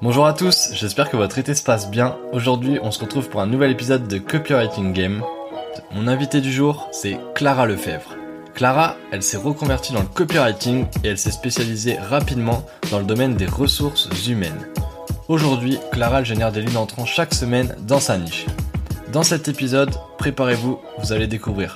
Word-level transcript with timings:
Bonjour 0.00 0.26
à 0.26 0.32
tous, 0.32 0.70
j'espère 0.74 1.10
que 1.10 1.16
votre 1.16 1.40
été 1.40 1.54
se 1.54 1.64
passe 1.64 1.90
bien. 1.90 2.16
Aujourd'hui, 2.32 2.78
on 2.84 2.92
se 2.92 3.00
retrouve 3.00 3.28
pour 3.28 3.40
un 3.40 3.48
nouvel 3.48 3.72
épisode 3.72 4.06
de 4.06 4.18
Copywriting 4.18 4.92
Game. 4.92 5.24
Mon 5.90 6.06
invité 6.06 6.40
du 6.40 6.52
jour, 6.52 6.88
c'est 6.92 7.18
Clara 7.34 7.66
Lefebvre. 7.66 8.14
Clara, 8.54 8.94
elle 9.10 9.24
s'est 9.24 9.36
reconvertie 9.36 9.92
dans 9.92 10.02
le 10.02 10.06
copywriting 10.06 10.86
et 11.02 11.08
elle 11.08 11.18
s'est 11.18 11.32
spécialisée 11.32 11.98
rapidement 11.98 12.64
dans 12.92 13.00
le 13.00 13.04
domaine 13.04 13.34
des 13.34 13.46
ressources 13.46 14.08
humaines. 14.28 14.68
Aujourd'hui, 15.26 15.80
Clara 15.90 16.22
génère 16.22 16.52
des 16.52 16.60
lignes 16.60 16.76
entrants 16.76 17.04
chaque 17.04 17.34
semaine 17.34 17.74
dans 17.80 17.98
sa 17.98 18.18
niche. 18.18 18.46
Dans 19.12 19.24
cet 19.24 19.48
épisode, 19.48 19.96
préparez-vous, 20.16 20.78
vous 20.98 21.12
allez 21.12 21.26
découvrir 21.26 21.74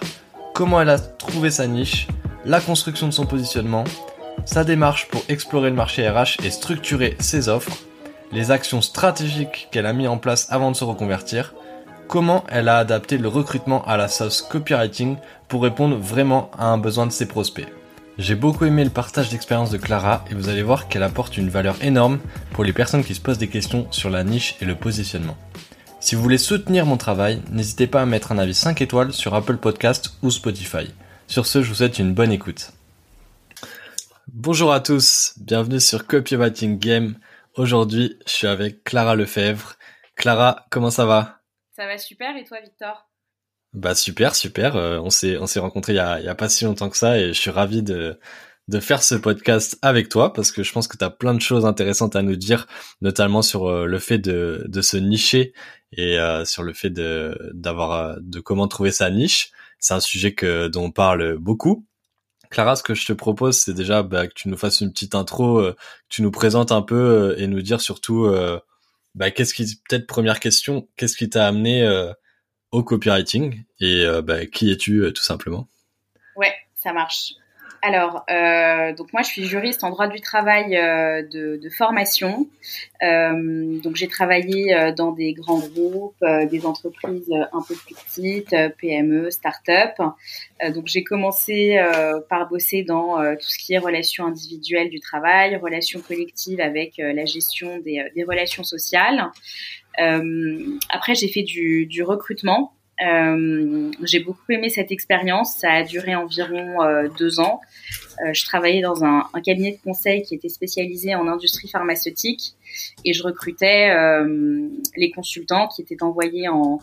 comment 0.54 0.80
elle 0.80 0.90
a 0.90 1.00
trouvé 1.00 1.50
sa 1.50 1.66
niche, 1.66 2.06
la 2.44 2.60
construction 2.60 3.08
de 3.08 3.12
son 3.12 3.26
positionnement, 3.26 3.82
sa 4.44 4.62
démarche 4.62 5.08
pour 5.08 5.24
explorer 5.28 5.70
le 5.70 5.76
marché 5.76 6.08
RH 6.08 6.44
et 6.44 6.52
structurer 6.52 7.16
ses 7.18 7.48
offres, 7.48 7.76
les 8.32 8.50
actions 8.50 8.80
stratégiques 8.80 9.68
qu'elle 9.70 9.86
a 9.86 9.92
mis 9.92 10.08
en 10.08 10.18
place 10.18 10.46
avant 10.50 10.70
de 10.70 10.76
se 10.76 10.84
reconvertir, 10.84 11.54
comment 12.08 12.44
elle 12.48 12.68
a 12.68 12.78
adapté 12.78 13.18
le 13.18 13.28
recrutement 13.28 13.84
à 13.84 13.96
la 13.96 14.08
sauce 14.08 14.42
copywriting 14.42 15.16
pour 15.48 15.62
répondre 15.62 15.96
vraiment 15.96 16.50
à 16.58 16.66
un 16.66 16.78
besoin 16.78 17.06
de 17.06 17.12
ses 17.12 17.26
prospects. 17.26 17.68
J'ai 18.18 18.34
beaucoup 18.34 18.64
aimé 18.64 18.84
le 18.84 18.90
partage 18.90 19.30
d'expérience 19.30 19.70
de 19.70 19.78
Clara 19.78 20.24
et 20.30 20.34
vous 20.34 20.48
allez 20.48 20.62
voir 20.62 20.88
qu'elle 20.88 21.02
apporte 21.02 21.36
une 21.36 21.48
valeur 21.48 21.76
énorme 21.82 22.18
pour 22.52 22.64
les 22.64 22.72
personnes 22.72 23.04
qui 23.04 23.14
se 23.14 23.20
posent 23.20 23.38
des 23.38 23.48
questions 23.48 23.86
sur 23.90 24.10
la 24.10 24.24
niche 24.24 24.56
et 24.60 24.64
le 24.64 24.74
positionnement. 24.74 25.36
Si 26.00 26.14
vous 26.14 26.22
voulez 26.22 26.38
soutenir 26.38 26.84
mon 26.84 26.96
travail, 26.96 27.40
n'hésitez 27.50 27.86
pas 27.86 28.02
à 28.02 28.06
mettre 28.06 28.32
un 28.32 28.38
avis 28.38 28.54
5 28.54 28.80
étoiles 28.82 29.12
sur 29.12 29.34
Apple 29.34 29.56
Podcast 29.56 30.14
ou 30.22 30.30
Spotify. 30.30 30.90
Sur 31.26 31.46
ce, 31.46 31.62
je 31.62 31.68
vous 31.68 31.76
souhaite 31.76 31.98
une 31.98 32.12
bonne 32.12 32.32
écoute. 32.32 32.72
Bonjour 34.32 34.72
à 34.72 34.80
tous, 34.80 35.34
bienvenue 35.38 35.80
sur 35.80 36.06
Copywriting 36.06 36.78
Game. 36.78 37.14
Aujourd'hui, 37.54 38.18
je 38.26 38.32
suis 38.32 38.46
avec 38.46 38.82
Clara 38.82 39.14
Lefebvre. 39.14 39.74
Clara, 40.16 40.64
comment 40.70 40.90
ça 40.90 41.04
va? 41.04 41.42
Ça 41.76 41.86
va 41.86 41.98
super 41.98 42.34
et 42.36 42.44
toi 42.44 42.58
Victor? 42.62 43.10
Bah 43.74 43.94
super, 43.94 44.34
super. 44.34 44.76
Euh, 44.76 44.98
on 45.00 45.10
s'est 45.10 45.36
on 45.36 45.46
s'est 45.46 45.60
rencontrés 45.60 45.92
il 45.92 45.96
y 45.96 45.98
a, 45.98 46.18
il 46.18 46.24
y 46.24 46.30
a 46.30 46.34
pas 46.34 46.48
si 46.48 46.64
longtemps 46.64 46.88
que 46.88 46.96
ça 46.96 47.18
et 47.18 47.28
je 47.28 47.38
suis 47.38 47.50
ravi 47.50 47.82
de 47.82 48.18
de 48.68 48.80
faire 48.80 49.02
ce 49.02 49.14
podcast 49.16 49.76
avec 49.82 50.08
toi 50.08 50.32
parce 50.32 50.50
que 50.50 50.62
je 50.62 50.72
pense 50.72 50.88
que 50.88 50.96
tu 50.96 51.04
as 51.04 51.10
plein 51.10 51.34
de 51.34 51.42
choses 51.42 51.66
intéressantes 51.66 52.16
à 52.16 52.22
nous 52.22 52.36
dire, 52.36 52.66
notamment 53.02 53.42
sur 53.42 53.66
euh, 53.66 53.84
le 53.84 53.98
fait 53.98 54.18
de, 54.18 54.64
de 54.66 54.80
se 54.80 54.96
nicher 54.96 55.52
et 55.92 56.18
euh, 56.18 56.46
sur 56.46 56.62
le 56.62 56.72
fait 56.72 56.90
de 56.90 57.36
d'avoir 57.52 58.16
de 58.22 58.40
comment 58.40 58.66
trouver 58.66 58.92
sa 58.92 59.10
niche. 59.10 59.50
C'est 59.78 59.92
un 59.92 60.00
sujet 60.00 60.32
que 60.34 60.68
dont 60.68 60.84
on 60.84 60.90
parle 60.90 61.36
beaucoup 61.36 61.84
Clara, 62.52 62.76
ce 62.76 62.82
que 62.82 62.94
je 62.94 63.06
te 63.06 63.14
propose, 63.14 63.58
c'est 63.58 63.72
déjà 63.72 64.02
bah, 64.02 64.28
que 64.28 64.34
tu 64.34 64.50
nous 64.50 64.58
fasses 64.58 64.82
une 64.82 64.92
petite 64.92 65.14
intro, 65.14 65.58
euh, 65.58 65.72
que 65.72 66.14
tu 66.14 66.22
nous 66.22 66.30
présentes 66.30 66.70
un 66.70 66.82
peu 66.82 66.94
euh, 66.94 67.38
et 67.38 67.46
nous 67.46 67.62
dire 67.62 67.80
surtout, 67.80 68.26
euh, 68.26 68.60
bah, 69.14 69.30
qu'est-ce 69.30 69.54
qui, 69.54 69.64
peut-être 69.88 70.06
première 70.06 70.38
question, 70.38 70.86
qu'est-ce 70.96 71.16
qui 71.16 71.30
t'a 71.30 71.46
amené 71.46 72.12
au 72.70 72.84
copywriting 72.84 73.64
et 73.80 74.06
bah, 74.22 74.46
qui 74.46 74.70
es-tu 74.70 75.10
tout 75.14 75.22
simplement? 75.22 75.68
Ouais, 76.36 76.54
ça 76.74 76.92
marche. 76.92 77.32
Alors, 77.84 78.24
euh, 78.30 78.92
donc 78.94 79.12
moi, 79.12 79.22
je 79.22 79.28
suis 79.28 79.44
juriste 79.44 79.82
en 79.82 79.90
droit 79.90 80.06
du 80.06 80.20
travail 80.20 80.76
euh, 80.76 81.22
de, 81.22 81.58
de, 81.60 81.68
formation. 81.68 82.48
Euh, 83.02 83.80
donc, 83.80 83.96
j'ai 83.96 84.06
travaillé 84.06 84.72
euh, 84.72 84.92
dans 84.92 85.10
des 85.10 85.32
grands 85.32 85.58
groupes, 85.58 86.14
euh, 86.22 86.46
des 86.46 86.64
entreprises 86.64 87.28
un 87.52 87.60
peu 87.60 87.74
plus 87.74 87.96
petites, 87.96 88.54
PME, 88.78 89.32
start-up. 89.32 89.94
donc, 90.72 90.86
j'ai 90.86 91.02
commencé 91.02 91.76
par 92.28 92.48
bosser 92.48 92.84
dans 92.84 93.16
tout 93.34 93.48
ce 93.48 93.58
qui 93.58 93.74
est 93.74 93.78
relations 93.78 94.26
individuelles 94.26 94.88
du 94.88 95.00
travail, 95.00 95.56
relations 95.56 96.00
collectives 96.00 96.60
avec 96.60 96.98
la 96.98 97.24
gestion 97.24 97.78
des, 97.80 98.04
des 98.14 98.22
relations 98.22 98.62
sociales. 98.62 99.28
après, 99.98 101.16
j'ai 101.16 101.28
fait 101.28 101.42
du, 101.42 101.86
du 101.86 102.04
recrutement. 102.04 102.74
Euh, 103.00 103.90
j'ai 104.02 104.20
beaucoup 104.20 104.50
aimé 104.50 104.68
cette 104.68 104.92
expérience. 104.92 105.56
Ça 105.56 105.72
a 105.72 105.82
duré 105.82 106.14
environ 106.14 106.82
euh, 106.82 107.08
deux 107.18 107.40
ans. 107.40 107.60
Euh, 108.24 108.32
je 108.32 108.44
travaillais 108.44 108.82
dans 108.82 109.04
un, 109.04 109.28
cabinet 109.44 109.72
de 109.72 109.82
conseil 109.82 110.22
qui 110.22 110.34
était 110.34 110.48
spécialisé 110.48 111.14
en 111.14 111.26
industrie 111.26 111.68
pharmaceutique 111.68 112.54
et 113.04 113.12
je 113.12 113.22
recrutais 113.22 113.92
les 114.96 115.10
consultants 115.10 115.68
qui 115.68 115.82
étaient 115.82 116.02
envoyés 116.02 116.48
en, 116.48 116.80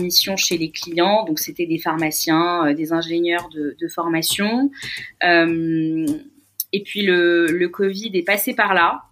mission 0.00 0.36
chez 0.36 0.58
les 0.58 0.70
clients. 0.70 1.24
Donc 1.24 1.38
c'était 1.38 1.66
des 1.66 1.78
pharmaciens, 1.78 2.72
des 2.74 2.92
ingénieurs 2.92 3.48
de, 3.50 3.88
formation. 3.88 4.70
et 5.22 6.82
puis 6.84 7.02
le 7.02 7.66
Covid 7.66 8.10
est 8.14 8.22
passé 8.22 8.54
par 8.54 8.74
là. 8.74 9.02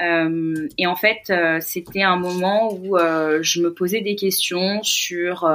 Euh, 0.00 0.68
et 0.78 0.86
en 0.86 0.96
fait, 0.96 1.30
euh, 1.30 1.58
c'était 1.60 2.02
un 2.02 2.16
moment 2.16 2.72
où 2.72 2.96
euh, 2.96 3.42
je 3.42 3.60
me 3.60 3.72
posais 3.72 4.00
des 4.00 4.14
questions 4.14 4.82
sur 4.82 5.48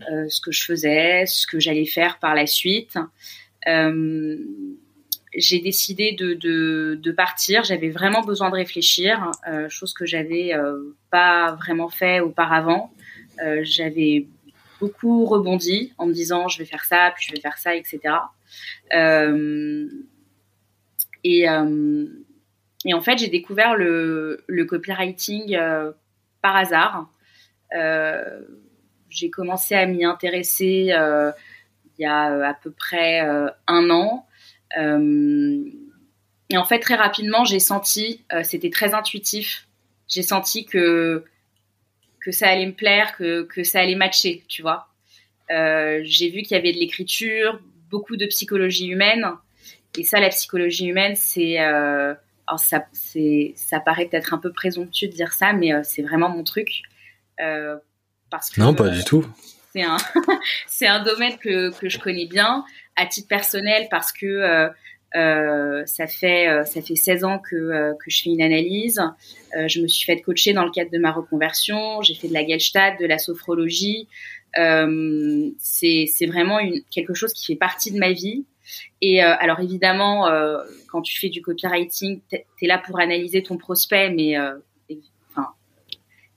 ce 0.00 0.40
que 0.40 0.52
je 0.52 0.64
faisais, 0.64 1.26
ce 1.26 1.46
que 1.46 1.58
j'allais 1.60 1.86
faire 1.86 2.18
par 2.18 2.34
la 2.34 2.46
suite. 2.46 2.98
j'ai 5.34 5.60
décidé 5.60 6.12
de, 6.12 6.34
de, 6.34 7.12
partir. 7.12 7.64
J'avais 7.64 7.90
vraiment 7.90 8.22
besoin 8.22 8.50
de 8.50 8.54
réfléchir, 8.54 9.30
chose 9.68 9.92
que 9.92 10.06
j'avais 10.06 10.52
pas 11.10 11.52
vraiment 11.52 11.88
fait 11.88 12.20
auparavant. 12.20 12.92
j'avais 13.62 14.26
beaucoup 14.80 15.26
rebondi 15.26 15.92
en 15.98 16.06
me 16.06 16.12
disant 16.12 16.46
je 16.48 16.58
vais 16.58 16.64
faire 16.64 16.84
ça, 16.84 17.12
puis 17.14 17.26
je 17.28 17.32
vais 17.34 17.40
faire 17.40 17.58
ça, 17.58 17.74
etc. 17.74 18.00
et 21.24 21.46
et 22.84 22.94
en 22.94 23.00
fait, 23.00 23.18
j'ai 23.18 23.28
découvert 23.28 23.74
le, 23.74 24.44
le 24.46 24.64
copywriting 24.64 25.56
euh, 25.56 25.92
par 26.42 26.56
hasard. 26.56 27.10
Euh, 27.74 28.40
j'ai 29.08 29.30
commencé 29.30 29.74
à 29.74 29.86
m'y 29.86 30.04
intéresser 30.04 30.88
euh, 30.92 31.32
il 31.98 32.02
y 32.02 32.06
a 32.06 32.48
à 32.48 32.54
peu 32.54 32.70
près 32.70 33.20
un 33.66 33.90
an. 33.90 34.26
et 34.76 36.56
en 36.56 36.64
fait, 36.64 36.78
très 36.78 36.94
rapidement, 36.94 37.44
j'ai 37.44 37.58
senti, 37.58 38.22
c'était 38.44 38.70
très 38.70 38.94
intuitif, 38.94 39.66
j'ai 40.06 40.22
senti 40.22 40.64
que 40.64 41.24
que 42.20 42.30
ça 42.30 42.48
allait 42.48 42.66
me 42.66 42.72
plaire, 42.72 43.16
que, 43.16 43.42
que 43.44 43.64
ça 43.64 43.80
allait 43.80 43.94
matcher, 43.96 44.44
tu 44.46 44.62
vois. 44.62 44.88
j'ai 45.48 46.30
vu 46.30 46.42
qu'il 46.42 46.52
y 46.52 46.54
avait 46.54 46.72
de 46.72 46.78
l'écriture, 46.78 47.60
beaucoup 47.90 48.16
de 48.16 48.26
psychologie 48.26 48.86
humaine. 48.86 49.26
Et 49.96 50.04
ça, 50.04 50.20
la 50.20 50.28
psychologie 50.28 50.86
humaine, 50.86 51.16
c'est 51.16 51.58
alors 52.48 52.60
ça, 52.60 52.86
c'est, 52.92 53.52
ça 53.56 53.78
paraît 53.78 54.06
peut-être 54.06 54.32
un 54.32 54.38
peu 54.38 54.52
présomptueux 54.52 55.08
de 55.08 55.12
dire 55.12 55.34
ça, 55.34 55.52
mais 55.52 55.74
euh, 55.74 55.82
c'est 55.84 56.00
vraiment 56.02 56.30
mon 56.30 56.44
truc. 56.44 56.82
Euh, 57.40 57.76
parce 58.30 58.48
que, 58.50 58.60
non, 58.60 58.74
pas 58.74 58.88
du 58.88 59.04
tout. 59.04 59.26
C'est 59.74 59.82
un, 59.82 59.98
c'est 60.66 60.86
un 60.86 61.02
domaine 61.02 61.36
que, 61.36 61.78
que 61.78 61.90
je 61.90 61.98
connais 61.98 62.26
bien 62.26 62.64
à 62.96 63.04
titre 63.04 63.28
personnel 63.28 63.86
parce 63.90 64.12
que 64.12 64.26
euh, 64.26 64.68
euh 65.14 65.82
ça 65.86 66.06
fait 66.06 66.48
euh, 66.48 66.64
ça 66.64 66.82
fait 66.82 66.96
16 66.96 67.24
ans 67.24 67.38
que, 67.38 67.92
que 67.92 68.10
je 68.10 68.22
fais 68.22 68.30
une 68.30 68.42
analyse. 68.42 69.00
je 69.54 69.80
me 69.80 69.86
suis 69.86 70.06
fait 70.06 70.20
coacher 70.20 70.54
dans 70.54 70.64
le 70.64 70.70
cadre 70.70 70.90
de 70.90 70.98
ma 70.98 71.12
reconversion. 71.12 72.00
J'ai 72.00 72.14
fait 72.14 72.28
de 72.28 72.34
la 72.34 72.46
Gestalt, 72.46 72.98
de 72.98 73.06
la 73.06 73.18
sophrologie. 73.18 74.08
c'est 74.54 76.06
c'est 76.06 76.26
vraiment 76.26 76.60
une, 76.60 76.82
quelque 76.90 77.12
chose 77.12 77.34
qui 77.34 77.44
fait 77.44 77.58
partie 77.58 77.92
de 77.92 77.98
ma 77.98 78.12
vie. 78.12 78.46
Et 79.00 79.22
euh, 79.22 79.34
alors 79.38 79.60
évidemment, 79.60 80.28
euh, 80.28 80.58
quand 80.90 81.02
tu 81.02 81.18
fais 81.18 81.28
du 81.28 81.42
copywriting, 81.42 82.20
tu 82.30 82.36
es 82.36 82.66
là 82.66 82.78
pour 82.78 83.00
analyser 83.00 83.42
ton 83.42 83.56
prospect, 83.56 84.10
mais 84.10 84.38
euh, 84.38 84.54
enfin, 85.30 85.48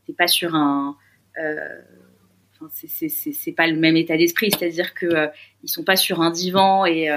t'es 0.06 0.14
pas 0.14 0.28
sur 0.28 0.56
un 0.56 0.96
c'est 2.70 3.54
pas 3.54 3.66
le 3.66 3.76
même 3.76 3.98
état 3.98 4.18
d'esprit, 4.18 4.52
c'est-à-dire 4.52 4.94
que 4.94 5.30
ils 5.64 5.70
sont 5.70 5.84
pas 5.84 5.96
sur 5.96 6.22
un 6.22 6.30
divan 6.30 6.86
et 6.86 7.10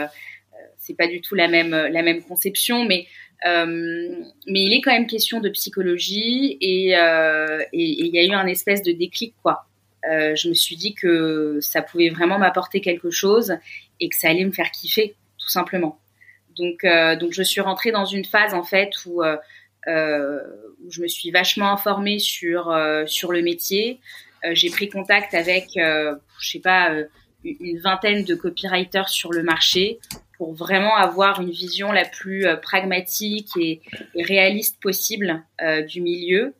c'est 0.79 0.97
pas 0.97 1.07
du 1.07 1.21
tout 1.21 1.35
la 1.35 1.49
même 1.49 1.71
la 1.71 2.03
même 2.03 2.23
conception, 2.23 2.85
mais 2.85 3.07
mais 3.45 4.63
il 4.63 4.73
est 4.73 4.81
quand 4.81 4.93
même 4.93 5.07
question 5.07 5.41
de 5.41 5.51
psychologie 5.51 6.57
et 6.63 6.93
il 7.73 8.07
y 8.07 8.19
a 8.19 8.25
eu 8.25 8.33
un 8.33 8.47
espèce 8.47 8.83
de 8.83 8.93
déclic 8.93 9.35
quoi. 9.43 9.67
Je 10.09 10.49
me 10.49 10.55
suis 10.55 10.77
dit 10.77 10.95
que 10.95 11.59
ça 11.61 11.83
pouvait 11.83 12.11
vraiment 12.11 12.39
m'apporter 12.39 12.81
quelque 12.81 13.11
chose 13.11 13.57
et 14.01 14.09
que 14.09 14.17
ça 14.17 14.29
allait 14.29 14.45
me 14.45 14.53
faire 14.53 14.71
kiffer, 14.71 15.15
tout 15.39 15.49
simplement. 15.49 15.99
Donc, 16.57 16.85
euh, 16.85 17.17
donc 17.17 17.33
je 17.33 17.43
suis 17.43 17.61
rentrée 17.61 17.91
dans 17.91 18.05
une 18.05 18.25
phase 18.25 18.55
en 18.55 18.63
fait 18.63 18.91
où, 19.07 19.23
euh, 19.23 19.37
euh 19.89 20.41
où 20.85 20.91
je 20.91 21.01
me 21.01 21.09
suis 21.09 21.31
vachement 21.31 21.73
informée 21.73 22.19
sur 22.19 22.71
euh, 22.71 23.05
sur 23.07 23.33
le 23.33 23.43
métier. 23.43 24.01
Euh, 24.45 24.51
j'ai 24.53 24.71
pris 24.71 24.89
contact 24.89 25.33
avec, 25.35 25.71
je 25.77 26.17
sais 26.41 26.61
pas, 26.61 26.95
une 27.45 27.79
vingtaine 27.81 28.25
de 28.25 28.35
copywriters 28.35 29.09
sur 29.09 29.33
le 29.33 29.43
marché 29.43 29.99
pour 30.37 30.53
vraiment 30.53 30.95
avoir 30.97 31.41
une 31.41 31.51
vision 31.51 31.93
la 31.93 32.05
plus 32.05 32.47
pragmatique 32.61 33.49
et, 33.59 33.81
et, 34.15 34.23
réaliste 34.23 34.79
possible 34.81 35.43
du 35.89 36.03
milieu. 36.03 36.55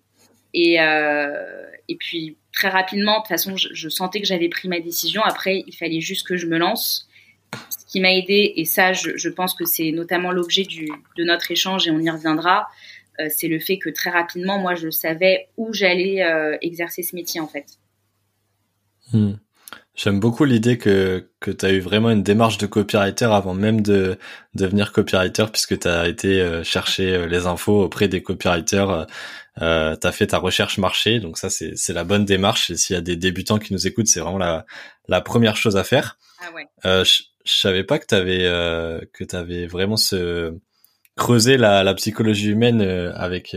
Et, 0.55 0.77
et 0.77 1.97
puis 1.97 2.39
très 2.55 2.69
rapidement, 2.69 3.17
de 3.17 3.19
toute 3.19 3.29
façon, 3.29 3.57
je, 3.57 3.89
sentais 3.89 4.21
que 4.21 4.27
j'avais 4.27 4.49
pris 4.49 4.69
ma 4.69 4.81
décision. 4.81 5.23
Après, 5.23 5.65
il 5.67 5.75
fallait 5.75 6.01
juste 6.01 6.27
que 6.27 6.37
je 6.37 6.47
me 6.47 6.59
lance 6.59 7.09
ce 7.71 7.87
qui 7.87 8.01
m'a 8.01 8.13
aidé, 8.13 8.55
et 8.57 8.65
ça, 8.65 8.93
je, 8.93 9.29
pense 9.29 9.55
que 9.55 9.65
c'est 9.65 9.93
notamment 9.93 10.33
l'objet 10.33 10.65
de 10.65 11.25
notre 11.25 11.51
échange, 11.51 11.87
et 11.87 11.93
on 11.93 12.01
y 12.01 12.11
reviendra, 12.11 12.67
c'est 13.29 13.47
le 13.47 13.61
fait 13.61 13.79
que 13.79 13.91
très 13.91 14.11
rapidement, 14.11 14.59
moi, 14.59 14.75
je 14.75 14.91
savais 14.91 15.47
où 15.57 15.73
j'allais 15.73 16.25
exercer 16.63 17.05
ce 17.05 17.15
métier 17.15 17.41
en 17.41 17.47
fait. 17.47 17.67
Hmm. 19.13 19.35
J'aime 19.95 20.19
beaucoup 20.19 20.45
l'idée 20.45 20.77
que, 20.77 21.29
que 21.39 21.53
tu 21.53 21.65
as 21.65 21.73
eu 21.73 21.79
vraiment 21.79 22.11
une 22.11 22.25
démarche 22.25 22.59
de 22.59 22.67
copywriter 22.67 23.27
avant 23.27 23.55
même 23.55 23.81
de 23.81 24.19
devenir 24.55 24.91
copywriter 24.93 25.45
puisque 25.53 25.79
tu 25.79 25.87
as 25.87 26.09
été 26.09 26.41
euh, 26.41 26.65
chercher 26.65 27.15
euh, 27.15 27.27
les 27.27 27.47
infos 27.47 27.85
auprès 27.85 28.09
des 28.09 28.21
copywriters, 28.21 29.07
euh, 29.63 29.97
tu 29.97 30.07
as 30.07 30.13
fait 30.13 30.29
ta 30.29 30.39
recherche 30.39 30.79
marché, 30.79 31.21
donc 31.21 31.39
ça 31.39 31.51
c'est, 31.51 31.77
c'est 31.77 31.93
la 31.93 32.05
bonne 32.05 32.25
démarche 32.25 32.71
et 32.71 32.77
s'il 32.77 32.95
y 32.95 32.99
a 32.99 33.03
des 33.03 33.17
débutants 33.17 33.59
qui 33.59 33.73
nous 33.73 33.87
écoutent, 33.87 34.09
c'est 34.09 34.21
vraiment 34.21 34.39
la, 34.39 34.67
la 35.09 35.21
première 35.21 35.57
chose 35.57 35.77
à 35.77 35.85
faire. 35.85 36.19
Ah 36.41 36.53
ouais. 36.53 36.67
Euh, 36.85 37.05
je, 37.05 37.23
savais 37.45 37.85
pas 37.85 37.99
que 37.99 38.07
tu 38.07 38.15
avais 38.15 38.45
que 39.13 39.25
tu 39.25 39.67
vraiment 39.67 39.97
ce 39.97 40.59
creusé 41.15 41.57
la, 41.57 41.85
la 41.85 41.95
psychologie 41.95 42.49
humaine 42.49 42.81
avec 42.81 43.55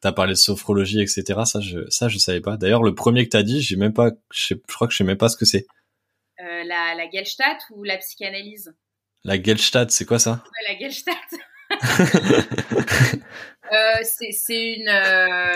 T'as 0.00 0.12
parlé 0.12 0.32
de 0.32 0.38
sophrologie, 0.38 1.00
etc. 1.00 1.40
Ça, 1.44 1.60
je, 1.60 1.88
ça, 1.88 2.08
je 2.08 2.18
savais 2.18 2.40
pas. 2.40 2.56
D'ailleurs, 2.56 2.82
le 2.82 2.94
premier 2.94 3.24
que 3.24 3.30
t'as 3.30 3.42
dit, 3.42 3.62
j'ai 3.62 3.76
même 3.76 3.92
pas, 3.92 4.10
je, 4.32 4.54
crois 4.54 4.86
que 4.86 4.92
je 4.92 4.98
sais 4.98 5.04
même 5.04 5.16
pas 5.16 5.28
ce 5.28 5.36
que 5.36 5.44
c'est. 5.44 5.66
Euh, 6.40 6.64
la, 6.64 6.94
la 6.94 7.10
Gelstadt 7.10 7.58
ou 7.70 7.82
la 7.82 7.98
psychanalyse? 7.98 8.72
La 9.24 9.42
Gelstadt, 9.42 9.90
c'est 9.90 10.04
quoi 10.04 10.18
ça? 10.18 10.44
La 10.68 10.78
Gelstadt. 10.78 11.16
Euh, 13.72 14.02
euh, 14.90 15.52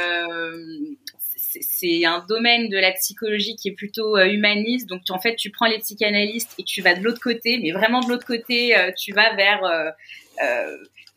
c'est 1.61 2.05
un 2.05 2.25
domaine 2.29 2.69
de 2.69 2.79
la 2.79 2.93
psychologie 2.93 3.57
qui 3.57 3.69
est 3.69 3.75
plutôt 3.75 4.17
euh, 4.17 4.27
humaniste. 4.27 4.89
Donc, 4.89 5.03
en 5.11 5.19
fait, 5.19 5.37
tu 5.37 5.51
prends 5.51 5.67
les 5.67 5.79
psychanalystes 5.79 6.55
et 6.59 6.65
tu 6.65 6.83
vas 6.83 6.95
de 6.95 7.03
l'autre 7.03 7.21
côté, 7.21 7.59
mais 7.63 7.73
vraiment 7.73 8.01
de 8.01 8.09
l'autre 8.09 8.27
côté, 8.27 8.75
tu 8.97 9.13
vas 9.13 9.35
vers 9.35 9.63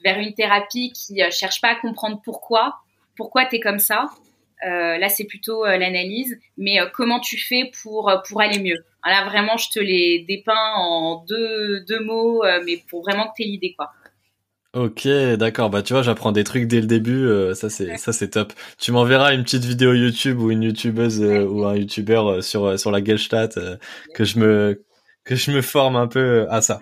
vers 0.04 0.20
une 0.20 0.34
thérapie 0.34 0.92
qui 0.92 1.22
cherche 1.32 1.62
pas 1.62 1.70
à 1.70 1.76
comprendre 1.76 2.22
pourquoi, 2.24 2.76
pourquoi 3.16 3.46
tu 3.46 3.56
es 3.56 3.60
comme 3.60 3.80
ça? 3.80 4.08
Là, 4.62 5.10
c'est 5.10 5.26
plutôt 5.26 5.66
l'analyse, 5.66 6.40
mais 6.58 6.80
comment 6.94 7.20
tu 7.20 7.38
fais 7.38 7.72
pour 7.82 8.12
pour 8.28 8.42
aller 8.42 8.60
mieux? 8.60 8.84
Là, 9.06 9.26
vraiment, 9.26 9.58
je 9.58 9.70
te 9.70 9.80
les 9.80 10.26
dépeins 10.28 10.74
en 10.76 11.24
deux 11.28 11.82
deux 11.82 12.00
mots, 12.04 12.44
mais 12.66 12.78
pour 12.90 13.04
vraiment 13.04 13.28
que 13.28 13.34
tu 13.38 13.44
aies 13.44 13.48
l'idée, 13.48 13.74
quoi. 13.78 13.92
Ok, 14.76 15.08
d'accord. 15.38 15.70
Bah 15.70 15.82
tu 15.82 15.94
vois, 15.94 16.04
j'apprends 16.04 16.32
des 16.32 16.44
trucs 16.44 16.68
dès 16.68 16.82
le 16.82 16.88
début. 16.88 17.28
ça 17.56 17.70
c'est 17.70 17.98
ça 17.98 18.12
c'est 18.14 18.30
top. 18.30 18.54
Tu 18.78 18.92
m'enverras 18.92 19.34
une 19.34 19.44
petite 19.44 19.64
vidéo 19.64 19.94
YouTube 19.94 20.40
ou 20.40 20.52
une 20.52 20.64
YouTubeuse 20.64 21.22
ou 21.22 21.66
un 21.66 21.76
YouTuber 21.76 22.40
sur 22.42 22.78
sur 22.78 22.92
la 22.92 23.04
Gestalt 23.04 23.58
que 24.14 24.24
je 24.26 24.38
me 24.40 24.86
que 25.24 25.36
je 25.36 25.52
me 25.52 25.62
forme 25.62 25.96
un 25.96 26.08
peu 26.08 26.46
à 26.50 26.62
ça. 26.62 26.80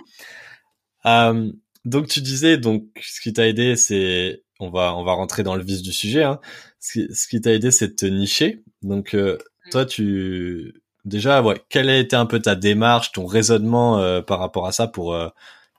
donc 1.86 2.08
tu 2.08 2.22
disais 2.22 2.58
donc 2.58 2.86
ce 3.02 3.22
qui 3.22 3.32
t'a 3.32 3.48
aidé 3.48 3.76
c'est 3.76 4.44
on 4.60 4.70
va 4.70 4.96
on 4.96 5.04
va 5.04 5.14
rentrer 5.14 5.44
dans 5.44 5.56
le 5.56 5.64
vif 5.64 5.82
du 5.82 5.94
sujet. 5.94 6.24
Hein. 6.24 6.40
Ce 6.84 7.28
qui, 7.30 7.40
t'a 7.40 7.54
aidé, 7.54 7.72
c'est 7.72 7.90
de 7.90 7.94
te 7.94 8.06
nicher. 8.06 8.64
Donc 8.82 9.14
euh, 9.14 9.38
mm. 9.66 9.70
toi, 9.72 9.86
tu 9.86 10.82
déjà, 11.06 11.42
ouais, 11.42 11.62
quelle 11.70 11.90
a 11.90 11.98
été 11.98 12.16
un 12.16 12.26
peu 12.26 12.40
ta 12.42 12.56
démarche, 12.56 13.14
ton 13.14 13.26
raisonnement 13.26 14.00
euh, 14.00 14.22
par 14.22 14.40
rapport 14.40 14.68
à 14.68 14.74
ça 14.74 14.88
pour 14.88 15.14
euh, 15.14 15.30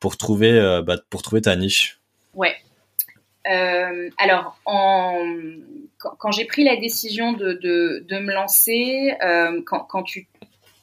pour 0.00 0.16
trouver 0.16 0.82
bah, 0.86 0.98
pour 1.10 1.22
trouver 1.22 1.42
ta 1.42 1.56
niche? 1.56 2.00
Ouais. 2.34 2.56
alors, 4.18 4.58
en, 4.64 5.18
quand, 5.98 6.30
j'ai 6.30 6.44
pris 6.44 6.64
la 6.64 6.76
décision 6.76 7.32
de, 7.32 7.52
de, 7.52 8.18
me 8.18 8.32
lancer, 8.32 9.14
quand, 9.66 9.80
quand, 9.80 10.02
tu, 10.02 10.28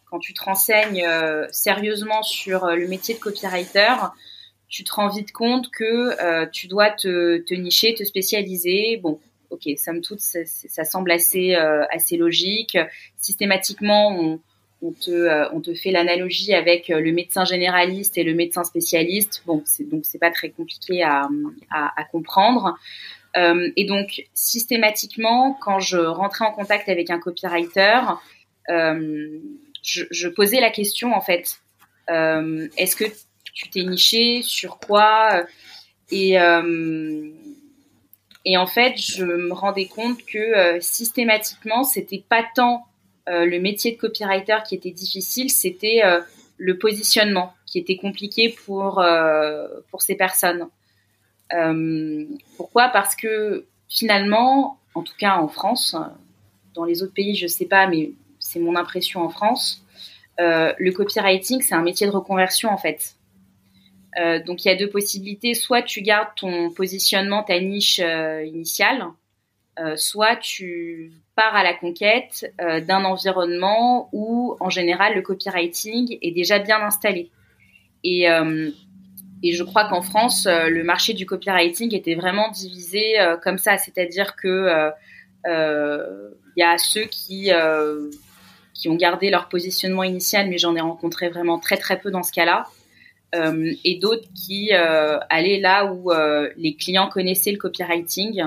quand 0.10 0.20
tu 0.20 0.34
te 0.34 0.44
renseignes 0.44 1.06
sérieusement 1.52 2.24
sur 2.24 2.68
le 2.68 2.88
métier 2.88 3.16
de 3.16 3.20
copywriter, 3.20 3.96
tu 4.72 4.86
te 4.86 4.94
rends 4.94 5.10
vite 5.10 5.34
compte 5.34 5.70
que 5.70 6.20
euh, 6.24 6.48
tu 6.48 6.68
dois 6.68 6.90
te, 6.90 7.40
te, 7.40 7.54
nicher, 7.54 7.94
te 7.94 8.04
spécialiser. 8.06 8.98
Bon, 8.98 9.20
ok, 9.50 9.64
somme 9.78 10.02
toute, 10.02 10.22
ça, 10.22 10.40
ça 10.46 10.86
semble 10.86 11.12
assez, 11.12 11.56
euh, 11.56 11.84
assez 11.92 12.16
logique. 12.16 12.78
Systématiquement, 13.18 14.18
on, 14.18 14.40
on 14.82 14.92
te, 14.92 15.12
euh, 15.12 15.50
on 15.54 15.62
te 15.62 15.74
fait 15.74 15.92
l'analogie 15.92 16.54
avec 16.54 16.88
le 16.90 17.12
médecin 17.12 17.46
généraliste 17.46 18.18
et 18.18 18.24
le 18.24 18.34
médecin 18.34 18.64
spécialiste. 18.64 19.44
Bon, 19.46 19.62
c'est, 19.66 19.88
donc 19.88 20.06
c'est 20.06 20.20
pas 20.20 20.32
très 20.32 20.50
compliqué 20.50 21.04
à, 21.04 21.28
comprendre. 22.12 22.78
Euh, 23.38 23.70
et 23.78 23.86
donc, 23.86 24.24
systématiquement, 24.34 25.54
quand 25.62 25.80
je 25.80 25.98
rentrais 25.98 26.46
en 26.46 26.52
contact 26.52 26.90
avec 26.90 27.10
un 27.10 27.20
copywriter, 27.20 28.02
euh, 28.70 29.40
je, 29.84 30.28
posais 30.28 30.60
la 30.60 30.70
question 30.70 31.14
en 31.14 31.22
fait 31.22 31.60
est-ce 32.10 32.96
que 32.98 33.06
tu 33.54 33.70
t'es 33.70 33.84
niché 33.84 34.42
sur 34.42 34.80
quoi? 34.80 35.44
Et 36.12 36.40
euh, 36.40 37.30
et 38.44 38.58
en 38.58 38.68
fait 38.68 38.98
je 38.98 39.24
me 39.24 39.54
rendais 39.54 39.86
compte 39.86 40.24
que 40.26 40.38
euh, 40.38 40.80
systématiquement 40.82 41.84
c'était 41.84 42.24
pas 42.28 42.44
tant 42.56 42.86
euh, 42.86 42.91
le 43.28 43.60
métier 43.60 43.92
de 43.94 43.98
copywriter 43.98 44.58
qui 44.68 44.76
était 44.76 44.92
difficile 44.92 45.50
c'était 45.50 46.02
le 46.58 46.78
positionnement 46.78 47.54
qui 47.66 47.80
était 47.80 47.98
compliqué 47.98 48.50
pour 48.66 49.04
pour 49.90 50.02
ces 50.02 50.16
personnes. 50.16 50.68
Pourquoi? 52.58 52.90
Parce 52.90 53.16
que 53.16 53.66
finalement 53.90 54.80
en 54.96 55.04
tout 55.04 55.16
cas 55.18 55.38
en 55.38 55.48
France 55.48 55.96
dans 56.74 56.84
les 56.86 57.04
autres 57.04 57.14
pays 57.14 57.36
je 57.36 57.48
sais 57.48 57.66
pas 57.66 57.88
mais 57.88 58.12
c'est 58.40 58.60
mon 58.60 58.76
impression 58.76 59.22
en 59.22 59.30
France 59.30 59.86
le 60.38 60.90
copywriting 60.92 61.62
c'est 61.62 61.76
un 61.76 61.84
métier 61.84 62.08
de 62.08 62.12
reconversion 62.12 62.70
en 62.70 62.78
fait. 62.78 63.16
Euh, 64.20 64.44
donc 64.44 64.66
il 64.66 64.68
y 64.68 64.72
a 64.72 64.76
deux 64.76 64.90
possibilités, 64.90 65.54
soit 65.54 65.82
tu 65.82 66.02
gardes 66.02 66.30
ton 66.36 66.72
positionnement, 66.72 67.44
ta 67.44 67.60
niche 67.60 68.00
euh, 68.04 68.44
initiale, 68.46 69.06
euh, 69.80 69.96
soit 69.96 70.36
tu 70.36 71.12
pars 71.36 71.56
à 71.56 71.64
la 71.64 71.74
conquête 71.74 72.54
d'un 72.60 73.06
environnement 73.06 74.10
où 74.12 74.56
en 74.60 74.70
général 74.70 75.16
le 75.16 75.22
copywriting 75.22 76.18
est 76.22 76.32
déjà 76.32 76.60
bien 76.60 76.82
installé. 76.82 77.32
Et, 78.04 78.26
et 79.44 79.54
je 79.54 79.64
crois 79.64 79.88
qu'en 79.88 80.02
France, 80.02 80.46
le 80.46 80.84
marché 80.84 81.14
du 81.14 81.26
copywriting 81.26 81.96
était 81.96 82.16
vraiment 82.16 82.50
divisé 82.50 83.16
comme 83.42 83.58
ça, 83.58 83.78
c'est-à-dire 83.78 84.36
que 84.36 84.92
il 85.46 86.60
y 86.60 86.64
a 86.64 86.78
ceux 86.78 87.06
qui 87.06 87.50
qui 88.74 88.90
ont 88.90 88.96
gardé 88.96 89.30
leur 89.30 89.48
positionnement 89.48 90.04
initial, 90.04 90.50
mais 90.50 90.58
j'en 90.58 90.76
ai 90.76 90.82
rencontré 90.82 91.30
vraiment 91.30 91.60
très 91.60 91.78
très 91.78 92.00
peu 92.00 92.12
dans 92.12 92.24
ce 92.24 92.32
cas-là. 92.32 92.66
Euh, 93.34 93.74
et 93.86 93.96
d'autres 93.96 94.28
qui 94.34 94.72
euh, 94.74 95.18
allaient 95.30 95.60
là 95.60 95.86
où 95.86 96.12
euh, 96.12 96.50
les 96.58 96.76
clients 96.76 97.08
connaissaient 97.08 97.52
le 97.52 97.58
copywriting 97.58 98.44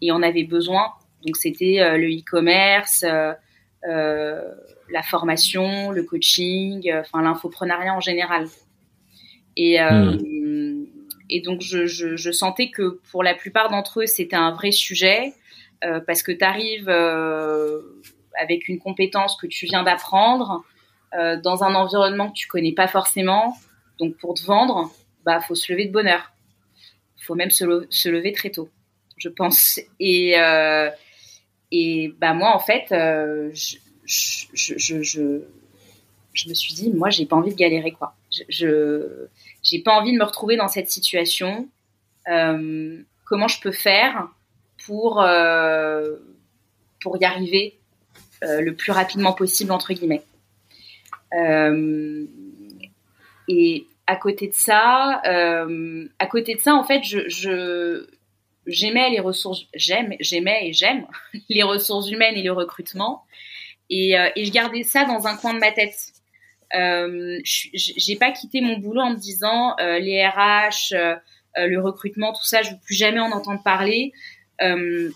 et 0.00 0.10
en 0.10 0.22
avaient 0.22 0.44
besoin. 0.44 0.92
Donc 1.24 1.36
c'était 1.36 1.96
le 1.98 2.08
e-commerce, 2.08 3.04
la 3.82 5.02
formation, 5.02 5.90
le 5.90 6.02
coaching, 6.02 6.92
enfin 7.00 7.22
l'infoprenariat 7.22 7.94
en 7.94 8.00
général. 8.00 8.46
Et, 9.56 9.80
hmm. 9.80 10.86
et 11.30 11.40
donc 11.40 11.62
je, 11.62 11.86
je, 11.86 12.16
je, 12.16 12.30
sentais 12.30 12.70
que 12.70 13.00
pour 13.10 13.22
la 13.22 13.34
plupart 13.34 13.70
d'entre 13.70 14.02
eux 14.02 14.06
c'était 14.06 14.36
un 14.36 14.52
vrai 14.52 14.70
sujet 14.70 15.32
parce 16.06 16.22
que 16.22 16.30
tu 16.30 16.44
arrives 16.44 16.90
avec 18.38 18.68
une 18.68 18.78
compétence 18.78 19.36
que 19.40 19.46
tu 19.46 19.64
viens 19.64 19.82
d'apprendre 19.82 20.62
dans 21.42 21.64
un 21.64 21.74
environnement 21.74 22.28
que 22.28 22.34
tu 22.34 22.46
connais 22.46 22.72
pas 22.72 22.86
forcément 22.86 23.56
donc 23.98 24.16
pour 24.16 24.34
te 24.34 24.42
vendre, 24.42 24.90
bah 25.24 25.40
faut 25.40 25.54
se 25.54 25.72
lever 25.72 25.86
de 25.86 25.92
bonne 25.92 26.06
heure. 26.08 26.32
Il 27.18 27.24
faut 27.24 27.34
même 27.34 27.50
se, 27.50 27.64
lever 28.08 28.32
très 28.32 28.50
tôt, 28.50 28.68
je 29.16 29.28
pense. 29.28 29.80
Et 29.98 30.38
euh, 30.38 30.90
et 31.72 32.14
bah 32.18 32.34
moi 32.34 32.54
en 32.54 32.58
fait, 32.58 32.92
euh, 32.92 33.50
je, 33.54 33.76
je, 34.04 34.74
je, 34.76 35.02
je, 35.02 36.48
me 36.48 36.54
suis 36.54 36.74
dit 36.74 36.92
moi 36.92 37.10
j'ai 37.10 37.26
pas 37.26 37.36
envie 37.36 37.50
de 37.50 37.56
galérer 37.56 37.92
quoi. 37.92 38.14
Je 38.48 39.26
j'ai 39.62 39.80
pas 39.80 39.92
envie 39.92 40.12
de 40.12 40.18
me 40.18 40.24
retrouver 40.24 40.56
dans 40.56 40.68
cette 40.68 40.90
situation. 40.90 41.68
Euh, 42.28 43.02
comment 43.24 43.48
je 43.48 43.60
peux 43.60 43.72
faire 43.72 44.28
pour 44.84 45.24
pour 47.00 47.16
y 47.20 47.24
arriver 47.24 47.78
le 48.42 48.70
plus 48.72 48.92
rapidement 48.92 49.32
possible 49.32 49.72
entre 49.72 49.92
guillemets. 49.92 50.22
Et 53.48 53.86
à 54.08 54.16
côté 54.16 54.48
de 54.48 54.54
ça, 54.54 55.20
à 55.24 56.26
côté 56.26 56.54
de 56.54 56.60
ça, 56.60 56.74
en 56.74 56.84
fait, 56.84 57.02
je, 57.02 58.06
j'aimais 58.66 59.10
les 59.10 59.20
ressources, 59.20 59.66
j'aime, 59.74 60.14
j'aimais 60.20 60.68
et 60.68 60.72
j'aime 60.72 61.06
les 61.48 61.62
ressources 61.62 62.10
humaines 62.10 62.36
et 62.36 62.42
le 62.42 62.52
recrutement, 62.52 63.24
et, 63.90 64.18
euh, 64.18 64.28
et 64.36 64.44
je 64.44 64.52
gardais 64.52 64.82
ça 64.82 65.04
dans 65.04 65.26
un 65.26 65.36
coin 65.36 65.54
de 65.54 65.60
ma 65.60 65.72
tête. 65.72 66.12
Euh, 66.74 67.38
j'ai 67.44 68.16
pas 68.16 68.32
quitté 68.32 68.60
mon 68.60 68.78
boulot 68.78 69.00
en 69.00 69.10
me 69.10 69.16
disant 69.16 69.76
euh, 69.78 70.00
les 70.00 70.26
RH, 70.26 70.94
euh, 70.94 71.16
le 71.56 71.80
recrutement, 71.80 72.32
tout 72.32 72.44
ça, 72.44 72.62
je 72.62 72.70
veux 72.70 72.78
plus 72.84 72.96
jamais 72.96 73.20
en 73.20 73.30
entendre 73.30 73.62
parler. 73.62 74.12
Euh, 74.62 75.10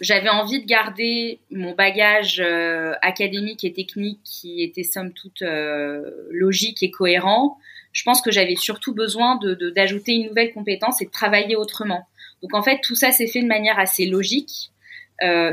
j'avais 0.00 0.28
envie 0.28 0.60
de 0.60 0.66
garder 0.66 1.38
mon 1.50 1.72
bagage 1.72 2.40
euh, 2.40 2.94
académique 3.02 3.64
et 3.64 3.72
technique 3.72 4.20
qui 4.24 4.62
était 4.62 4.82
somme 4.82 5.12
toute 5.12 5.42
euh, 5.42 6.10
logique 6.30 6.82
et 6.82 6.90
cohérent. 6.90 7.58
Je 7.92 8.02
pense 8.02 8.20
que 8.20 8.30
j'avais 8.30 8.56
surtout 8.56 8.92
besoin 8.92 9.36
de 9.36 9.54
d'ajouter 9.70 10.12
une 10.12 10.28
nouvelle 10.28 10.52
compétence 10.52 11.00
et 11.00 11.06
de 11.06 11.10
travailler 11.10 11.56
autrement. 11.56 12.06
Donc 12.44 12.54
en 12.54 12.62
fait, 12.62 12.78
tout 12.82 12.94
ça 12.94 13.10
s'est 13.10 13.26
fait 13.26 13.42
de 13.42 13.48
manière 13.48 13.78
assez 13.78 14.04
logique, 14.04 14.70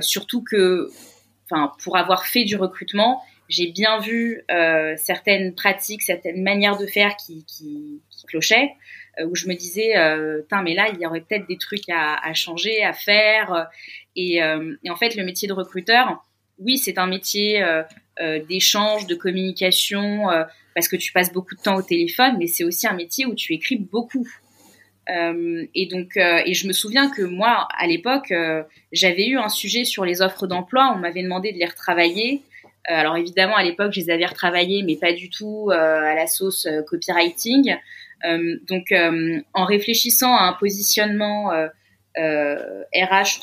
surtout 0.02 0.44
que, 0.44 0.90
enfin, 1.46 1.72
pour 1.82 1.96
avoir 1.96 2.26
fait 2.26 2.44
du 2.44 2.58
recrutement, 2.58 3.24
j'ai 3.48 3.68
bien 3.68 4.00
vu 4.00 4.44
certaines 4.98 5.56
pratiques, 5.56 6.02
certaines 6.02 6.44
manières 6.44 6.78
de 6.78 6.86
faire 6.86 7.16
qui, 7.16 7.46
clochaient. 8.28 8.72
Euh, 9.20 9.26
où 9.26 9.36
je 9.36 9.48
me 9.48 9.56
disais, 9.56 9.98
euh, 9.98 10.42
mais 10.64 10.74
là, 10.74 10.90
il 10.94 11.00
y 11.00 11.06
aurait 11.06 11.20
peut-être 11.22 11.46
des 11.48 11.58
trucs 11.58 11.90
à, 11.90 12.34
changer, 12.34 12.84
à 12.84 12.94
faire. 12.94 13.54
Euh, 13.54 13.66
et, 14.16 14.42
en 14.90 14.96
fait, 14.96 15.16
le 15.16 15.24
métier 15.24 15.48
de 15.48 15.54
recruteur, 15.54 16.24
oui, 16.60 16.78
c'est 16.78 16.98
un 16.98 17.08
métier 17.08 17.64
d'échange, 18.48 19.08
de 19.08 19.16
communication, 19.16 20.28
parce 20.76 20.88
que 20.88 20.96
tu 20.96 21.12
passes 21.12 21.34
beaucoup 21.34 21.56
de 21.56 21.62
temps 21.62 21.76
au 21.76 21.82
téléphone, 21.82 22.36
mais 22.38 22.46
c'est 22.46 22.64
aussi 22.64 22.88
un 22.88 22.94
métier 22.94 23.26
où 23.26 23.34
tu 23.34 23.54
écris 23.54 23.78
beaucoup. 23.78 24.28
Euh, 25.10 25.66
et 25.74 25.88
donc, 25.88 26.16
euh, 26.16 26.42
et 26.46 26.54
je 26.54 26.68
me 26.68 26.74
souviens 26.74 27.10
que 27.10 27.24
moi, 27.24 27.68
à 27.78 27.88
l'époque, 27.88 28.32
euh, 28.32 28.64
j'avais 28.92 29.28
eu 29.28 29.38
un 29.38 29.50
sujet 29.50 29.84
sur 29.84 30.06
les 30.06 30.22
offres 30.22 30.48
d'emploi. 30.48 30.94
On 30.96 31.00
m'avait 31.00 31.24
demandé 31.24 31.52
de 31.52 31.58
les 31.58 31.66
retravailler. 31.66 32.44
alors 32.86 33.18
évidemment, 33.18 33.56
à 33.56 33.64
l'époque, 33.64 33.94
je 33.94 34.00
les 34.00 34.10
avais 34.10 34.26
retravaillées, 34.26 34.84
mais 34.84 34.96
pas 34.96 35.14
du 35.14 35.30
tout 35.30 35.70
à 35.72 36.16
la 36.16 36.28
sauce 36.28 36.68
copywriting. 36.88 37.78
Euh, 38.26 38.58
donc, 38.68 38.92
euh, 38.92 39.40
en 39.54 39.66
réfléchissant 39.66 40.36
à 40.36 40.44
un 40.44 40.54
positionnement 40.54 41.50
RH 41.50 42.20
euh, 42.20 42.84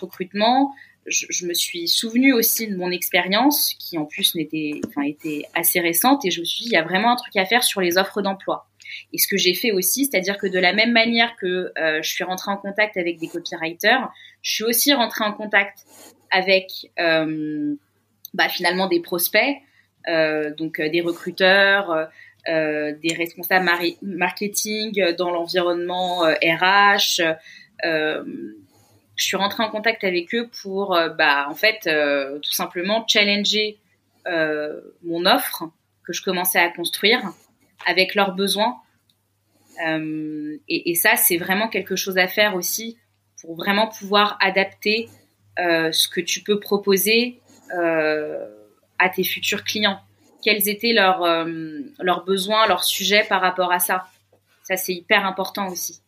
recrutement, 0.00 0.72
je, 1.08 1.46
me 1.46 1.54
suis 1.54 1.88
souvenu 1.88 2.32
aussi 2.32 2.68
de 2.68 2.76
mon 2.76 2.90
expérience, 2.90 3.74
qui 3.78 3.98
en 3.98 4.04
plus 4.04 4.34
n'était, 4.34 4.80
enfin, 4.86 5.02
était 5.02 5.42
assez 5.54 5.80
récente, 5.80 6.24
et 6.24 6.30
je 6.30 6.40
me 6.40 6.44
suis 6.44 6.64
dit, 6.64 6.70
il 6.70 6.72
y 6.72 6.76
a 6.76 6.82
vraiment 6.82 7.12
un 7.12 7.16
truc 7.16 7.36
à 7.36 7.44
faire 7.44 7.62
sur 7.62 7.80
les 7.80 7.98
offres 7.98 8.22
d'emploi. 8.22 8.66
Et 9.12 9.18
ce 9.18 9.28
que 9.28 9.36
j'ai 9.36 9.54
fait 9.54 9.72
aussi, 9.72 10.06
c'est-à-dire 10.06 10.38
que 10.38 10.46
de 10.46 10.58
la 10.58 10.72
même 10.72 10.92
manière 10.92 11.36
que 11.36 11.72
je 11.76 12.08
suis 12.08 12.24
rentrée 12.24 12.50
en 12.50 12.56
contact 12.56 12.96
avec 12.96 13.18
des 13.18 13.28
copywriters, 13.28 14.10
je 14.42 14.52
suis 14.52 14.64
aussi 14.64 14.92
rentrée 14.94 15.24
en 15.24 15.32
contact 15.32 15.80
avec 16.30 16.70
bah, 16.96 18.48
finalement 18.48 18.88
des 18.88 19.00
prospects, 19.00 19.56
donc 20.06 20.80
des 20.80 21.00
recruteurs, 21.02 22.08
euh, 22.48 22.94
des 23.02 23.14
responsables 23.14 23.68
marketing 24.00 25.14
dans 25.18 25.30
l'environnement 25.30 26.20
RH. 26.20 27.20
Euh, 29.18 29.24
euh, 29.24 29.24
je 29.24 29.24
suis 29.24 29.36
rentrée 29.36 29.62
en 29.62 29.70
contact 29.70 30.04
avec 30.04 30.34
eux 30.34 30.48
pour, 30.62 30.98
bah, 31.16 31.46
en 31.48 31.54
fait, 31.54 31.88
tout 32.42 32.52
simplement 32.52 33.06
challenger 33.06 33.78
mon 35.02 35.26
offre 35.26 35.64
que 36.04 36.12
je 36.12 36.22
commençais 36.22 36.58
à 36.58 36.70
construire 36.70 37.20
avec 37.86 38.14
leurs 38.14 38.34
besoins. 38.34 38.76
et, 39.80 40.94
ça, 40.94 41.16
c'est 41.16 41.36
vraiment 41.36 41.68
quelque 41.68 41.96
chose 41.96 42.18
à 42.18 42.28
faire 42.28 42.54
aussi 42.54 42.96
pour 43.40 43.54
vraiment 43.56 43.88
pouvoir 43.88 44.36
adapter 44.40 45.08
ce 45.56 46.08
que 46.08 46.20
tu 46.20 46.42
peux 46.42 46.60
proposer 46.60 47.40
à 47.70 49.08
tes 49.08 49.24
futurs 49.24 49.64
clients 49.64 50.00
quels 50.42 50.68
étaient 50.68 50.92
leurs, 50.92 51.22
euh, 51.24 51.80
leurs 52.00 52.24
besoins, 52.24 52.66
leurs 52.66 52.84
sujets 52.84 53.24
par 53.28 53.40
rapport 53.40 53.72
à 53.72 53.78
ça? 53.78 54.06
Ça, 54.62 54.76
c'est 54.76 54.94
hyper 54.94 55.26
important 55.26 55.68
aussi. 55.68 56.00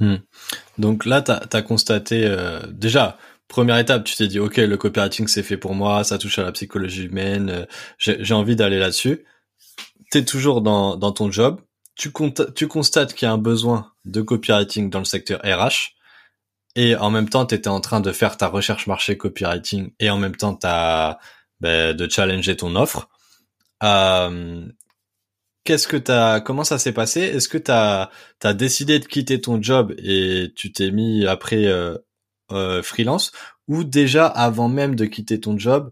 Hmm. 0.00 0.16
Donc 0.78 1.04
là, 1.04 1.22
tu 1.22 1.32
as, 1.32 1.62
constaté, 1.62 2.24
euh, 2.24 2.60
déjà, 2.70 3.18
première 3.48 3.78
étape, 3.78 4.04
tu 4.04 4.14
t'es 4.16 4.28
dit, 4.28 4.38
OK, 4.38 4.56
le 4.56 4.76
copywriting, 4.76 5.26
c'est 5.26 5.42
fait 5.42 5.56
pour 5.56 5.74
moi, 5.74 6.04
ça 6.04 6.18
touche 6.18 6.38
à 6.38 6.44
la 6.44 6.52
psychologie 6.52 7.04
humaine, 7.04 7.50
euh, 7.50 7.66
j'ai 7.98 8.34
envie 8.34 8.56
d'aller 8.56 8.78
là-dessus. 8.78 9.24
Tu 10.12 10.18
es 10.18 10.24
toujours 10.24 10.62
dans, 10.62 10.96
dans 10.96 11.12
ton 11.12 11.30
job, 11.30 11.60
tu, 11.96 12.12
tu 12.54 12.68
constates 12.68 13.14
qu'il 13.14 13.26
y 13.26 13.28
a 13.28 13.32
un 13.32 13.38
besoin 13.38 13.92
de 14.04 14.22
copywriting 14.22 14.88
dans 14.90 15.00
le 15.00 15.04
secteur 15.04 15.40
RH, 15.44 15.94
et 16.76 16.94
en 16.94 17.10
même 17.10 17.28
temps, 17.28 17.44
tu 17.44 17.60
en 17.68 17.80
train 17.80 18.00
de 18.00 18.12
faire 18.12 18.36
ta 18.36 18.46
recherche 18.46 18.86
marché 18.86 19.16
copywriting, 19.16 19.92
et 19.98 20.10
en 20.10 20.18
même 20.18 20.36
temps, 20.36 20.58
as 20.62 21.18
ben, 21.60 21.96
de 21.96 22.08
challenger 22.08 22.56
ton 22.56 22.76
offre. 22.76 23.08
Euh, 23.82 24.64
qu'est-ce 25.64 25.88
que 25.88 25.96
t'as, 25.96 26.40
comment 26.40 26.64
ça 26.64 26.78
s'est 26.78 26.92
passé? 26.92 27.20
Est-ce 27.22 27.48
que 27.48 27.58
t'as 27.58 28.10
as 28.42 28.54
décidé 28.54 28.98
de 28.98 29.04
quitter 29.06 29.40
ton 29.40 29.62
job 29.62 29.94
et 29.98 30.52
tu 30.56 30.72
t'es 30.72 30.90
mis 30.90 31.26
après 31.26 31.66
euh, 31.66 31.96
euh, 32.52 32.82
freelance? 32.82 33.32
Ou 33.68 33.84
déjà 33.84 34.26
avant 34.26 34.68
même 34.68 34.94
de 34.94 35.04
quitter 35.06 35.40
ton 35.40 35.58
job, 35.58 35.90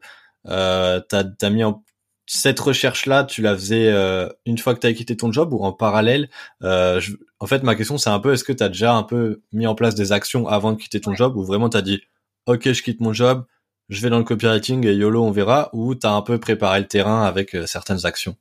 euh, 0.48 1.00
t'as 1.08 1.24
as 1.42 1.50
mis 1.50 1.64
en 1.64 1.84
cette 2.28 2.58
recherche-là, 2.58 3.24
tu 3.24 3.40
la 3.42 3.54
faisais 3.54 3.88
euh, 3.92 4.28
une 4.46 4.58
fois 4.58 4.74
que 4.74 4.80
tu 4.80 4.86
as 4.88 4.92
quitté 4.94 5.16
ton 5.16 5.30
job 5.32 5.52
ou 5.52 5.62
en 5.64 5.72
parallèle? 5.72 6.28
Euh, 6.62 7.00
En 7.38 7.46
fait, 7.46 7.62
ma 7.62 7.74
question, 7.76 7.98
c'est 7.98 8.10
un 8.10 8.18
peu, 8.18 8.32
est-ce 8.32 8.44
que 8.44 8.52
tu 8.52 8.64
as 8.64 8.68
déjà 8.68 8.94
un 8.94 9.02
peu 9.04 9.42
mis 9.52 9.66
en 9.66 9.74
place 9.74 9.94
des 9.94 10.10
actions 10.12 10.48
avant 10.48 10.72
de 10.72 10.78
quitter 10.78 11.00
ton 11.00 11.14
job? 11.14 11.36
Ou 11.36 11.44
vraiment 11.44 11.68
tu 11.68 11.76
as 11.76 11.82
dit, 11.82 12.00
ok, 12.46 12.72
je 12.72 12.82
quitte 12.82 13.00
mon 13.00 13.12
job, 13.12 13.44
je 13.90 14.00
vais 14.02 14.10
dans 14.10 14.18
le 14.18 14.24
copywriting 14.24 14.84
et 14.86 14.94
YOLO, 14.94 15.22
on 15.22 15.30
verra, 15.30 15.70
ou 15.72 15.94
tu 15.94 16.06
as 16.06 16.12
un 16.12 16.22
peu 16.22 16.38
préparé 16.40 16.80
le 16.80 16.86
terrain 16.88 17.22
avec 17.24 17.54
euh, 17.54 17.66
certaines 17.66 18.04
actions? 18.06 18.36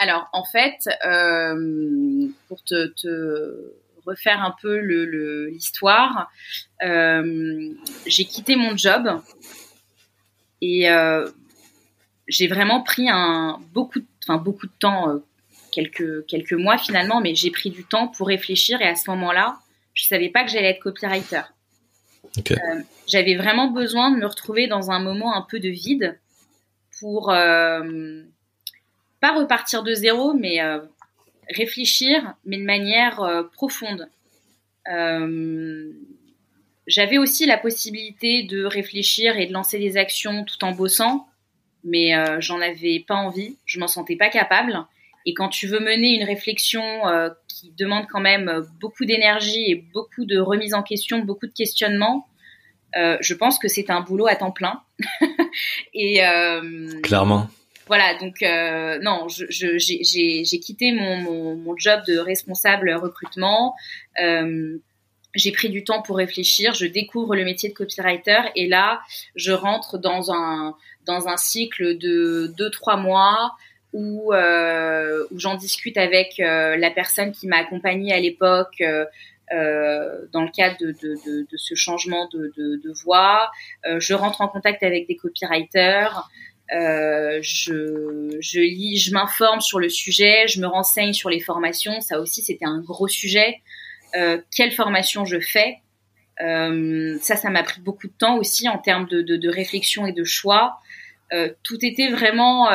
Alors, 0.00 0.28
en 0.32 0.44
fait, 0.44 0.88
euh, 1.04 2.26
pour 2.48 2.62
te, 2.64 3.74
refaire 4.06 4.42
un 4.42 4.54
peu 4.60 4.78
l'histoire, 4.78 6.30
euh, 6.82 7.74
j'ai 8.06 8.24
quitté 8.24 8.56
mon 8.56 8.76
job 8.76 9.20
et 10.62 10.88
j'ai 12.26 12.48
vraiment 12.48 12.82
pris 12.82 13.08
un, 13.10 13.60
beaucoup, 13.72 14.00
enfin, 14.24 14.38
beaucoup 14.38 14.66
de 14.66 14.72
temps, 14.78 15.20
quelques, 15.70 16.26
quelques 16.26 16.54
mois 16.54 16.78
finalement, 16.78 17.20
mais 17.20 17.34
j'ai 17.34 17.50
pris 17.50 17.70
du 17.70 17.84
temps 17.84 18.08
pour 18.08 18.28
réfléchir 18.28 18.80
et 18.80 18.88
à 18.88 18.96
ce 18.96 19.10
moment-là, 19.10 19.58
je 19.94 20.04
savais 20.04 20.30
pas 20.30 20.44
que 20.44 20.50
j'allais 20.50 20.70
être 20.70 20.80
copywriter. 20.80 21.42
Euh, 22.38 22.82
j'avais 23.08 23.36
vraiment 23.36 23.70
besoin 23.70 24.10
de 24.10 24.16
me 24.16 24.26
retrouver 24.26 24.66
dans 24.66 24.90
un 24.90 25.00
moment 25.00 25.34
un 25.34 25.42
peu 25.42 25.58
de 25.58 25.68
vide 25.68 26.18
pour 27.00 27.30
euh, 27.30 28.22
pas 29.20 29.34
repartir 29.34 29.82
de 29.82 29.94
zéro, 29.94 30.34
mais 30.34 30.62
euh, 30.62 30.78
réfléchir, 31.48 32.34
mais 32.44 32.58
de 32.58 32.64
manière 32.64 33.48
profonde. 33.52 34.08
J'avais 36.86 37.18
aussi 37.18 37.46
la 37.46 37.58
possibilité 37.58 38.42
de 38.42 38.64
réfléchir 38.64 39.36
et 39.36 39.46
de 39.46 39.52
lancer 39.52 39.78
des 39.78 39.96
actions 39.96 40.44
tout 40.44 40.64
en 40.64 40.72
bossant, 40.72 41.28
mais 41.84 42.12
j'en 42.40 42.60
avais 42.60 43.04
pas 43.06 43.14
envie, 43.14 43.56
je 43.66 43.78
m'en 43.78 43.86
sentais 43.86 44.16
pas 44.16 44.28
capable. 44.28 44.84
Et 45.26 45.34
quand 45.34 45.48
tu 45.48 45.66
veux 45.66 45.80
mener 45.80 46.14
une 46.14 46.24
réflexion 46.24 46.82
qui 47.46 47.72
demande 47.76 48.06
quand 48.10 48.20
même 48.20 48.66
beaucoup 48.80 49.04
d'énergie 49.04 49.70
et 49.70 49.76
beaucoup 49.92 50.24
de 50.24 50.38
remise 50.38 50.74
en 50.74 50.82
question, 50.82 51.20
beaucoup 51.20 51.46
de 51.46 51.52
questionnement, 51.52 52.26
euh, 52.96 53.16
je 53.20 53.34
pense 53.34 53.58
que 53.58 53.68
c'est 53.68 53.90
un 53.90 54.00
boulot 54.00 54.26
à 54.26 54.36
temps 54.36 54.50
plein. 54.50 54.80
et 55.94 56.24
euh, 56.24 57.00
clairement. 57.02 57.48
Voilà, 57.90 58.14
donc 58.14 58.42
euh, 58.42 58.98
non, 59.02 59.26
j'ai 59.28 60.60
quitté 60.60 60.92
mon, 60.92 61.76
job 61.76 62.00
de 62.06 62.18
responsable 62.18 62.92
recrutement. 62.94 63.74
j'ai 65.34 65.52
pris 65.52 65.68
du 65.68 65.84
temps 65.84 66.00
pour 66.00 66.16
réfléchir. 66.16 66.72
Je 66.74 66.86
découvre 66.86 67.36
le 67.36 67.44
métier 67.44 67.68
de 67.68 67.74
copywriter 67.74 68.40
et 68.56 68.66
là, 68.68 69.00
je 69.34 69.52
rentre 69.52 69.98
dans 69.98 70.30
un 70.32 71.36
cycle 71.36 71.98
de 71.98 72.52
deux 72.56 72.70
trois 72.70 72.96
mois 72.96 73.56
où, 73.92 74.32
euh, 74.32 75.26
où 75.30 75.38
j'en 75.38 75.56
discute 75.56 75.96
avec 75.96 76.38
euh, 76.40 76.76
la 76.76 76.90
personne 76.90 77.32
qui 77.32 77.46
m'a 77.46 77.58
accompagnée 77.58 78.12
à 78.12 78.20
l'époque 78.20 78.80
euh, 78.80 79.04
euh, 79.52 80.26
dans 80.32 80.42
le 80.42 80.50
cadre 80.50 80.76
de, 80.80 81.56
ce 81.56 81.74
changement 81.74 82.28
de, 82.32 82.52
de 82.56 82.92
voix. 83.02 83.50
je 83.98 84.14
rentre 84.14 84.42
en 84.42 84.48
contact 84.48 84.82
avec 84.82 85.08
des 85.08 85.16
copywriters. 85.16 86.28
Euh, 86.72 87.40
je, 87.42 88.60
lis, 88.60 88.98
je 88.98 89.12
m'informe 89.12 89.60
sur 89.60 89.80
le 89.80 89.88
sujet, 89.88 90.46
je 90.46 90.60
me 90.60 90.66
renseigne 90.66 91.12
sur 91.12 91.30
les 91.30 91.40
formations. 91.40 92.00
Ça 92.00 92.20
aussi, 92.20 92.42
c'était 92.42 92.66
un 92.66 92.80
gros 92.80 93.08
sujet. 93.08 93.60
Euh, 94.16 94.40
quelle 94.54 94.72
formation 94.72 95.24
je 95.24 95.40
fais? 95.40 95.78
Euh, 96.40 97.18
Ça, 97.20 97.36
ça 97.36 97.50
m'a 97.50 97.62
pris 97.62 97.80
beaucoup 97.80 98.06
de 98.06 98.12
temps 98.12 98.36
aussi 98.36 98.68
en 98.68 98.78
termes 98.78 99.06
de, 99.08 99.48
réflexion 99.48 100.06
et 100.06 100.12
de 100.12 100.24
choix. 100.24 100.78
tout 101.62 101.84
était 101.84 102.08
vraiment 102.08 102.68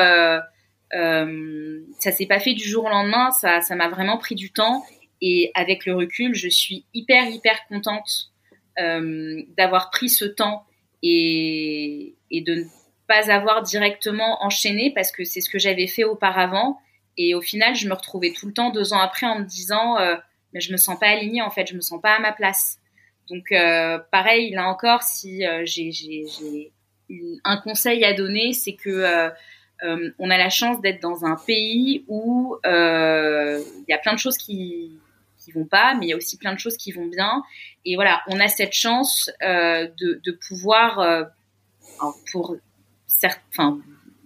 euh, 0.93 1.81
ça 1.99 2.11
s'est 2.11 2.25
pas 2.25 2.39
fait 2.39 2.53
du 2.53 2.63
jour 2.63 2.85
au 2.85 2.89
lendemain, 2.89 3.31
ça, 3.31 3.61
ça 3.61 3.75
m'a 3.75 3.89
vraiment 3.89 4.17
pris 4.17 4.35
du 4.35 4.51
temps. 4.51 4.83
Et 5.21 5.51
avec 5.55 5.85
le 5.85 5.95
recul, 5.95 6.35
je 6.35 6.47
suis 6.47 6.85
hyper 6.93 7.27
hyper 7.29 7.65
contente 7.67 8.31
euh, 8.79 9.41
d'avoir 9.57 9.89
pris 9.89 10.09
ce 10.09 10.25
temps 10.25 10.65
et, 11.01 12.15
et 12.31 12.41
de 12.41 12.65
pas 13.07 13.31
avoir 13.31 13.61
directement 13.61 14.43
enchaîné 14.43 14.91
parce 14.93 15.11
que 15.11 15.23
c'est 15.23 15.41
ce 15.41 15.49
que 15.49 15.59
j'avais 15.59 15.87
fait 15.87 16.03
auparavant. 16.03 16.79
Et 17.17 17.35
au 17.35 17.41
final, 17.41 17.75
je 17.75 17.87
me 17.87 17.93
retrouvais 17.93 18.31
tout 18.31 18.47
le 18.47 18.53
temps 18.53 18.71
deux 18.71 18.93
ans 18.93 18.99
après 18.99 19.25
en 19.25 19.39
me 19.39 19.45
disant, 19.45 19.97
euh, 19.97 20.15
mais 20.53 20.59
je 20.59 20.71
me 20.71 20.77
sens 20.77 20.99
pas 20.99 21.07
alignée 21.07 21.41
en 21.41 21.49
fait, 21.49 21.67
je 21.67 21.75
me 21.75 21.81
sens 21.81 22.01
pas 22.01 22.15
à 22.15 22.19
ma 22.19 22.33
place. 22.33 22.79
Donc 23.29 23.51
euh, 23.51 23.99
pareil, 24.11 24.51
là 24.51 24.67
encore, 24.67 25.01
si 25.03 25.45
euh, 25.45 25.63
j'ai 25.65 26.71
un 27.43 27.57
conseil 27.57 28.03
à 28.03 28.13
donner, 28.13 28.53
c'est 28.53 28.73
que 28.73 29.29
on 29.83 30.29
a 30.29 30.37
la 30.37 30.49
chance 30.49 30.81
d'être 30.81 31.01
dans 31.01 31.25
un 31.25 31.35
pays 31.35 32.03
où 32.07 32.57
il 32.65 33.85
y 33.87 33.93
a 33.93 33.97
plein 33.99 34.13
de 34.13 34.19
choses 34.19 34.37
qui, 34.37 34.99
qui 35.39 35.51
vont 35.51 35.65
pas, 35.65 35.95
mais 35.95 36.07
il 36.07 36.09
y 36.09 36.13
a 36.13 36.17
aussi 36.17 36.37
plein 36.37 36.53
de 36.53 36.59
choses 36.59 36.77
qui 36.77 36.91
vont 36.91 37.05
bien. 37.05 37.43
Et 37.85 37.95
voilà, 37.95 38.21
on 38.27 38.39
a 38.39 38.47
cette 38.47 38.73
chance 38.73 39.29
de, 39.41 40.21
de, 40.23 40.31
pouvoir, 40.47 41.27
pour 42.31 42.57
certains, 43.19 43.79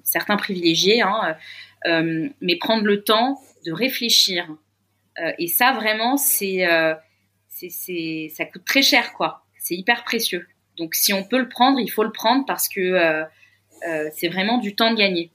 certains 0.03 0.38
privilégiés, 0.38 1.01
hein, 1.01 1.36
mais 1.86 2.58
prendre 2.58 2.86
le 2.86 3.03
temps 3.03 3.39
de 3.65 3.72
réfléchir. 3.72 4.48
et 5.38 5.48
ça, 5.48 5.74
vraiment, 5.74 6.17
c'est, 6.17 6.67
c'est, 7.48 8.31
ça 8.36 8.46
coûte 8.46 8.65
très 8.65 8.81
cher, 8.81 9.13
quoi. 9.13 9.43
C'est 9.58 9.75
hyper 9.75 10.03
précieux. 10.03 10.48
Donc, 10.77 10.96
si 10.96 11.13
on 11.13 11.24
peut 11.24 11.39
le 11.39 11.50
prendre, 11.50 11.79
il 11.79 11.89
faut 11.89 12.03
le 12.03 12.12
prendre 12.12 12.46
parce 12.46 12.67
que 12.69 13.24
c'est 14.15 14.29
vraiment 14.29 14.58
du 14.58 14.75
temps 14.75 14.91
de 14.91 14.98
gagner. 14.98 15.31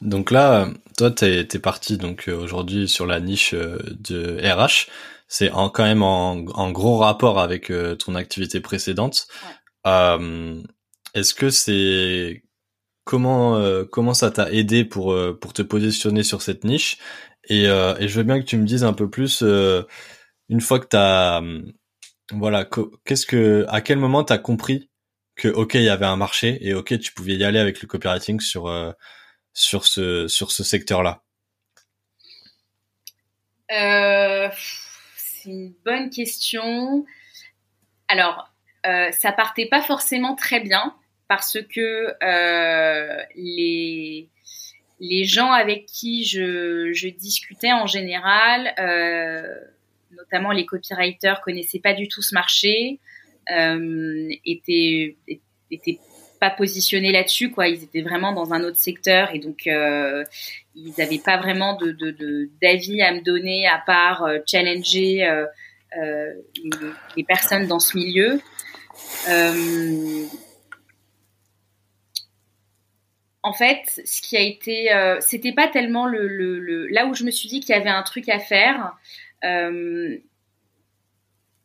Donc 0.00 0.30
là, 0.30 0.68
toi, 0.96 1.10
t'es 1.10 1.40
es 1.40 1.58
parti 1.58 1.98
donc 1.98 2.28
euh, 2.28 2.36
aujourd'hui 2.36 2.88
sur 2.88 3.06
la 3.06 3.20
niche 3.20 3.54
euh, 3.54 3.78
de 4.00 4.38
RH. 4.42 4.88
C'est 5.26 5.50
quand 5.50 5.84
même 5.84 6.02
en, 6.02 6.44
en, 6.54 6.70
gros 6.70 6.96
rapport 6.96 7.38
avec 7.38 7.70
euh, 7.70 7.94
ton 7.96 8.14
activité 8.14 8.60
précédente. 8.60 9.28
Est-ce 11.18 11.34
que 11.34 11.50
c'est 11.50 12.44
comment 13.04 13.84
comment 13.86 14.14
ça 14.14 14.30
t'a 14.30 14.52
aidé 14.52 14.84
pour 14.84 15.16
pour 15.40 15.52
te 15.52 15.62
positionner 15.62 16.22
sur 16.22 16.42
cette 16.42 16.64
niche? 16.64 16.98
Et, 17.44 17.64
et 17.64 18.08
je 18.08 18.14
veux 18.16 18.24
bien 18.24 18.40
que 18.40 18.46
tu 18.46 18.56
me 18.56 18.66
dises 18.66 18.84
un 18.84 18.92
peu 18.92 19.08
plus 19.10 19.42
une 19.42 20.60
fois 20.60 20.80
que 20.80 20.86
t'as 20.86 21.42
voilà 22.32 22.68
qu'est-ce 23.04 23.26
que 23.26 23.64
à 23.68 23.80
quel 23.80 23.98
moment 23.98 24.24
t'as 24.24 24.38
compris 24.38 24.90
que 25.36 25.48
ok 25.48 25.74
il 25.74 25.82
y 25.82 25.88
avait 25.88 26.06
un 26.06 26.16
marché 26.16 26.58
et 26.60 26.74
ok 26.74 26.98
tu 26.98 27.12
pouvais 27.12 27.36
y 27.36 27.44
aller 27.44 27.58
avec 27.58 27.80
le 27.80 27.88
copywriting 27.88 28.40
sur 28.40 28.68
ce, 29.52 30.28
sur 30.28 30.52
ce 30.52 30.62
secteur-là? 30.62 31.22
Euh, 33.70 34.48
C'est 35.16 35.50
une 35.50 35.74
bonne 35.84 36.10
question. 36.10 37.04
Alors, 38.08 38.52
euh, 38.86 39.10
ça 39.12 39.32
partait 39.32 39.68
pas 39.68 39.82
forcément 39.82 40.34
très 40.34 40.60
bien 40.60 40.94
parce 41.28 41.58
que 41.74 42.14
euh, 42.22 43.22
les, 43.36 44.28
les 45.00 45.24
gens 45.24 45.52
avec 45.52 45.86
qui 45.86 46.24
je, 46.24 47.08
discutais 47.08 47.72
en 47.72 47.86
général, 47.86 48.74
euh, 48.78 49.54
notamment 50.12 50.52
les 50.52 50.66
copywriters, 50.66 51.40
connaissaient 51.40 51.80
pas 51.80 51.94
du 51.94 52.08
tout 52.08 52.22
ce 52.22 52.34
marché, 52.34 52.98
euh, 53.50 54.28
étaient, 54.44 55.16
étaient 55.70 55.98
pas 56.40 56.50
positionnés 56.50 57.12
là-dessus, 57.12 57.50
quoi. 57.50 57.68
Ils 57.68 57.82
étaient 57.82 58.02
vraiment 58.02 58.32
dans 58.32 58.52
un 58.52 58.62
autre 58.62 58.76
secteur 58.76 59.34
et 59.34 59.38
donc 59.38 59.66
euh, 59.66 60.24
ils 60.74 60.92
n'avaient 60.98 61.18
pas 61.18 61.36
vraiment 61.36 61.76
de, 61.76 62.50
d'avis 62.62 63.02
à 63.02 63.12
me 63.12 63.20
donner 63.20 63.66
à 63.66 63.82
part 63.84 64.28
challenger 64.46 65.28
les, 67.16 67.24
personnes 67.24 67.66
dans 67.66 67.80
ce 67.80 67.96
milieu. 67.96 68.40
En 73.48 73.52
fait, 73.54 74.02
ce 74.04 74.20
qui 74.20 74.36
a 74.36 74.40
été, 74.40 74.90
c'était 75.20 75.52
pas 75.52 75.68
tellement 75.68 76.06
le, 76.06 76.86
là 76.88 77.06
où 77.06 77.14
je 77.14 77.24
me 77.24 77.30
suis 77.30 77.48
dit 77.48 77.60
qu'il 77.60 77.74
y 77.74 77.78
avait 77.78 77.88
un 77.88 78.02
truc 78.02 78.28
à 78.28 78.38
faire. 78.38 78.94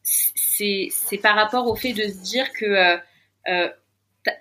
c'est, 0.03 0.87
c'est 0.89 1.17
par 1.17 1.35
rapport 1.35 1.67
au 1.67 1.75
fait 1.75 1.91
de 1.93 2.03
se 2.03 2.23
dire 2.23 2.51
que 2.53 2.97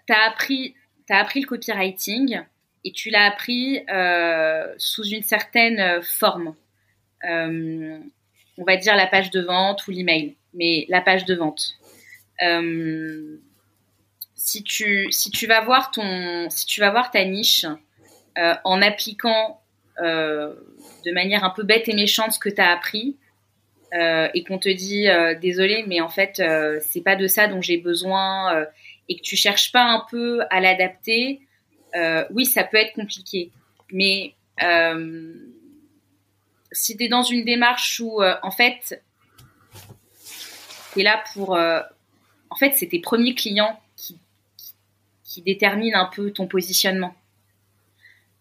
t'as 0.07 0.27
appris, 0.27 0.75
as 1.11 1.19
appris 1.19 1.41
le 1.41 1.47
copywriting 1.47 2.43
et 2.85 2.93
tu 2.93 3.11
l'as 3.11 3.27
appris 3.27 3.85
euh, 3.89 4.75
sous 4.79 5.05
une 5.05 5.23
certaine 5.23 5.79
euh, 5.81 6.03
forme. 6.03 6.55
Euh, 7.25 7.99
on 8.59 8.65
va 8.65 8.77
dire 8.77 8.97
la 8.97 9.07
page 9.07 9.31
de 9.31 9.41
vente 9.41 9.87
ou 9.87 9.93
l'email, 9.93 10.37
mais 10.55 10.87
la 10.89 11.01
page 11.01 11.25
de 11.25 11.35
vente. 11.35 11.79
Si 14.45 14.63
tu 14.63 15.11
si 15.13 15.31
tu 15.31 15.47
vas 15.47 15.61
voir 15.61 15.91
ton 15.91 16.49
si 16.51 16.67
tu 16.67 16.81
vas 16.81 16.91
voir 16.91 17.11
ta 17.11 17.25
niche 17.25 17.67
en 18.37 18.83
appliquant 18.83 19.61
de 19.99 21.13
manière 21.13 21.45
un 21.45 21.51
peu 21.51 21.63
bête 21.63 21.89
et 21.89 21.95
méchante 21.95 22.33
ce 22.33 22.39
que 22.39 22.49
tu 22.49 22.61
as 22.61 22.71
appris, 22.71 23.17
et 23.93 24.45
qu'on 24.47 24.59
te 24.59 24.69
dit 24.69 25.07
désolé 25.41 25.85
mais 25.87 26.01
en 26.01 26.09
fait 26.09 26.43
c'est 26.81 27.03
pas 27.03 27.17
de 27.17 27.27
ça 27.27 27.47
dont 27.47 27.61
j'ai 27.61 27.77
besoin 27.77 28.67
et 29.09 29.17
que 29.17 29.23
tu 29.23 29.37
cherches 29.37 29.73
pas 29.73 29.85
un 29.85 30.05
peu 30.11 30.41
à 30.51 30.61
l'adapter, 30.61 31.41
euh, 31.95 32.25
oui, 32.31 32.47
ça 32.47 32.65
peut 32.65 32.79
être 32.79 32.95
compliqué. 32.95 33.51
Mais 33.91 34.35
euh, 34.63 35.35
si 36.71 36.97
tu 36.97 37.05
es 37.05 37.09
dans 37.09 37.23
une 37.23 37.45
démarche 37.45 38.01
où, 38.01 38.23
euh, 38.23 38.35
en 38.43 38.51
fait, 38.51 39.03
tu 40.93 41.01
es 41.01 41.03
là 41.03 41.23
pour... 41.33 41.51
en 41.51 42.57
fait, 42.57 42.73
c'est 42.73 42.89
tes 42.89 43.01
premiers 43.01 43.35
clients 43.35 43.79
qui, 45.33 45.43
déterminent 45.43 45.99
un 45.99 46.11
peu 46.15 46.31
ton 46.33 46.47
positionnement. 46.47 47.15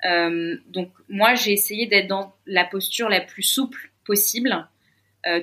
donc, 0.04 0.90
moi, 1.10 1.36
j'ai 1.36 1.54
essayé 1.54 1.88
d'être 1.88 2.08
dans 2.08 2.36
la 2.46 2.66
posture 2.66 3.10
la 3.10 3.22
plus 3.22 3.44
souple 3.44 3.92
possible. 4.06 4.68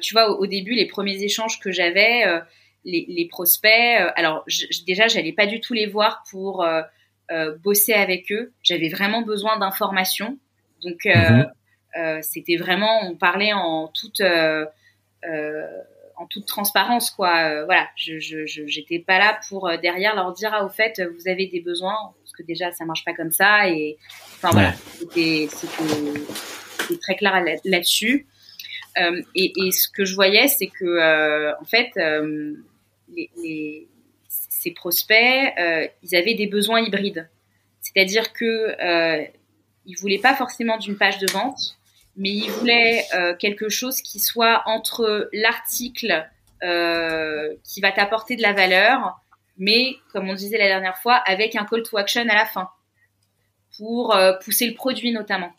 tu 0.00 0.14
vois, 0.14 0.30
au, 0.30 0.42
au, 0.42 0.46
début, 0.46 0.74
les 0.74 0.86
premiers 0.86 1.22
échanges 1.22 1.60
que 1.60 1.72
j'avais 1.72 2.24
les, 2.84 3.28
prospects. 3.30 3.70
Euh, 3.70 4.10
alors 4.16 4.44
déjà, 4.86 5.08
j'allais 5.08 5.32
pas 5.32 5.46
du 5.46 5.60
tout 5.60 5.74
les 5.74 5.86
voir 5.86 6.22
pour 6.30 6.62
euh, 6.62 6.82
euh, 7.30 7.56
bosser 7.58 7.92
avec 7.92 8.30
eux. 8.32 8.52
J'avais 8.62 8.88
vraiment 8.88 9.22
besoin 9.22 9.58
d'informations. 9.58 10.38
Donc 10.82 11.06
mhm. 11.06 12.22
c'était 12.22 12.56
vraiment, 12.56 13.04
on 13.04 13.16
parlait 13.16 13.52
en 13.52 13.88
toute 13.88 14.22
en 16.18 16.26
toute 16.26 16.46
transparence, 16.46 17.10
quoi. 17.10 17.64
voilà, 17.64 17.88
je 17.96 18.18
j'étais 18.44 18.98
pas 18.98 19.18
là 19.18 19.38
pour 19.48 19.70
derrière 19.80 20.14
leur 20.14 20.32
dire 20.32 20.50
ah 20.52 20.64
au 20.64 20.68
fait 20.68 21.00
vous 21.00 21.28
avez 21.28 21.46
des 21.46 21.60
besoins 21.60 22.12
parce 22.22 22.32
que 22.32 22.42
déjà 22.42 22.72
ça 22.72 22.84
marche 22.84 23.04
pas 23.04 23.14
comme 23.14 23.30
ça 23.30 23.68
et 23.68 23.96
enfin 24.36 24.50
voilà, 24.50 24.74
c'était 24.98 25.48
très 27.00 27.16
clair 27.16 27.44
là-dessus. 27.64 28.26
et, 29.34 29.52
et, 29.56 29.70
ce 29.70 29.88
que 29.88 30.04
je 30.04 30.14
voyais, 30.14 30.48
c'est 30.48 30.66
que 30.66 31.52
en 31.60 31.64
fait, 31.64 31.92
les, 33.36 33.88
ces 34.58 34.72
prospects, 34.72 35.52
euh, 35.58 35.86
ils 36.02 36.16
avaient 36.16 36.34
des 36.34 36.46
besoins 36.46 36.80
hybrides. 36.80 37.28
C'est-à-dire 37.80 38.32
que 38.32 38.44
euh, 38.44 39.24
ils 39.86 39.96
voulaient 39.98 40.18
pas 40.18 40.34
forcément 40.34 40.78
d'une 40.78 40.96
page 40.96 41.18
de 41.18 41.30
vente, 41.30 41.77
mais 42.18 42.30
ils 42.30 42.50
voulaient 42.50 43.04
euh, 43.14 43.34
quelque 43.34 43.70
chose 43.70 44.02
qui 44.02 44.20
soit 44.20 44.62
entre 44.66 45.30
l'article 45.32 46.28
euh, 46.62 47.54
qui 47.64 47.80
va 47.80 47.92
t'apporter 47.92 48.36
de 48.36 48.42
la 48.42 48.52
valeur, 48.52 49.18
mais 49.56 49.96
comme 50.12 50.28
on 50.28 50.34
disait 50.34 50.58
la 50.58 50.68
dernière 50.68 50.98
fois, 50.98 51.14
avec 51.14 51.56
un 51.56 51.64
call 51.64 51.82
to 51.82 51.96
action 51.96 52.22
à 52.28 52.34
la 52.34 52.44
fin 52.44 52.68
pour 53.78 54.14
pousser 54.44 54.66
le 54.66 54.74
produit 54.74 55.12
notamment. 55.12 55.52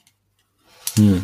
Hmm. 0.98 1.20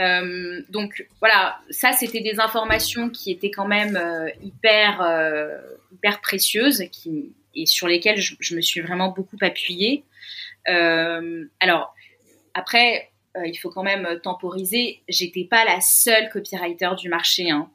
Euh, 0.00 0.62
donc 0.70 1.06
voilà, 1.20 1.58
ça 1.70 1.92
c'était 1.92 2.20
des 2.20 2.40
informations 2.40 3.10
qui 3.10 3.30
étaient 3.30 3.50
quand 3.50 3.66
même 3.66 3.96
euh, 3.96 4.30
hyper 4.42 5.02
euh, 5.02 5.58
hyper 5.92 6.20
précieuses, 6.20 6.84
qui 6.90 7.32
et 7.54 7.66
sur 7.66 7.88
lesquelles 7.88 8.20
je, 8.20 8.54
me 8.54 8.60
suis 8.60 8.80
vraiment 8.80 9.08
beaucoup 9.08 9.36
appuyée. 9.40 10.04
alors 10.66 11.94
après, 12.54 13.09
il 13.44 13.54
faut 13.56 13.70
quand 13.70 13.82
même 13.82 14.20
temporiser. 14.22 15.02
J'étais 15.08 15.44
pas 15.44 15.64
la 15.64 15.80
seule 15.80 16.28
copywriter 16.30 16.90
du 16.98 17.08
marché. 17.08 17.50
Hein. 17.50 17.70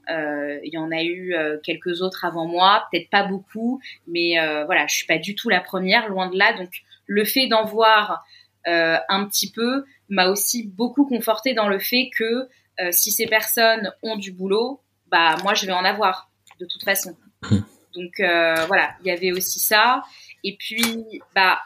Il 0.64 0.70
y 0.74 0.78
en 0.78 0.92
a 0.92 1.04
eu 1.04 1.34
quelques 1.64 2.02
autres 2.02 2.26
avant 2.26 2.46
moi, 2.46 2.86
peut-être 2.92 3.10
pas 3.10 3.24
beaucoup, 3.24 3.80
mais 4.08 4.34
voilà, 4.66 4.86
je 4.88 4.96
suis 4.96 5.08
pas 5.08 5.18
du 5.18 5.34
tout 5.34 5.48
la 5.48 5.62
première, 5.62 6.10
loin 6.10 6.30
de 6.30 6.38
là. 6.38 6.54
Donc 6.54 6.70
le 7.06 7.24
fait 7.24 7.48
d'en 7.48 7.64
voir 7.64 8.26
un 8.66 9.26
petit 9.26 9.52
peu, 9.52 9.86
m'a 10.10 10.28
aussi 10.28 10.64
beaucoup 10.64 11.06
conforté 11.06 11.54
dans 11.54 11.68
le 11.68 11.80
fait 11.80 12.10
que 12.16 12.48
euh, 12.80 12.92
si 12.92 13.12
ces 13.12 13.26
personnes 13.26 13.92
ont 14.04 14.18
du 14.18 14.32
boulot, 14.32 14.82
bah 15.08 15.38
moi 15.44 15.54
je 15.54 15.66
vais 15.66 15.72
en 15.72 15.86
avoir 15.86 16.30
de 16.60 16.66
toute 16.66 16.84
façon. 16.84 17.16
Mmh. 17.44 17.58
Donc 17.96 18.20
euh, 18.20 18.66
voilà, 18.68 18.96
il 19.02 19.08
y 19.08 19.12
avait 19.12 19.32
aussi 19.32 19.60
ça. 19.60 20.04
Et 20.44 20.56
puis 20.58 21.22
bah 21.34 21.60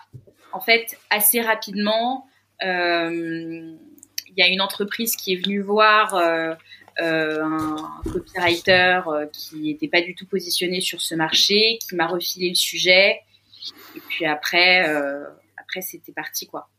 en 0.52 0.60
fait 0.60 0.98
assez 1.10 1.42
rapidement, 1.42 2.28
euh, 2.28 2.39
il 2.62 3.78
y 4.38 4.42
a 4.42 4.48
une 4.48 4.62
entreprise 4.62 5.16
qui 5.16 5.34
est 5.34 5.38
venue 5.38 5.62
voir 5.62 6.16
un 6.98 8.02
copywriter 8.12 9.02
qui 9.32 9.58
n'était 9.58 9.88
pas 9.88 10.02
du 10.02 10.16
tout 10.16 10.26
positionné 10.26 10.82
sur 10.82 11.02
ce 11.02 11.16
marché, 11.16 11.80
qui 11.88 11.96
m'a 11.96 12.08
refilé 12.08 12.50
le 12.50 12.56
sujet. 12.56 13.22
Et 13.96 14.02
puis 14.08 14.26
après, 14.26 14.86
après 15.58 15.82
c'était 15.82 16.12
parti 16.12 16.48
quoi. 16.48 16.70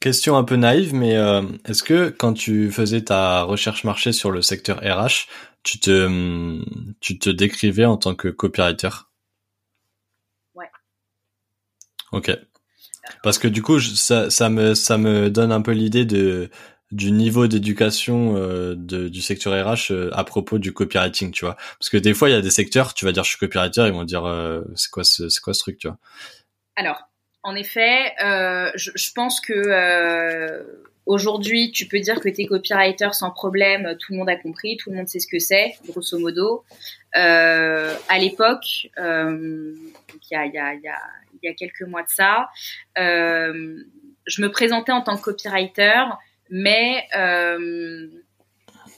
Question 0.00 0.36
un 0.36 0.44
peu 0.44 0.56
naïve, 0.56 0.94
mais 0.94 1.16
euh, 1.16 1.42
est-ce 1.64 1.82
que 1.82 2.10
quand 2.10 2.34
tu 2.34 2.70
faisais 2.70 3.02
ta 3.02 3.42
recherche 3.42 3.84
marché 3.84 4.12
sur 4.12 4.30
le 4.30 4.42
secteur 4.42 4.78
RH, 4.78 5.26
tu 5.62 5.78
te, 5.78 6.62
tu 7.00 7.18
te 7.18 7.30
décrivais 7.30 7.84
en 7.84 7.96
tant 7.96 8.14
que 8.14 8.28
copywriter? 8.28 8.90
Ouais. 10.54 10.70
Ok. 12.12 12.30
Parce 13.22 13.38
que 13.38 13.48
du 13.48 13.62
coup, 13.62 13.80
ça, 13.80 14.48
me, 14.48 15.28
donne 15.28 15.52
un 15.52 15.62
peu 15.62 15.72
l'idée 15.72 16.04
du 16.94 17.10
niveau 17.10 17.48
d'éducation 17.48 18.36
euh, 18.36 18.74
du 18.76 19.20
secteur 19.20 19.52
RH 19.52 19.90
euh, 19.90 20.10
à 20.12 20.24
propos 20.24 20.58
du 20.58 20.72
copywriting, 20.72 21.32
tu 21.32 21.44
vois. 21.44 21.56
Parce 21.78 21.90
que 21.90 21.96
des 21.96 22.14
fois, 22.14 22.28
il 22.28 22.32
y 22.32 22.36
a 22.36 22.40
des 22.40 22.50
secteurs, 22.50 22.94
tu 22.94 23.04
vas 23.04 23.12
dire 23.12 23.24
je 23.24 23.30
suis 23.30 23.38
copywriter, 23.38 23.86
ils 23.86 23.92
vont 23.92 24.04
dire 24.04 24.24
euh, 24.24 24.62
c'est 24.76 24.90
quoi 24.90 25.02
ce, 25.02 25.58
truc, 25.58 25.78
tu 25.78 25.88
vois. 25.88 25.98
Alors, 26.76 27.08
en 27.42 27.54
effet, 27.56 28.14
je, 28.20 29.12
pense 29.12 29.40
que 29.40 30.64
aujourd'hui, 31.06 31.72
tu 31.72 31.86
peux 31.86 32.00
dire 32.00 32.20
que 32.20 32.28
tu 32.28 32.42
es 32.42 32.46
copywriter 32.46 33.12
sans 33.12 33.30
problème, 33.30 33.96
tout 33.98 34.12
le 34.12 34.18
monde 34.18 34.28
a 34.30 34.36
compris, 34.36 34.76
tout 34.76 34.90
le 34.90 34.96
monde 34.96 35.08
sait 35.08 35.20
ce 35.20 35.26
que 35.26 35.38
c'est, 35.38 35.74
grosso 35.88 36.18
modo. 36.18 36.64
à 37.12 38.18
l'époque, 38.18 38.88
il 38.96 40.30
y, 40.30 40.36
a, 40.36 40.48
y 41.44 41.48
a 41.48 41.54
quelques 41.54 41.82
mois 41.82 42.02
de 42.02 42.08
ça, 42.08 42.48
je 42.96 44.42
me 44.42 44.48
présentais 44.48 44.92
en 44.92 45.02
tant 45.02 45.16
que 45.16 45.22
copywriter 45.22 46.04
mais 46.50 47.06
euh, 47.16 48.08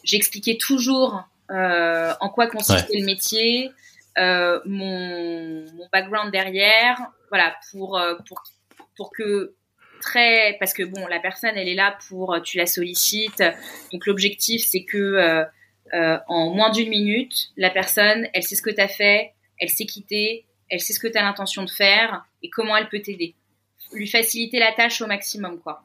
j'expliquais 0.04 0.56
toujours 0.58 1.24
euh, 1.50 2.12
en 2.20 2.28
quoi 2.28 2.48
consistait 2.48 2.98
le 2.98 3.04
métier, 3.04 3.70
euh, 4.18 4.60
mon, 4.64 5.64
mon, 5.74 5.88
background 5.92 6.32
derrière, 6.32 6.98
voilà, 7.30 7.54
pour, 7.70 7.98
euh, 7.98 8.16
pour, 8.26 8.42
pour 8.96 9.12
que 9.12 9.54
très, 10.00 10.56
parce 10.58 10.72
que 10.72 10.82
bon, 10.82 11.06
la 11.06 11.20
personne, 11.20 11.52
elle 11.56 11.68
est 11.68 11.74
là 11.74 11.96
pour, 12.08 12.40
tu 12.42 12.58
la 12.58 12.66
sollicites, 12.66 13.42
donc 13.92 14.06
l'objectif, 14.06 14.64
c'est 14.64 14.84
que 14.84 15.44
en 15.92 16.50
moins 16.50 16.70
d'une 16.70 16.88
minute, 16.88 17.50
la 17.56 17.70
personne, 17.70 18.28
elle 18.32 18.42
sait 18.42 18.56
ce 18.56 18.62
que 18.62 18.70
tu 18.70 18.80
as 18.80 18.88
fait, 18.88 19.32
elle 19.60 19.70
sait 19.70 19.86
quitter, 19.86 20.46
elle 20.68 20.80
sait 20.80 20.92
ce 20.92 21.00
que 21.00 21.08
tu 21.08 21.16
as 21.16 21.22
l'intention 21.22 21.64
de 21.64 21.70
faire 21.70 22.24
et 22.42 22.50
comment 22.50 22.76
elle 22.76 22.88
peut 22.88 23.00
t'aider. 23.00 23.34
Lui 23.92 24.08
faciliter 24.08 24.58
la 24.58 24.72
tâche 24.72 25.00
au 25.00 25.06
maximum, 25.06 25.60
quoi. 25.60 25.84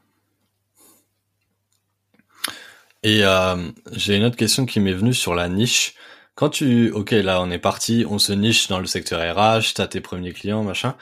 Et 3.03 3.23
euh, 3.23 3.71
j'ai 3.91 4.15
une 4.15 4.23
autre 4.23 4.35
question 4.35 4.65
qui 4.65 4.79
m'est 4.79 4.93
venue 4.93 5.13
sur 5.13 5.33
la 5.33 5.49
niche. 5.49 5.95
Quand 6.35 6.49
tu, 6.49 6.91
ok, 6.91 7.11
là 7.11 7.41
on 7.41 7.49
est 7.51 7.59
parti, 7.59 8.05
on 8.07 8.19
se 8.19 8.33
niche 8.33 8.67
dans 8.67 8.79
le 8.79 8.85
secteur 8.85 9.19
RH, 9.19 9.73
t'as 9.75 9.87
tes 9.87 10.01
premiers 10.01 10.33
clients, 10.33 10.63
machin. 10.63 10.95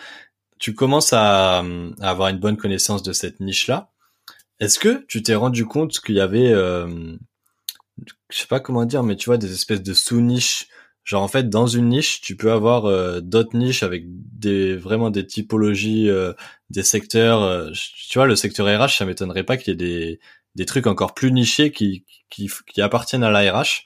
Tu 0.59 0.73
commences 0.73 1.13
à, 1.13 1.63
avoir 2.01 2.29
une 2.29 2.39
bonne 2.39 2.57
connaissance 2.57 3.03
de 3.03 3.13
cette 3.13 3.39
niche-là. 3.39 3.91
Est-ce 4.59 4.79
que 4.79 5.05
tu 5.07 5.23
t'es 5.23 5.35
rendu 5.35 5.65
compte 5.65 5.99
qu'il 6.01 6.15
y 6.15 6.19
avait, 6.19 6.51
euh, 6.51 7.15
je 8.29 8.37
sais 8.37 8.47
pas 8.47 8.59
comment 8.59 8.85
dire, 8.85 9.03
mais 9.03 9.15
tu 9.15 9.25
vois 9.25 9.37
des 9.37 9.53
espèces 9.53 9.83
de 9.83 9.93
sous-niches. 9.93 10.67
Genre 11.09 11.23
en 11.23 11.27
fait 11.27 11.49
dans 11.49 11.65
une 11.65 11.89
niche, 11.89 12.21
tu 12.21 12.35
peux 12.35 12.51
avoir 12.51 12.85
euh, 12.85 13.19
d'autres 13.19 13.57
niches 13.57 13.81
avec 13.81 14.03
des 14.05 14.75
vraiment 14.75 15.09
des 15.09 15.25
typologies, 15.25 16.07
euh, 16.07 16.33
des 16.69 16.83
secteurs. 16.83 17.41
Euh, 17.41 17.71
tu 18.07 18.19
vois 18.19 18.27
le 18.27 18.35
secteur 18.35 18.67
RH, 18.67 18.97
ça 18.97 19.05
m'étonnerait 19.05 19.43
pas 19.43 19.57
qu'il 19.57 19.69
y 19.69 19.73
ait 19.73 19.75
des 19.75 20.19
des 20.53 20.65
trucs 20.67 20.85
encore 20.85 21.15
plus 21.15 21.31
nichés 21.31 21.71
qui, 21.71 22.05
qui, 22.29 22.47
qui 22.67 22.81
appartiennent 22.83 23.23
à 23.23 23.31
l'ARH. 23.31 23.85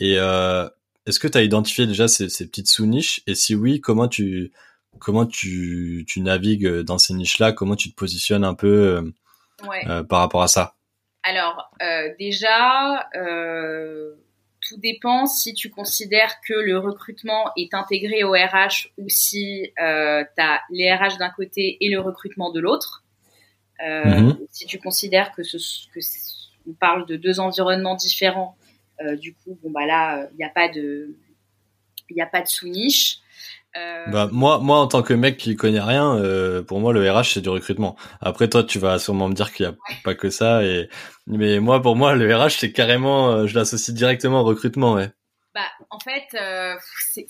Et 0.00 0.16
euh, 0.18 0.68
est-ce 1.06 1.20
que 1.20 1.28
tu 1.28 1.38
as 1.38 1.42
identifié 1.42 1.86
déjà 1.86 2.08
ces, 2.08 2.28
ces 2.28 2.48
petites 2.48 2.66
sous-niches? 2.66 3.20
Et 3.28 3.36
si 3.36 3.54
oui, 3.54 3.80
comment 3.80 4.08
tu 4.08 4.50
comment 4.98 5.24
tu, 5.24 6.04
tu 6.08 6.20
navigues 6.20 6.80
dans 6.80 6.98
ces 6.98 7.14
niches-là? 7.14 7.52
Comment 7.52 7.76
tu 7.76 7.92
te 7.92 7.94
positionnes 7.94 8.42
un 8.42 8.54
peu 8.54 8.66
euh, 8.66 9.12
euh 9.86 10.02
par 10.02 10.18
rapport 10.18 10.42
à 10.42 10.48
ça? 10.48 10.74
Alors 11.22 11.70
euh, 11.80 12.12
déjà, 12.18 13.08
euh, 13.14 14.16
tout 14.68 14.76
dépend 14.78 15.26
si 15.26 15.54
tu 15.54 15.70
considères 15.70 16.40
que 16.40 16.54
le 16.54 16.78
recrutement 16.78 17.50
est 17.56 17.74
intégré 17.74 18.24
au 18.24 18.32
RH 18.32 18.90
ou 18.98 19.08
si 19.08 19.70
tu 19.76 19.82
as 19.82 20.60
les 20.70 20.92
RH 20.92 21.18
d'un 21.18 21.30
côté 21.30 21.76
et 21.80 21.88
le 21.88 22.00
recrutement 22.00 22.50
de 22.50 22.60
l'autre. 22.60 23.04
Euh, 23.84 24.04
mhm. 24.04 24.38
Si 24.50 24.66
tu 24.66 24.78
considères 24.78 25.32
que, 25.32 25.42
ce, 25.42 25.56
que 25.92 26.00
on 26.68 26.72
parle 26.72 27.06
de 27.06 27.16
deux 27.16 27.40
environnements 27.40 27.94
différents, 27.94 28.56
euh, 29.00 29.16
du 29.16 29.34
coup, 29.34 29.58
bon 29.62 29.70
bah 29.70 29.86
là, 29.86 30.28
il 30.32 30.36
n'y 30.36 30.44
a 30.44 30.48
pas 30.48 30.68
de, 30.68 31.14
il 32.10 32.20
a 32.20 32.26
pas 32.26 32.42
de 32.42 32.48
sous-niche. 32.48 33.18
Euh... 33.76 34.04
Bah, 34.08 34.28
moi, 34.32 34.58
moi, 34.58 34.78
en 34.78 34.86
tant 34.86 35.02
que 35.02 35.14
mec 35.14 35.36
qui 35.36 35.56
connaît 35.56 35.80
rien, 35.80 36.16
euh, 36.16 36.62
pour 36.62 36.80
moi, 36.80 36.92
le 36.92 37.10
RH, 37.10 37.34
c'est 37.34 37.40
du 37.40 37.48
recrutement. 37.48 37.96
Après, 38.20 38.48
toi, 38.48 38.62
tu 38.62 38.78
vas 38.78 38.98
sûrement 38.98 39.28
me 39.28 39.34
dire 39.34 39.52
qu'il 39.52 39.66
n'y 39.66 39.72
a 39.72 39.76
pas 40.04 40.14
que 40.14 40.30
ça. 40.30 40.64
Et... 40.64 40.88
Mais 41.26 41.58
moi, 41.58 41.82
pour 41.82 41.96
moi, 41.96 42.14
le 42.14 42.34
RH, 42.34 42.58
c'est 42.58 42.72
carrément, 42.72 43.30
euh, 43.30 43.46
je 43.46 43.54
l'associe 43.58 43.94
directement 43.94 44.40
au 44.40 44.44
recrutement. 44.44 44.94
Ouais. 44.94 45.10
Bah, 45.54 45.62
en 45.90 45.98
fait, 45.98 46.24
c'est 47.12 47.26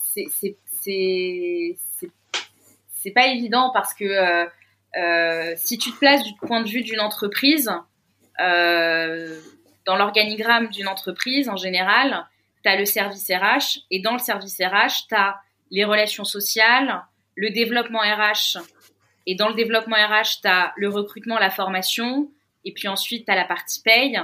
c'est 2.92 3.11
pas 3.12 3.26
évident 3.28 3.70
parce 3.72 3.94
que 3.94 4.46
si 5.56 5.78
tu 5.78 5.92
te 5.92 5.98
places 5.98 6.24
du 6.24 6.32
point 6.35 6.61
de 6.61 6.68
vue 6.68 6.82
d'une 6.82 7.00
entreprise, 7.00 7.70
dans 8.38 9.96
l'organigramme 9.96 10.68
d'une 10.68 10.88
entreprise 10.88 11.48
en 11.48 11.56
général, 11.56 12.26
tu 12.62 12.68
as 12.68 12.76
le 12.76 12.85
service 12.85 13.30
RH 13.30 13.80
et 13.90 14.00
dans 14.00 14.12
le 14.12 14.18
service 14.18 14.59
RH, 14.61 15.06
tu 15.09 15.14
as 15.14 15.37
les 15.70 15.85
relations 15.85 16.24
sociales, 16.24 17.02
le 17.35 17.50
développement 17.50 18.00
RH 18.00 18.59
et 19.26 19.35
dans 19.35 19.48
le 19.48 19.55
développement 19.55 19.96
RH, 19.96 20.40
tu 20.42 20.48
as 20.48 20.72
le 20.76 20.88
recrutement, 20.88 21.38
la 21.38 21.50
formation 21.50 22.31
et 22.64 22.72
puis 22.72 22.88
ensuite 22.88 23.26
tu 23.26 23.33
as 23.33 23.37
la 23.37 23.44
partie 23.44 23.83
paye. 23.83 24.20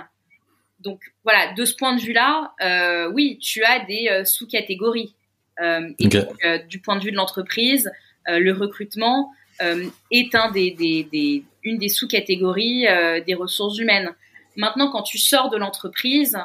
Donc 0.80 1.00
voilà, 1.24 1.52
de 1.54 1.64
ce 1.64 1.74
point 1.74 1.94
de 1.94 2.00
vue-là, 2.00 2.52
euh, 2.62 3.10
oui, 3.12 3.38
tu 3.38 3.62
as 3.64 3.80
des 3.84 4.08
euh, 4.10 4.24
sous-catégories. 4.24 5.14
Euh, 5.60 5.90
et 5.98 6.08
donc, 6.08 6.36
du 6.68 6.80
point 6.80 6.96
de 6.96 7.04
vue 7.04 7.12
de 7.12 7.16
l'entreprise, 7.16 7.90
le 8.26 8.52
recrutement, 8.52 9.32
est 10.10 10.34
un 10.34 10.50
des, 10.50 10.72
des, 10.72 11.04
des, 11.04 11.44
une 11.62 11.78
des 11.78 11.88
sous-catégories 11.88 12.86
des 13.26 13.34
ressources 13.34 13.78
humaines. 13.78 14.12
Maintenant, 14.56 14.90
quand 14.90 15.02
tu 15.02 15.18
sors 15.18 15.50
de 15.50 15.56
l'entreprise, 15.56 16.38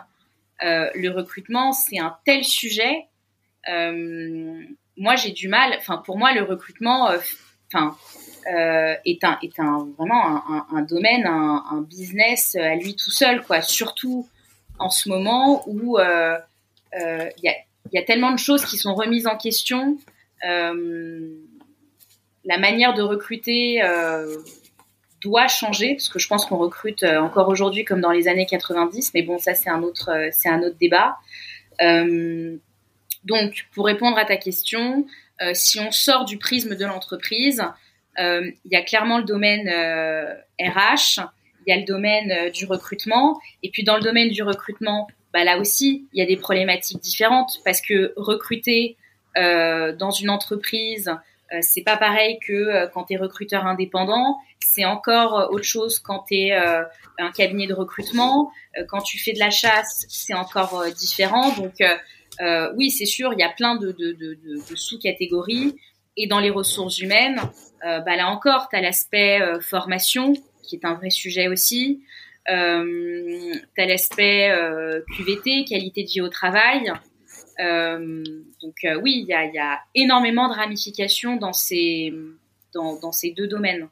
le 0.62 1.10
recrutement, 1.10 1.72
c'est 1.72 2.00
un 2.00 2.16
tel 2.26 2.44
sujet. 2.44 3.06
Moi, 4.98 5.16
j'ai 5.16 5.32
du 5.32 5.48
mal. 5.48 5.76
Enfin, 5.78 5.98
pour 5.98 6.18
moi, 6.18 6.34
le 6.34 6.44
recrutement, 6.44 7.10
enfin, 7.72 7.96
est 8.46 9.24
un 9.24 9.38
est 9.42 9.60
un 9.60 9.88
vraiment 9.98 10.44
un, 10.72 10.82
domaine, 10.82 11.26
un, 11.28 11.82
business 11.82 12.56
à 12.56 12.76
lui 12.76 12.96
tout 12.96 13.12
seul, 13.12 13.44
quoi. 13.44 13.62
Surtout 13.62 14.28
en 14.80 14.90
ce 14.90 15.10
moment 15.10 15.64
où 15.68 15.98
il 16.00 17.44
y 17.44 17.50
a 17.50 17.54
y 17.94 17.98
a 17.98 18.04
tellement 18.04 18.32
de 18.32 18.40
choses 18.40 18.66
qui 18.66 18.78
sont 18.78 18.96
remises 18.96 19.28
en 19.28 19.38
question. 19.38 19.98
Euh, 20.48 21.30
la 22.46 22.58
manière 22.58 22.94
de 22.94 23.02
recruter 23.02 23.82
euh, 23.84 24.38
doit 25.22 25.48
changer 25.48 25.96
parce 25.96 26.10
que 26.10 26.20
je 26.20 26.28
pense 26.28 26.46
qu'on 26.46 26.58
recrute 26.58 27.04
euh, 27.04 27.20
encore 27.20 27.50
aujourd'hui 27.50 27.84
comme 27.84 28.02
dans 28.02 28.12
les 28.12 28.28
années 28.28 28.46
90 28.46 29.12
mais 29.14 29.24
bon 29.24 29.40
ça 29.40 29.56
c'est 29.56 29.70
un 29.70 29.82
autre 29.82 30.12
euh, 30.12 30.30
c'est 30.32 30.48
un 30.48 30.62
autre 30.62 30.78
débat 30.80 31.18
donc 33.24 33.66
pour 33.74 33.86
répondre 33.86 34.18
à 34.18 34.26
ta 34.26 34.38
question 34.38 35.06
si 35.54 35.80
on 35.80 35.92
sort 35.92 36.26
du 36.26 36.38
prisme 36.38 36.76
de 36.76 36.86
l'entreprise 36.86 37.64
il 38.18 38.72
y 38.72 38.76
a 38.76 38.82
clairement 38.82 39.20
le 39.20 39.24
domaine 39.24 39.70
RH 40.60 41.22
il 41.66 41.70
y 41.70 41.74
a 41.74 41.78
le 41.78 41.86
domaine 41.86 42.50
du 42.52 42.66
recrutement. 42.66 43.40
Et 43.62 43.70
puis 43.70 43.84
dans 43.84 43.98
le 43.98 44.02
domaine 44.02 44.30
du 44.30 44.42
recrutement 44.42 45.08
bah 45.34 45.44
là 45.44 45.60
aussi 45.60 46.08
il 46.14 46.20
y 46.20 46.24
a 46.24 46.26
des 46.26 46.38
problématiques 46.38 47.02
différentes 47.02 47.60
parce 47.64 47.82
que 47.82 48.14
recruter 48.16 48.98
dans 49.36 50.12
une 50.12 50.30
entreprise 50.30 51.12
euh, 51.54 51.60
c'est 51.62 51.82
pas 51.82 51.98
pareil 51.98 52.40
que 52.46 52.54
euh, 52.54 52.88
quand 52.88 53.06
tu 53.06 53.14
es 53.14 53.18
recruteur 53.18 53.66
indépendant, 53.66 54.38
c'est 54.60 54.86
encore 54.86 55.40
euh, 55.40 55.48
autre 55.48 55.64
chose 55.64 56.00
quand 56.00 56.26
tu 56.28 56.36
es 56.36 56.52
un 56.54 57.32
cabinet 57.32 57.68
de 57.68 57.74
recrutement, 57.74 58.52
quand 58.90 59.02
tu 59.02 59.18
fais 59.18 59.34
de 59.34 59.40
la 59.40 59.50
chasse, 59.50 60.06
c'est 60.08 60.36
encore 60.36 60.86
différent. 60.96 61.52
Donc 61.56 61.82
oui, 62.76 62.92
c'est 62.92 63.06
sûr, 63.06 63.34
il 63.34 63.40
y 63.40 63.44
a 63.44 63.50
plein 63.50 63.76
de, 63.76 63.92
de, 63.92 64.14
de, 64.14 64.38
de 64.70 64.76
sous-catégories. 64.76 65.76
Et 66.20 66.26
dans 66.26 66.40
les 66.40 66.50
ressources 66.50 67.00
humaines, 67.00 67.40
bah 67.82 68.16
là 68.16 68.28
encore, 68.30 68.70
tu 68.70 68.76
as 68.76 68.82
l'aspect 68.82 69.40
formation, 69.62 70.34
qui 70.64 70.76
est 70.76 70.86
un 70.86 70.96
vrai 70.96 71.10
sujet 71.12 71.48
aussi. 71.48 72.02
Euh, 72.50 73.54
tu 73.76 73.82
as 73.82 73.86
l'aspect 73.86 74.52
QVT, 75.16 75.66
qualité 75.66 76.04
de 76.04 76.10
vie 76.10 76.22
au 76.22 76.30
travail. 76.30 76.92
Euh, 77.60 78.24
donc 78.62 78.76
euh, 78.86 79.00
oui, 79.02 79.24
il 79.24 79.28
y 79.28 79.34
a, 79.34 79.46
y 79.46 79.58
a, 79.58 79.80
énormément 79.96 80.48
de 80.50 80.54
ramifications 80.54 81.38
dans 81.38 81.54
ces, 81.54 82.14
dans, 82.74 83.00
dans 83.00 83.12
ces 83.12 83.32
deux 83.32 83.48
domaines. 83.48 83.90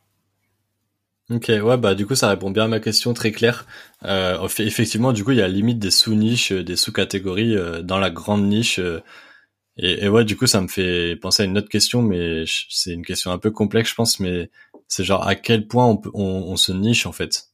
Ok, 1.31 1.47
ouais, 1.49 1.77
bah 1.77 1.95
du 1.95 2.05
coup 2.05 2.15
ça 2.15 2.29
répond 2.29 2.51
bien 2.51 2.65
à 2.65 2.67
ma 2.67 2.79
question 2.79 3.13
très 3.13 3.31
claire. 3.31 3.65
Euh, 4.03 4.47
effectivement, 4.59 5.11
du 5.11 5.23
coup 5.23 5.31
il 5.31 5.37
y 5.37 5.41
a 5.41 5.47
limite 5.47 5.79
des 5.79 5.89
sous-niches, 5.91 6.51
euh, 6.51 6.63
des 6.63 6.75
sous-catégories 6.75 7.57
euh, 7.57 7.81
dans 7.81 7.97
la 7.97 8.11
grande 8.11 8.43
niche. 8.43 8.79
Euh, 8.79 9.01
et, 9.77 10.05
et, 10.05 10.09
ouais, 10.09 10.25
du 10.25 10.37
coup 10.37 10.47
ça 10.47 10.61
me 10.61 10.67
fait 10.67 11.15
penser 11.17 11.43
à 11.43 11.45
une 11.45 11.57
autre 11.57 11.69
question, 11.69 12.01
mais 12.01 12.45
c'est 12.69 12.93
une 12.93 13.05
question 13.05 13.31
un 13.31 13.39
peu 13.39 13.51
complexe, 13.51 13.89
je 13.89 13.95
pense, 13.95 14.19
mais 14.19 14.51
c'est 14.87 15.03
genre 15.03 15.27
à 15.27 15.35
quel 15.35 15.67
point 15.67 15.85
on, 15.87 15.97
peut, 15.97 16.11
on, 16.13 16.23
on 16.23 16.57
se 16.57 16.71
niche 16.71 17.05
en 17.07 17.11
fait, 17.11 17.49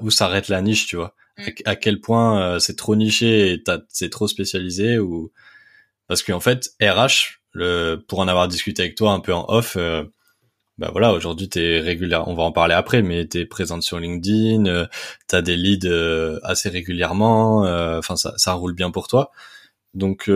où 0.00 0.10
s'arrête 0.10 0.48
la 0.48 0.60
niche, 0.62 0.86
tu 0.86 0.96
vois? 0.96 1.14
Mm. 1.38 1.42
À, 1.66 1.76
quel 1.76 2.00
point 2.00 2.40
euh, 2.40 2.58
c'est 2.58 2.76
trop 2.76 2.96
niché 2.96 3.52
et 3.52 3.64
c'est 3.88 4.10
trop 4.10 4.28
spécialisé 4.28 4.98
ou 4.98 5.32
parce 6.08 6.22
qu'en 6.22 6.40
fait 6.40 6.70
RH 6.80 7.40
le, 7.52 7.96
pour 8.08 8.20
en 8.20 8.28
avoir 8.28 8.48
discuté 8.48 8.82
avec 8.82 8.94
toi 8.94 9.12
un 9.12 9.20
peu 9.20 9.34
en 9.34 9.44
off 9.48 9.76
euh, 9.76 10.04
bah 10.78 10.90
voilà, 10.92 11.12
aujourd'hui 11.12 11.48
t'es 11.48 11.80
régulière, 11.80 12.28
on 12.28 12.34
va 12.34 12.42
en 12.42 12.52
parler 12.52 12.74
après, 12.74 13.00
mais 13.02 13.26
t'es 13.26 13.46
présente 13.46 13.82
sur 13.82 13.98
LinkedIn, 13.98 14.66
euh, 14.66 14.86
t'as 15.26 15.40
des 15.40 15.56
leads 15.56 15.88
euh, 15.88 16.38
assez 16.42 16.68
régulièrement, 16.68 17.64
euh, 17.64 17.98
enfin 17.98 18.16
ça, 18.16 18.34
ça 18.36 18.52
roule 18.52 18.74
bien 18.74 18.90
pour 18.90 19.08
toi. 19.08 19.32
Donc 19.94 20.30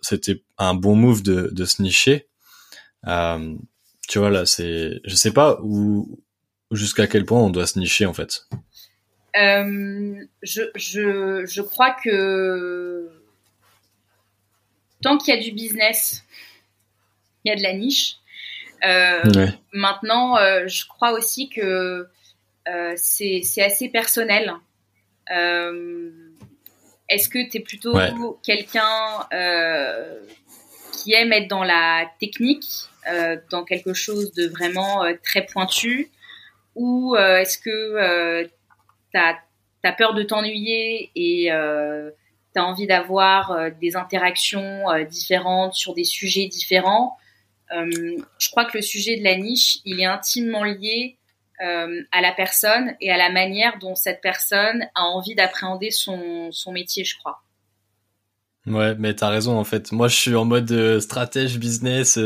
c'était 0.00 0.42
un 0.58 0.74
bon 0.74 0.94
move 0.94 1.22
de, 1.22 1.48
de 1.52 1.64
se 1.64 1.80
nicher. 1.80 2.28
tu 4.08 4.18
vois 4.18 4.30
là, 4.30 4.44
c'est, 4.44 5.00
je 5.04 5.14
sais 5.14 5.32
pas 5.32 5.58
où, 5.62 6.20
jusqu'à 6.70 7.06
quel 7.06 7.24
point 7.24 7.40
on 7.40 7.50
doit 7.50 7.66
se 7.66 7.78
nicher 7.78 8.04
en 8.04 8.12
fait. 8.12 8.46
je, 9.34 10.62
je, 10.74 11.46
je 11.46 11.62
crois 11.62 11.92
que 11.92 13.08
tant 15.00 15.16
qu'il 15.16 15.34
y 15.34 15.38
a 15.38 15.40
du 15.40 15.52
business, 15.52 16.24
il 17.44 17.48
y 17.48 17.52
a 17.52 17.56
de 17.56 17.62
la 17.62 17.72
niche. 17.72 18.17
Euh, 18.84 19.46
maintenant, 19.72 20.36
euh, 20.36 20.66
je 20.66 20.86
crois 20.86 21.12
aussi 21.12 21.48
que 21.48 22.06
euh, 22.68 22.92
c'est 22.96 23.42
assez 23.58 23.88
personnel. 23.88 24.52
Est-ce 27.08 27.28
que 27.28 27.48
tu 27.50 27.58
es 27.58 27.60
plutôt 27.60 27.94
quelqu'un 28.42 29.26
qui 30.92 31.12
aime 31.14 31.32
être 31.32 31.48
dans 31.48 31.64
la 31.64 32.10
technique, 32.20 32.66
dans 33.50 33.64
quelque 33.64 33.94
chose 33.94 34.32
de 34.32 34.46
vraiment 34.46 35.04
très 35.24 35.44
pointu? 35.44 36.10
Ou 36.74 37.16
est-ce 37.16 37.58
que 37.58 38.44
tu 39.12 39.18
as, 39.18 39.92
peur 39.92 40.14
de 40.14 40.22
t'ennuyer 40.22 41.10
et 41.14 41.48
tu 41.48 42.60
as 42.60 42.64
envie 42.64 42.86
d'avoir 42.86 43.70
des 43.80 43.96
interactions 43.96 44.84
différentes 45.04 45.74
sur 45.74 45.94
des 45.94 46.04
sujets 46.04 46.46
différents? 46.46 47.18
euh, 47.18 47.27
je 47.70 48.50
crois 48.50 48.64
que 48.64 48.78
le 48.78 48.82
sujet 48.82 49.16
de 49.16 49.24
la 49.24 49.36
niche, 49.36 49.78
il 49.84 50.00
est 50.00 50.06
intimement 50.06 50.64
lié 50.64 51.16
euh, 51.60 52.02
à 52.12 52.20
la 52.20 52.32
personne 52.32 52.94
et 53.00 53.10
à 53.10 53.16
la 53.16 53.30
manière 53.30 53.78
dont 53.80 53.94
cette 53.94 54.20
personne 54.20 54.86
a 54.94 55.02
envie 55.02 55.34
d'appréhender 55.34 55.90
son, 55.90 56.52
son 56.52 56.72
métier, 56.72 57.04
je 57.04 57.18
crois. 57.18 57.42
Ouais, 58.66 58.94
mais 58.98 59.14
t'as 59.14 59.28
raison 59.28 59.58
en 59.58 59.64
fait. 59.64 59.92
Moi, 59.92 60.08
je 60.08 60.16
suis 60.16 60.34
en 60.34 60.44
mode 60.44 60.70
euh, 60.70 61.00
stratège 61.00 61.58
business. 61.58 62.18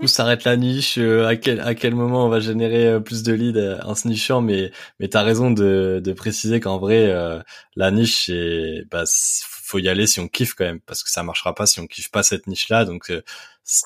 Où 0.00 0.06
s'arrête 0.06 0.44
la 0.44 0.56
niche 0.56 0.98
À 0.98 1.36
quel 1.36 1.60
à 1.60 1.74
quel 1.74 1.94
moment 1.94 2.26
on 2.26 2.28
va 2.28 2.40
générer 2.40 3.00
plus 3.02 3.22
de 3.22 3.32
leads 3.32 3.80
en 3.84 3.94
se 3.94 4.06
nichant 4.06 4.40
Mais 4.40 4.70
mais 5.00 5.08
t'as 5.08 5.22
raison 5.22 5.50
de 5.50 6.00
de 6.02 6.12
préciser 6.12 6.60
qu'en 6.60 6.78
vrai 6.78 7.12
la 7.76 7.90
niche 7.90 8.26
c'est 8.26 8.84
bah 8.90 9.04
faut 9.06 9.78
y 9.78 9.88
aller 9.88 10.06
si 10.06 10.20
on 10.20 10.28
kiffe 10.28 10.54
quand 10.54 10.64
même 10.64 10.80
parce 10.80 11.02
que 11.02 11.10
ça 11.10 11.22
marchera 11.22 11.54
pas 11.54 11.66
si 11.66 11.80
on 11.80 11.86
kiffe 11.86 12.10
pas 12.10 12.22
cette 12.22 12.46
niche 12.46 12.68
là. 12.68 12.84
Donc 12.84 13.10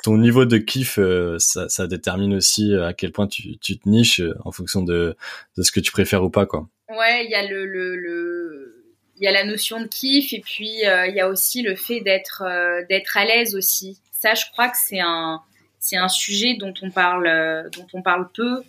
ton 0.02 0.16
niveau 0.16 0.44
de 0.44 0.58
kiff, 0.58 0.98
euh, 0.98 1.38
ça, 1.38 1.68
ça, 1.68 1.86
détermine 1.86 2.34
aussi 2.34 2.72
euh, 2.72 2.86
à 2.86 2.92
quel 2.92 3.12
point 3.12 3.26
tu, 3.26 3.58
tu 3.58 3.78
te 3.78 3.88
niches 3.88 4.20
euh, 4.20 4.36
en 4.44 4.52
fonction 4.52 4.82
de, 4.82 5.16
de, 5.56 5.62
ce 5.62 5.72
que 5.72 5.80
tu 5.80 5.90
préfères 5.90 6.22
ou 6.22 6.30
pas, 6.30 6.46
quoi. 6.46 6.68
Ouais, 6.88 7.24
il 7.24 7.30
y 7.30 7.34
a 7.34 7.46
le, 7.46 7.66
le, 7.66 7.96
le, 7.96 8.84
il 9.16 9.24
y 9.24 9.26
a 9.26 9.32
la 9.32 9.44
notion 9.44 9.80
de 9.80 9.86
kiff 9.86 10.32
et 10.32 10.40
puis 10.40 10.70
il 10.82 11.14
y 11.14 11.20
a 11.20 11.28
aussi 11.28 11.62
le 11.62 11.74
fait 11.74 12.00
d'être 12.00 12.42
d'être 12.88 13.16
à 13.16 13.24
l'aise 13.24 13.54
aussi. 13.54 13.98
Ça, 14.10 14.34
je 14.34 14.44
crois 14.52 14.68
que 14.68 14.76
c'est 14.76 15.00
un 15.00 15.40
c'est 15.82 15.96
un 15.96 16.08
sujet 16.08 16.54
dont 16.54 16.72
on 16.80 16.90
parle 16.90 17.68
dont 17.76 17.86
on 17.92 18.02
parle 18.02 18.30
peu. 18.32 18.62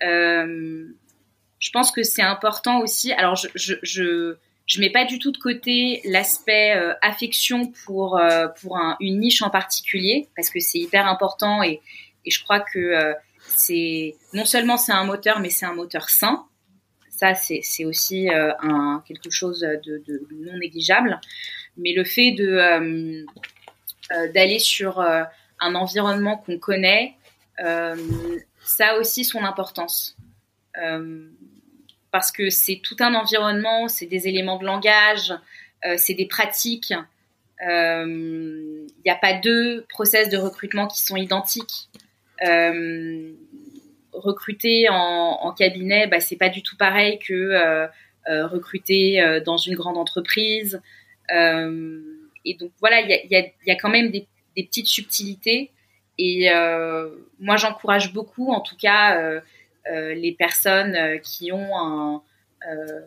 je 0.00 1.70
pense 1.72 1.92
que 1.92 2.02
c'est 2.02 2.22
important 2.22 2.80
aussi. 2.80 3.12
Alors, 3.12 3.36
je, 3.36 3.48
je, 3.54 3.74
je 3.82 4.36
je 4.66 4.80
mets 4.80 4.90
pas 4.90 5.04
du 5.04 5.18
tout 5.18 5.30
de 5.30 5.38
côté 5.38 6.00
l'aspect 6.04 6.74
euh, 6.76 6.94
affection 7.02 7.70
pour 7.84 8.16
euh, 8.18 8.48
pour 8.60 8.78
un, 8.78 8.96
une 9.00 9.20
niche 9.20 9.42
en 9.42 9.50
particulier 9.50 10.28
parce 10.36 10.50
que 10.50 10.60
c'est 10.60 10.78
hyper 10.78 11.06
important 11.06 11.62
et, 11.62 11.80
et 12.24 12.30
je 12.30 12.42
crois 12.42 12.60
que 12.60 12.78
euh, 12.78 13.12
c'est 13.40 14.16
non 14.32 14.44
seulement 14.44 14.76
c'est 14.76 14.92
un 14.92 15.04
moteur 15.04 15.40
mais 15.40 15.50
c'est 15.50 15.66
un 15.66 15.74
moteur 15.74 16.08
sain 16.08 16.46
ça 17.10 17.34
c'est 17.34 17.84
aussi 17.84 18.28
un 18.28 19.02
quelque 19.06 19.30
chose 19.30 19.60
de, 19.60 20.02
de, 20.06 20.26
non 20.32 20.58
négligeable 20.58 21.20
mais 21.76 21.92
le 21.92 22.02
fait 22.02 22.32
d'aller 24.32 24.58
sur 24.58 25.00
un 25.60 25.74
environnement 25.74 26.36
qu'on 26.36 26.58
connaît 26.58 27.14
ça 27.56 28.88
a 28.88 28.98
aussi 28.98 29.24
son 29.24 29.44
importance 29.44 30.16
parce 32.14 32.30
que 32.30 32.48
c'est 32.48 32.80
tout 32.80 32.94
un 33.00 33.12
environnement, 33.16 33.88
c'est 33.88 34.06
des 34.06 34.28
éléments 34.28 34.56
de 34.56 34.64
langage, 34.64 35.34
euh, 35.84 35.96
c'est 35.98 36.14
des 36.14 36.26
pratiques. 36.26 36.94
Il 37.60 37.68
euh, 37.68 38.86
n'y 39.04 39.10
a 39.10 39.16
pas 39.16 39.34
deux 39.34 39.84
process 39.88 40.28
de 40.28 40.36
recrutement 40.36 40.86
qui 40.86 41.02
sont 41.02 41.16
identiques. 41.16 41.88
Euh, 42.46 43.32
recruter 44.12 44.86
en, 44.90 45.52
cabinet, 45.58 46.06
bah, 46.06 46.20
c'est 46.20 46.36
pas 46.36 46.50
du 46.50 46.62
tout 46.62 46.76
pareil 46.76 47.18
que 47.18 47.88
recruter 48.28 49.40
dans 49.44 49.56
une 49.56 49.74
grande 49.74 49.98
entreprise. 49.98 50.80
et 51.30 52.54
donc 52.60 52.70
voilà, 52.78 53.00
il 53.00 53.26
y 53.28 53.52
y 53.66 53.70
a, 53.72 53.74
quand 53.74 53.90
même 53.90 54.12
des, 54.12 54.28
des 54.56 54.64
petites 54.64 54.86
subtilités. 54.86 55.70
Et 56.18 56.48
moi, 57.40 57.56
j'encourage 57.56 58.12
beaucoup, 58.12 58.52
en 58.52 58.60
tout 58.60 58.76
cas, 58.76 59.42
euh, 59.90 60.14
les 60.14 60.32
personnes 60.32 60.96
euh, 60.96 61.18
qui 61.18 61.52
ont 61.52 61.76
un, 61.76 62.22
euh, 62.70 63.00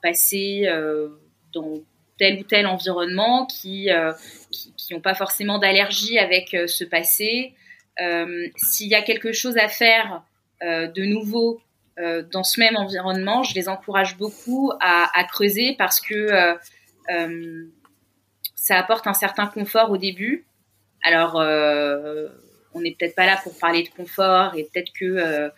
passé 0.00 0.66
dans 1.52 1.74
tel 2.18 2.40
ou 2.40 2.44
tel 2.44 2.66
environnement, 2.66 3.44
qui 3.44 3.90
n'ont 4.90 5.00
pas 5.00 5.14
forcément 5.14 5.58
d'allergie 5.58 6.18
avec 6.18 6.56
ce 6.66 6.84
passé. 6.84 7.52
S'il 8.56 8.88
y 8.88 8.94
a 8.94 9.02
quelque 9.02 9.32
chose 9.32 9.58
à 9.58 9.68
faire 9.68 10.22
de 10.62 11.04
nouveau 11.04 11.60
dans 11.98 12.42
ce 12.42 12.58
même 12.58 12.76
environnement, 12.76 13.42
je 13.42 13.54
les 13.54 13.68
encourage 13.68 14.16
beaucoup 14.16 14.72
à 14.80 15.24
creuser 15.24 15.74
parce 15.76 16.00
que 16.00 16.56
ça 18.62 18.78
apporte 18.78 19.06
un 19.06 19.14
certain 19.14 19.46
confort 19.46 19.90
au 19.90 19.96
début. 19.96 20.46
Alors, 21.02 21.36
on 22.74 22.80
n'est 22.80 22.92
peut-être 22.92 23.14
pas 23.14 23.26
là 23.26 23.38
pour 23.42 23.56
parler 23.58 23.82
de 23.82 23.88
confort 23.88 24.54
et 24.54 24.64
peut-être 24.64 24.92
que 24.92 25.04
euh, 25.04 25.48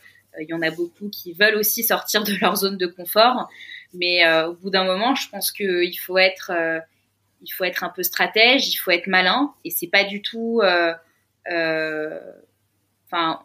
il 0.40 0.48
y 0.48 0.54
en 0.54 0.62
a 0.62 0.70
beaucoup 0.70 1.08
qui 1.10 1.32
veulent 1.32 1.56
aussi 1.56 1.84
sortir 1.84 2.24
de 2.24 2.34
leur 2.40 2.56
zone 2.56 2.76
de 2.76 2.86
confort. 2.86 3.48
Mais 3.92 4.26
euh, 4.26 4.48
au 4.48 4.54
bout 4.54 4.70
d'un 4.70 4.84
moment, 4.84 5.14
je 5.14 5.28
pense 5.28 5.52
qu'il 5.52 5.98
faut 5.98 6.18
être, 6.18 6.50
euh, 6.50 6.80
faut 7.52 7.64
être 7.64 7.84
un 7.84 7.90
peu 7.90 8.02
stratège, 8.02 8.68
il 8.68 8.76
faut 8.76 8.90
être 8.90 9.06
malin, 9.06 9.54
et 9.64 9.70
c'est 9.70 9.86
pas 9.86 10.04
du 10.04 10.22
tout, 10.22 10.62
enfin, 11.46 13.40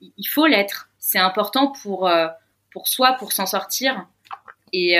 il 0.00 0.28
faut 0.28 0.46
l'être. 0.46 0.88
C'est 0.98 1.18
important 1.18 1.72
pour 1.82 2.10
pour 2.70 2.88
soi, 2.88 3.12
pour 3.18 3.32
s'en 3.32 3.46
sortir. 3.46 4.06
Et, 4.72 4.96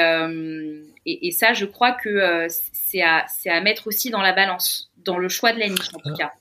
et, 1.23 1.31
ça, 1.31 1.53
je 1.53 1.65
crois 1.65 1.93
que 1.93 2.47
c'est 2.49 3.03
à, 3.03 3.27
à 3.47 3.61
mettre 3.61 3.87
aussi 3.87 4.11
dans 4.11 4.23
la 4.23 4.33
balance, 4.33 4.91
dans 5.05 5.19
le 5.19 5.29
choix 5.29 5.53
de 5.53 5.59
la 5.59 5.69
niche 5.69 5.95
en 5.95 5.99
tout 5.99 6.15
cas. 6.15 6.33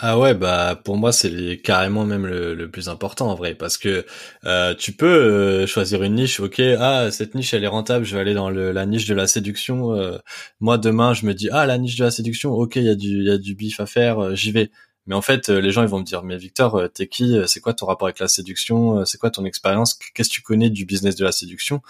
Ah 0.00 0.16
ouais, 0.16 0.32
bah 0.32 0.80
pour 0.84 0.96
moi 0.96 1.10
c'est 1.10 1.60
carrément 1.60 2.04
même 2.04 2.24
le, 2.24 2.70
plus 2.70 2.88
important 2.88 3.30
en 3.30 3.34
vrai, 3.34 3.56
parce 3.56 3.76
que 3.76 4.06
euh, 4.44 4.72
tu 4.76 4.92
peux 4.92 5.06
euh, 5.06 5.66
choisir 5.66 6.04
une 6.04 6.14
niche, 6.14 6.38
ok, 6.38 6.60
ah 6.78 7.10
cette 7.10 7.34
niche 7.34 7.52
elle 7.52 7.64
est 7.64 7.66
rentable, 7.66 8.04
je 8.04 8.14
vais 8.14 8.20
aller 8.20 8.34
dans 8.34 8.48
le, 8.48 8.70
la 8.70 8.86
niche 8.86 9.06
de 9.06 9.14
la 9.14 9.26
séduction. 9.26 9.96
Euh, 9.96 10.18
moi 10.60 10.78
demain 10.78 11.14
je 11.14 11.26
me 11.26 11.34
dis 11.34 11.48
ah 11.50 11.66
la 11.66 11.78
niche 11.78 11.96
de 11.96 12.04
la 12.04 12.12
séduction, 12.12 12.52
ok 12.52 12.76
il 12.76 12.84
y 12.84 12.88
a 12.88 12.94
du 12.94 13.08
il 13.08 13.24
y 13.24 13.30
a 13.30 13.38
du 13.38 13.56
bif 13.56 13.80
à 13.80 13.86
faire, 13.86 14.36
j'y 14.36 14.52
vais. 14.52 14.70
Mais 15.06 15.16
en 15.16 15.22
fait 15.22 15.48
les 15.48 15.72
gens 15.72 15.82
ils 15.82 15.88
vont 15.88 15.98
me 15.98 16.04
dire 16.04 16.22
mais 16.22 16.36
Victor 16.36 16.88
t'es 16.94 17.08
qui, 17.08 17.36
c'est 17.48 17.60
quoi 17.60 17.74
ton 17.74 17.86
rapport 17.86 18.06
avec 18.06 18.20
la 18.20 18.28
séduction, 18.28 19.04
c'est 19.04 19.18
quoi 19.18 19.30
ton 19.30 19.44
expérience, 19.44 19.98
qu'est-ce 20.14 20.28
que 20.28 20.34
tu 20.34 20.42
connais 20.42 20.70
du 20.70 20.84
business 20.84 21.16
de 21.16 21.24
la 21.24 21.32
séduction? 21.32 21.82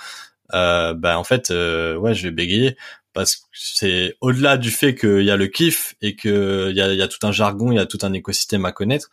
Euh, 0.54 0.94
bah 0.94 1.18
en 1.18 1.24
fait 1.24 1.50
ouais 1.50 2.14
je 2.14 2.22
vais 2.24 2.30
bégayer 2.30 2.76
parce 3.12 3.36
que 3.36 3.42
c'est 3.52 4.16
au-delà 4.20 4.56
du 4.56 4.70
fait 4.70 4.94
qu'il 4.94 5.22
y 5.24 5.30
a 5.30 5.36
le 5.36 5.46
kiff 5.48 5.94
et 6.02 6.14
qu'il 6.14 6.72
y 6.74 6.80
a, 6.80 6.92
y 6.94 7.02
a 7.02 7.08
tout 7.08 7.26
un 7.26 7.32
jargon, 7.32 7.72
il 7.72 7.76
y 7.76 7.80
a 7.80 7.86
tout 7.86 7.98
un 8.02 8.12
écosystème 8.12 8.64
à 8.64 8.72
connaître. 8.72 9.10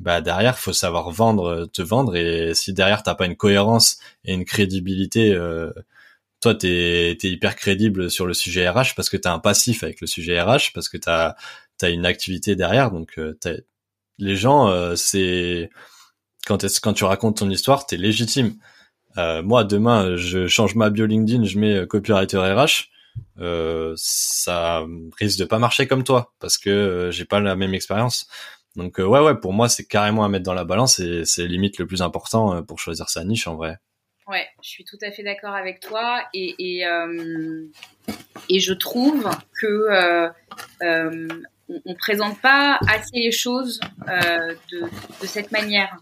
Bah 0.00 0.20
derrière, 0.20 0.58
faut 0.58 0.72
savoir 0.72 1.10
vendre, 1.10 1.66
te 1.72 1.80
vendre. 1.82 2.16
Et 2.16 2.54
si 2.54 2.72
derrière 2.72 3.02
t'as 3.02 3.14
pas 3.14 3.26
une 3.26 3.36
cohérence 3.36 3.98
et 4.24 4.34
une 4.34 4.44
crédibilité, 4.44 5.32
euh, 5.32 5.72
toi 6.40 6.54
t'es 6.54 7.12
es 7.12 7.28
hyper 7.28 7.56
crédible 7.56 8.10
sur 8.10 8.26
le 8.26 8.34
sujet 8.34 8.68
RH 8.68 8.94
parce 8.96 9.08
que 9.08 9.16
t'as 9.16 9.32
un 9.32 9.38
passif 9.38 9.84
avec 9.84 10.00
le 10.00 10.06
sujet 10.06 10.40
RH 10.40 10.72
parce 10.74 10.88
que 10.88 10.96
t'as 10.98 11.36
as 11.82 11.90
une 11.90 12.06
activité 12.06 12.56
derrière. 12.56 12.90
Donc 12.90 13.18
euh, 13.18 13.38
les 14.18 14.36
gens, 14.36 14.68
euh, 14.68 14.96
c'est 14.96 15.70
quand 16.46 16.64
quand 16.82 16.92
tu 16.94 17.04
racontes 17.04 17.38
ton 17.38 17.50
histoire, 17.50 17.86
t'es 17.86 17.96
légitime. 17.96 18.56
Euh, 19.16 19.42
moi 19.42 19.64
demain, 19.64 20.16
je 20.16 20.46
change 20.46 20.74
ma 20.74 20.90
bio 20.90 21.06
LinkedIn, 21.06 21.44
je 21.44 21.58
mets 21.58 21.86
copywriter 21.86 22.38
RH 22.38 22.90
euh, 23.40 23.94
ça 23.96 24.84
risque 25.18 25.38
de 25.38 25.44
pas 25.44 25.58
marcher 25.58 25.86
comme 25.86 26.04
toi 26.04 26.32
parce 26.38 26.56
que 26.56 26.70
euh, 26.70 27.10
j'ai 27.10 27.24
pas 27.24 27.40
la 27.40 27.56
même 27.56 27.74
expérience. 27.74 28.28
Donc 28.76 28.98
euh, 28.98 29.04
ouais 29.04 29.20
ouais 29.20 29.34
pour 29.36 29.52
moi 29.52 29.68
c'est 29.68 29.84
carrément 29.84 30.24
à 30.24 30.28
mettre 30.28 30.44
dans 30.44 30.54
la 30.54 30.64
balance 30.64 30.98
et 31.00 31.24
c'est 31.24 31.46
limite 31.46 31.78
le 31.78 31.86
plus 31.86 32.02
important 32.02 32.62
pour 32.62 32.78
choisir 32.78 33.08
sa 33.08 33.24
niche 33.24 33.46
en 33.46 33.56
vrai. 33.56 33.78
Ouais, 34.26 34.46
je 34.62 34.68
suis 34.68 34.84
tout 34.84 34.96
à 35.02 35.10
fait 35.10 35.22
d'accord 35.22 35.54
avec 35.54 35.80
toi 35.80 36.24
et 36.32 36.54
et, 36.58 36.84
et 38.48 38.60
je 38.60 38.72
trouve 38.72 39.28
que 39.60 40.30
on, 40.80 41.80
on, 41.86 41.94
présente 41.94 42.40
pas 42.40 42.78
assez 42.88 43.16
les 43.16 43.32
choses 43.32 43.80
de, 44.06 44.80
de, 45.20 45.26
cette 45.26 45.52
manière. 45.52 45.98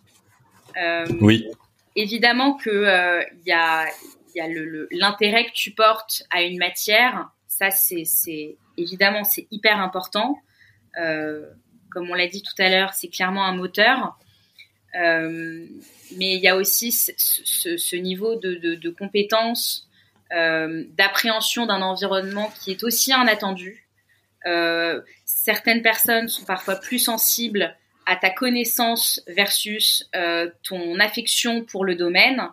oui. 1.20 1.48
Évidemment 1.96 2.54
que 2.54 3.22
il 3.32 3.46
y 3.46 3.52
a, 3.52 3.86
l'intérêt 4.90 5.46
que 5.46 5.52
tu 5.52 5.72
portes 5.72 6.24
à 6.30 6.42
une 6.42 6.58
matière. 6.58 7.30
Ça, 7.48 7.70
c'est 7.70 8.56
évidemment 8.76 9.24
c'est 9.24 9.46
hyper 9.50 9.78
important. 9.80 10.38
comme 10.94 12.10
on 12.10 12.14
l'a 12.14 12.26
dit 12.26 12.42
tout 12.42 12.60
à 12.62 12.68
l'heure, 12.68 12.94
c'est 12.94 13.08
clairement 13.08 13.44
un 13.44 13.54
moteur. 13.54 14.16
Euh, 14.94 15.66
mais 16.16 16.36
il 16.36 16.40
y 16.40 16.48
a 16.48 16.56
aussi 16.56 16.92
ce, 16.92 17.12
ce, 17.16 17.76
ce 17.76 17.96
niveau 17.96 18.36
de, 18.36 18.54
de, 18.56 18.74
de 18.74 18.90
compétence, 18.90 19.88
euh, 20.32 20.84
d'appréhension 20.96 21.66
d'un 21.66 21.82
environnement 21.82 22.52
qui 22.60 22.72
est 22.72 22.84
aussi 22.84 23.10
inattendu. 23.10 23.88
Euh, 24.46 25.00
certaines 25.24 25.82
personnes 25.82 26.28
sont 26.28 26.44
parfois 26.44 26.76
plus 26.76 26.98
sensibles 26.98 27.76
à 28.06 28.16
ta 28.16 28.30
connaissance 28.30 29.22
versus 29.26 30.08
euh, 30.14 30.50
ton 30.62 30.98
affection 30.98 31.64
pour 31.64 31.84
le 31.84 31.94
domaine. 31.94 32.48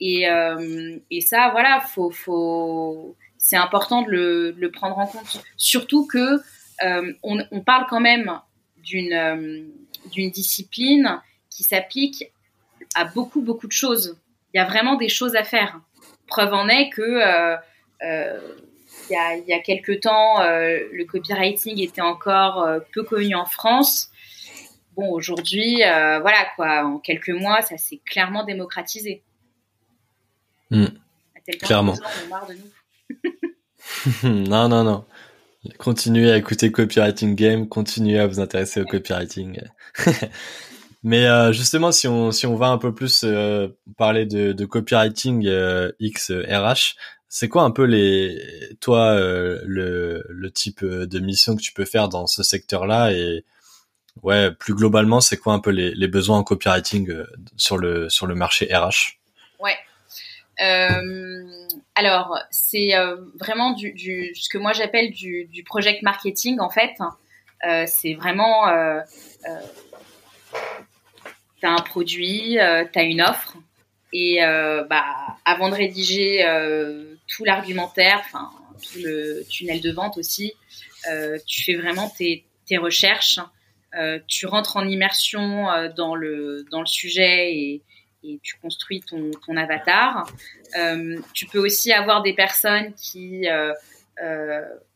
Et, 0.00 0.28
euh, 0.28 0.98
et 1.10 1.20
ça, 1.20 1.50
voilà, 1.52 1.80
faut, 1.80 2.10
faut, 2.10 3.16
c'est 3.38 3.56
important 3.56 4.02
de 4.02 4.54
le, 4.56 4.70
prendre 4.70 4.98
en 4.98 5.06
compte. 5.06 5.42
Surtout 5.56 6.06
que 6.06 6.40
euh, 6.82 7.12
on, 7.22 7.60
parle 7.60 7.86
quand 7.88 8.00
même 8.00 8.38
d'une 8.78 9.70
d'une 10.10 10.30
discipline 10.30 11.20
qui 11.50 11.62
s'applique 11.62 12.32
à 12.94 13.04
beaucoup, 13.04 13.42
beaucoup 13.42 13.66
de 13.66 13.72
choses. 13.72 14.18
Il 14.54 14.56
y 14.56 14.60
a 14.60 14.64
vraiment 14.64 14.94
des 14.94 15.10
choses 15.10 15.36
à 15.36 15.44
faire. 15.44 15.78
Preuve 16.26 16.54
en 16.54 16.68
est 16.68 16.88
que 16.88 17.02
il, 18.02 19.12
y 19.12 19.16
a, 19.16 19.36
il 19.36 19.44
y 19.46 19.52
a 19.52 19.58
quelques 19.60 20.00
temps, 20.00 20.38
le 20.40 21.04
copywriting 21.04 21.78
était 21.80 22.00
encore 22.00 22.66
peu 22.94 23.02
connu 23.02 23.34
en 23.34 23.44
France. 23.44 24.10
Bon, 25.00 25.12
aujourd'hui, 25.12 25.82
euh, 25.82 26.20
voilà 26.20 26.44
quoi, 26.56 26.84
en 26.84 26.98
quelques 26.98 27.30
mois, 27.30 27.62
ça 27.62 27.78
s'est 27.78 28.02
clairement 28.04 28.44
démocratisé. 28.44 29.22
Mmh. 30.70 30.88
Clairement. 31.62 31.94
On 32.24 32.28
marre 32.28 32.46
de 32.46 32.54
nous. 34.22 34.44
non, 34.46 34.68
non, 34.68 34.84
non. 34.84 35.06
Continuez 35.78 36.30
à 36.30 36.36
écouter 36.36 36.70
Copywriting 36.70 37.34
Game, 37.34 37.66
continuez 37.66 38.18
à 38.18 38.26
vous 38.26 38.40
intéresser 38.40 38.82
au 38.82 38.84
copywriting. 38.84 39.62
Mais 41.02 41.26
euh, 41.26 41.50
justement, 41.54 41.92
si 41.92 42.06
on 42.06 42.30
si 42.30 42.44
on 42.46 42.56
va 42.56 42.68
un 42.68 42.76
peu 42.76 42.94
plus 42.94 43.22
euh, 43.24 43.68
parler 43.96 44.26
de, 44.26 44.52
de 44.52 44.64
copywriting 44.66 45.46
euh, 45.46 45.92
X 45.98 46.30
RH, 46.30 46.96
c'est 47.30 47.48
quoi 47.48 47.62
un 47.62 47.70
peu 47.70 47.84
les 47.84 48.38
toi 48.82 49.18
le 49.18 50.26
le 50.28 50.50
type 50.50 50.84
de 50.84 51.18
mission 51.20 51.56
que 51.56 51.62
tu 51.62 51.72
peux 51.72 51.86
faire 51.86 52.10
dans 52.10 52.26
ce 52.26 52.42
secteur-là 52.42 53.12
et 53.12 53.46
ouais 54.22 54.50
plus 54.50 54.74
globalement 54.74 55.20
c'est 55.20 55.36
quoi 55.36 55.52
un 55.54 55.60
peu 55.60 55.70
les, 55.70 56.08
besoins 56.08 56.38
en 56.38 56.42
copywriting 56.42 57.12
sur 57.56 57.78
le 57.78 58.08
sur 58.08 58.26
le 58.26 58.34
marché 58.34 58.68
RH 58.72 59.18
Ouais. 59.58 59.76
alors 61.94 62.38
c'est 62.50 62.92
vraiment 63.38 63.72
du, 63.72 63.92
du 63.92 64.34
ce 64.34 64.48
que 64.48 64.58
moi 64.58 64.72
j'appelle 64.72 65.10
du, 65.10 65.46
du 65.46 65.62
project 65.64 66.02
marketing 66.02 66.58
en 66.60 66.70
fait. 66.70 66.92
c'est 67.86 68.14
vraiment 68.14 68.66
tu 71.60 71.66
as 71.66 71.72
un 71.72 71.82
produit, 71.82 72.58
euh, 72.58 72.84
tu 72.90 72.98
as 72.98 73.02
une 73.02 73.20
offre, 73.20 73.56
et 74.12 74.42
euh, 74.42 74.84
bah, 74.84 75.04
avant 75.44 75.68
de 75.68 75.74
rédiger 75.74 76.44
euh, 76.44 77.14
tout 77.28 77.44
l'argumentaire, 77.44 78.22
tout 78.82 78.98
le 78.98 79.44
tunnel 79.48 79.80
de 79.80 79.92
vente 79.92 80.16
aussi, 80.16 80.54
tu 81.46 81.62
fais 81.62 81.74
vraiment 81.74 82.08
tes, 82.08 82.44
tes 82.66 82.78
recherches, 82.78 83.40
tu 84.26 84.46
rentres 84.46 84.76
en 84.76 84.86
immersion 84.86 85.66
dans 85.96 86.14
le 86.14 86.64
dans 86.70 86.80
le 86.80 86.86
sujet 86.86 87.54
et, 87.54 87.82
tu 88.42 88.56
construis 88.60 89.00
ton, 89.00 89.56
avatar. 89.56 90.30
tu 91.32 91.46
peux 91.46 91.58
aussi 91.58 91.92
avoir 91.92 92.22
des 92.22 92.34
personnes 92.34 92.92
qui 92.94 93.46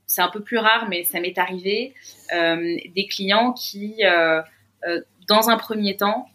c'est 0.06 0.22
un 0.22 0.28
peu 0.28 0.42
plus 0.42 0.58
rare, 0.58 0.86
mais 0.88 1.04
ça 1.04 1.20
m'est 1.20 1.38
arrivé, 1.38 1.94
des 2.30 3.06
clients 3.08 3.52
qui, 3.52 4.02
dans 5.26 5.48
un 5.48 5.56
premier 5.56 5.96
temps, 5.96 6.28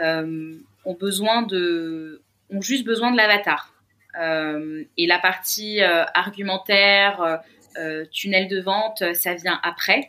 euh, 0.00 0.54
ont 0.84 0.94
besoin 0.94 1.42
de, 1.42 2.20
ont 2.50 2.60
juste 2.60 2.84
besoin 2.84 3.10
de 3.10 3.16
l'avatar. 3.16 3.72
Euh, 4.20 4.84
et 4.96 5.06
la 5.06 5.18
partie 5.18 5.82
euh, 5.82 6.04
argumentaire, 6.14 7.40
tunnel 8.12 8.46
de 8.48 8.60
vente, 8.60 9.02
ça 9.14 9.34
vient 9.34 9.58
après. 9.64 10.06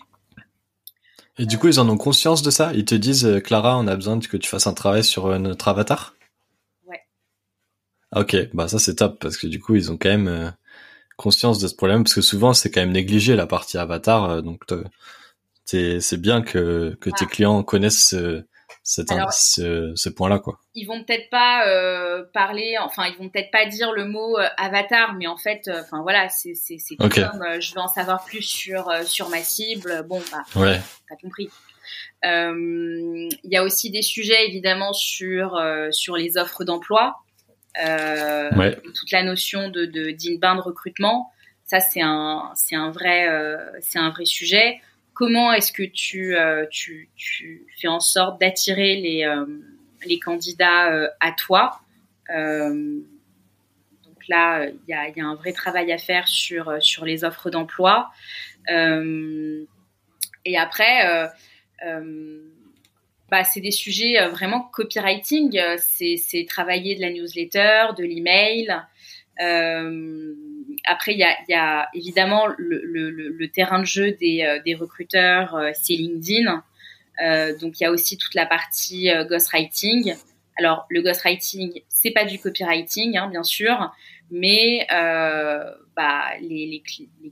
Et 1.38 1.46
du 1.46 1.58
coup, 1.58 1.68
ils 1.68 1.80
en 1.80 1.90
ont 1.90 1.98
conscience 1.98 2.42
de 2.42 2.50
ça? 2.50 2.74
Ils 2.74 2.86
te 2.86 2.96
disent, 2.96 3.42
Clara, 3.44 3.78
on 3.78 3.88
a 3.88 3.96
besoin 3.96 4.20
que 4.20 4.38
tu 4.38 4.50
fasses 4.50 4.68
un 4.68 4.74
travail 4.74 5.04
sur 5.04 5.38
notre 5.40 5.68
avatar? 5.68 6.16
Ouais. 6.88 7.02
Ok, 8.16 8.38
bah 8.54 8.68
ça 8.68 8.80
c'est 8.80 8.96
top, 8.96 9.20
parce 9.20 9.36
que 9.38 9.48
du 9.48 9.60
coup, 9.60 9.76
ils 9.76 9.92
ont 9.92 9.98
quand 9.98 10.10
même 10.10 10.54
conscience 11.18 11.60
de 11.60 11.68
ce 11.68 11.76
problème, 11.76 12.04
parce 12.04 12.14
que 12.14 12.22
souvent, 12.22 12.54
c'est 12.54 12.72
quand 12.72 12.82
même 12.82 12.94
négligé 12.94 13.36
la 13.36 13.48
partie 13.48 13.78
avatar, 13.78 14.44
donc 14.44 14.64
c'est 15.66 16.22
bien 16.22 16.42
que, 16.42 16.98
que 17.02 17.10
tes 17.10 17.26
clients 17.26 17.64
connaissent 17.64 18.16
c'est 18.88 19.04
ce, 19.32 19.94
ce 19.96 20.10
point-là 20.10 20.38
quoi. 20.38 20.60
Ils 20.76 20.86
vont 20.86 21.04
peut-être 21.04 21.32
pas 21.32 21.68
euh, 21.68 22.24
parler, 22.34 22.76
enfin 22.80 23.08
ils 23.08 23.18
vont 23.18 23.30
peut-être 23.30 23.50
pas 23.50 23.66
dire 23.66 23.92
le 23.92 24.06
mot 24.06 24.38
euh, 24.38 24.48
avatar, 24.58 25.16
mais 25.16 25.26
en 25.26 25.38
fait, 25.38 25.68
euh, 25.68 25.82
enfin 25.82 26.04
voilà, 26.04 26.30
c'est 26.30 26.54
c'est 26.54 26.78
c'est 26.78 26.96
okay. 27.00 27.24
comme 27.24 27.60
je 27.60 27.74
veux 27.74 27.80
en 27.80 27.88
savoir 27.88 28.24
plus 28.24 28.44
sur 28.44 28.94
sur 29.04 29.30
ma 29.30 29.42
cible. 29.42 30.06
Bon 30.08 30.22
bah, 30.32 30.62
ouais. 30.62 30.80
t'as 31.10 31.16
compris. 31.16 31.50
Il 32.24 33.30
y 33.44 33.58
a 33.58 33.64
aussi 33.64 33.90
des 33.90 34.04
sujets 34.04 34.48
évidemment 34.48 34.94
sur 34.94 35.60
sur 35.90 36.16
les 36.16 36.38
offres 36.38 36.64
d'emploi, 36.64 37.16
ouais. 37.76 38.80
toute 38.94 39.12
la 39.12 39.24
notion 39.24 39.70
de 39.70 39.86
d'inbound 40.12 40.60
recrutement. 40.60 41.32
Ça 41.66 41.80
c'est 41.80 42.02
un 42.04 42.52
c'est 42.54 42.76
un 42.76 42.92
vrai 42.92 43.28
c'est 43.82 43.98
un 43.98 44.12
vrai 44.12 44.26
sujet 44.26 44.80
comment 45.16 45.52
est-ce 45.54 45.72
que 45.72 45.82
tu, 45.84 46.36
euh, 46.36 46.68
tu, 46.70 47.10
fais 47.80 47.88
en 47.88 48.00
sorte 48.02 48.40
d'attirer 48.40 48.98
les, 48.98 49.24
euh, 49.24 49.46
candidats 50.24 50.94
euh, 50.94 51.10
à 51.20 51.32
toi 51.32 51.80
Donc 52.30 54.28
là, 54.28 54.68
il 54.68 54.78
y 54.88 54.94
a, 54.94 55.28
un 55.28 55.36
vrai 55.36 55.54
travail 55.54 55.92
à 55.92 55.98
faire 55.98 56.28
sur, 56.28 56.72
les 57.04 57.24
offres 57.24 57.50
d'emploi. 57.50 58.12
et 58.68 60.58
après, 60.58 61.32
bah, 63.32 63.44
c'est 63.44 63.62
des 63.62 63.72
sujets 63.72 64.28
vraiment 64.28 64.62
copywriting. 64.62 65.60
C'est 65.78 66.46
travailler 66.48 66.96
de 66.96 67.02
la 67.02 67.10
newsletter, 67.10 67.88
de 67.98 68.04
l'email. 68.04 68.68
Après, 70.86 71.14
il 71.14 71.20
y 71.20 71.54
a, 71.54 71.90
évidemment 71.94 72.48
le, 72.58 73.46
terrain 73.48 73.80
de 73.80 73.86
jeu 73.86 74.12
des, 74.12 74.44
euh, 74.44 74.78
recruteurs, 74.78 75.56
euh, 75.56 75.72
c'est 75.74 75.94
LinkedIn. 75.94 76.64
Euh, 77.24 77.58
donc, 77.58 77.80
il 77.80 77.84
y 77.84 77.86
a 77.86 77.92
aussi 77.92 78.18
toute 78.18 78.34
la 78.36 78.46
partie 78.46 79.10
ghostwriting. 79.30 80.16
Alors, 80.58 80.86
le 80.90 81.02
ghostwriting, 81.02 81.82
c'est 81.90 82.12
pas 82.12 82.26
du 82.26 82.40
copywriting, 82.40 83.18
hein, 83.18 83.30
bien 83.30 83.44
sûr, 83.44 83.94
mais 84.32 84.86
bah, 84.90 86.32
les, 86.42 86.84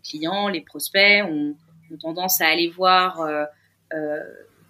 clients, 0.03 0.47
les 0.47 0.61
prospects 0.61 1.23
ont, 1.25 1.55
tendance 2.01 2.41
à 2.41 2.47
aller 2.47 2.69
voir 2.69 3.21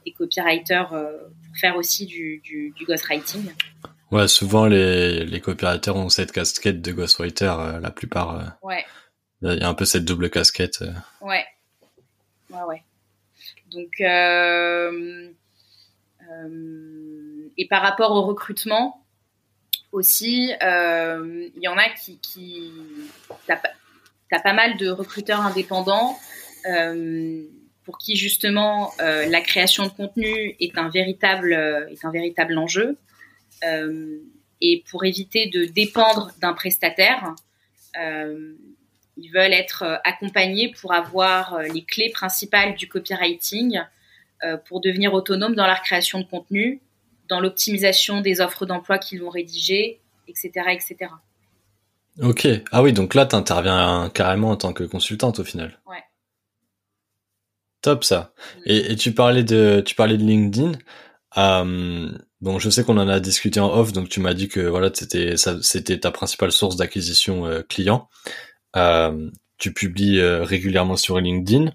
des 0.06 0.12
copywriters 0.12 0.89
pour 0.89 1.58
faire 1.58 1.78
aussi 1.78 2.06
du 2.06 2.76
ghostwriting. 2.86 3.54
Ouais, 4.13 4.28
souvent 4.28 4.67
les, 4.67 5.26
les 5.26 5.41
copywriters 5.41 5.95
ont 5.95 6.08
cette 6.10 6.32
casquette 6.32 6.84
de 6.84 6.91
ghostwriter, 6.91 7.52
euh, 7.58 7.80
la 7.80 7.89
plupart. 7.89 8.39
Euh, 8.39 8.43
ouais. 8.62 8.86
Il 9.41 9.58
y 9.58 9.63
a 9.63 9.67
un 9.67 9.73
peu 9.73 9.86
cette 9.86 10.06
double 10.06 10.30
casquette. 10.30 10.84
Euh. 10.84 10.93
Ouais. 11.19 11.43
Ouais, 12.52 12.62
ouais. 12.67 12.84
Donc, 13.71 13.99
et 17.58 17.67
par 17.67 17.82
rapport 17.82 18.12
au 18.12 18.21
recrutement 18.21 19.04
aussi, 19.91 20.52
il 20.62 21.60
y 21.60 21.67
en 21.67 21.78
a 21.80 21.89
qui, 21.89 22.19
qui 22.19 22.71
t'as, 23.47 23.60
t'as 24.30 24.39
pas 24.41 24.53
mal 24.53 24.78
de 24.78 24.89
recruteurs 24.89 25.41
indépendants 25.41 26.20
pour 27.84 27.97
qui 27.97 28.16
justement 28.16 28.93
la 28.99 29.41
création 29.41 29.88
de 29.88 29.91
contenu 29.91 30.55
est 30.59 30.78
un 30.78 30.89
véritable 30.89 31.53
est 31.53 32.05
un 32.05 32.11
véritable 32.11 32.59
enjeu. 32.59 32.95
Euh, 33.66 34.18
et 34.61 34.84
pour 34.89 35.03
éviter 35.03 35.47
de 35.47 35.66
dépendre 35.66 36.32
d'un 36.39 36.53
prestataire, 36.53 37.36
euh, 37.99 38.53
ils 39.18 39.30
veulent 39.30 39.53
être 39.53 39.84
euh, 39.84 39.97
accompagnés 40.03 40.72
pour 40.72 40.93
avoir 40.93 41.59
les 41.61 41.84
clés 41.84 42.09
principales 42.09 42.76
du 42.76 42.88
copywriting 42.88 43.82
pour 44.66 44.82
devenir 44.82 45.14
autonomes 45.14 45.55
dans 45.55 45.66
leur 45.66 45.82
création 45.82 46.20
de 46.20 46.26
contenu, 46.26 46.82
dans 47.30 47.39
l'optimisation 47.39 48.20
des 48.20 48.41
offres 48.41 48.66
d'emploi 48.66 48.97
qu'ils 48.97 49.22
vont 49.22 49.30
rédiger, 49.30 50.01
etc., 50.28 50.51
etc. 50.72 51.11
Ok. 52.22 52.47
Ah 52.74 52.84
oui, 52.84 52.91
donc 52.91 53.16
là, 53.16 53.26
tu 53.26 53.38
interviens 53.38 54.11
carrément 54.14 54.49
en 54.49 54.57
tant 54.57 54.74
que 54.74 54.84
consultante 54.84 55.39
au 55.39 55.45
final. 55.45 55.80
Ouais. 55.88 56.03
Top 57.82 58.03
ça. 58.03 58.34
Et, 58.66 58.95
tu 58.95 59.14
parlais 59.14 59.43
de 59.43 59.82
tu 59.86 59.95
parlais 59.95 60.18
de 60.18 60.24
LinkedIn. 60.24 60.74
Euh, 61.38 62.11
bon, 62.44 62.60
je 62.60 62.70
sais 62.70 62.84
qu'on 62.84 62.98
en 62.98 63.08
a 63.08 63.20
discuté 63.20 63.60
en 63.60 63.74
off, 63.74 63.94
donc 63.94 64.10
tu 64.10 64.20
m'as 64.20 64.34
dit 64.34 64.50
que 64.50 64.60
voilà, 64.60 64.91
c'était 64.94 65.36
c'était 65.38 66.00
ta 66.00 66.12
principale 66.12 66.52
source 66.52 66.76
d'acquisition 66.76 67.48
euh, 67.48 67.62
client. 67.64 68.10
Euh, 68.76 69.30
tu 69.58 69.74
publies 69.74 70.20
euh, 70.20 70.44
régulièrement 70.44 70.98
sur 70.98 71.20
LinkedIn. 71.20 71.72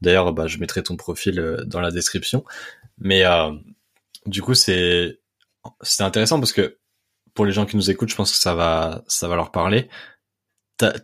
D'ailleurs, 0.00 0.32
bah, 0.32 0.46
je 0.46 0.58
mettrai 0.58 0.82
ton 0.82 0.96
profil 0.96 1.40
euh, 1.40 1.64
dans 1.64 1.80
la 1.80 1.90
description. 1.90 2.44
Mais 2.98 3.24
du 4.26 4.40
coup, 4.40 4.54
c'est 4.54 5.20
c'est 5.82 6.04
intéressant 6.04 6.38
parce 6.38 6.52
que 6.52 6.78
pour 7.34 7.44
les 7.44 7.52
gens 7.52 7.66
qui 7.66 7.76
nous 7.76 7.90
écoutent, 7.90 8.10
je 8.10 8.14
pense 8.14 8.30
que 8.30 8.38
ça 8.38 8.54
va 8.54 9.04
ça 9.08 9.28
va 9.28 9.36
leur 9.36 9.50
parler 9.50 9.88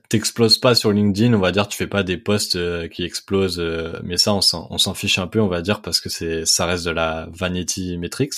t'exploses 0.08 0.58
pas 0.58 0.74
sur 0.74 0.92
LinkedIn, 0.92 1.32
on 1.34 1.38
va 1.38 1.52
dire, 1.52 1.68
tu 1.68 1.76
fais 1.76 1.86
pas 1.86 2.02
des 2.02 2.16
posts 2.16 2.56
euh, 2.56 2.88
qui 2.88 3.04
explosent, 3.04 3.60
euh, 3.60 3.98
mais 4.02 4.16
ça, 4.16 4.34
on 4.34 4.40
s'en 4.78 4.94
fiche 4.94 5.18
un 5.18 5.26
peu, 5.26 5.40
on 5.40 5.48
va 5.48 5.62
dire, 5.62 5.80
parce 5.82 6.00
que 6.00 6.08
c'est, 6.08 6.44
ça 6.44 6.66
reste 6.66 6.84
de 6.84 6.90
la 6.90 7.28
vanity 7.32 7.96
metrics. 7.98 8.34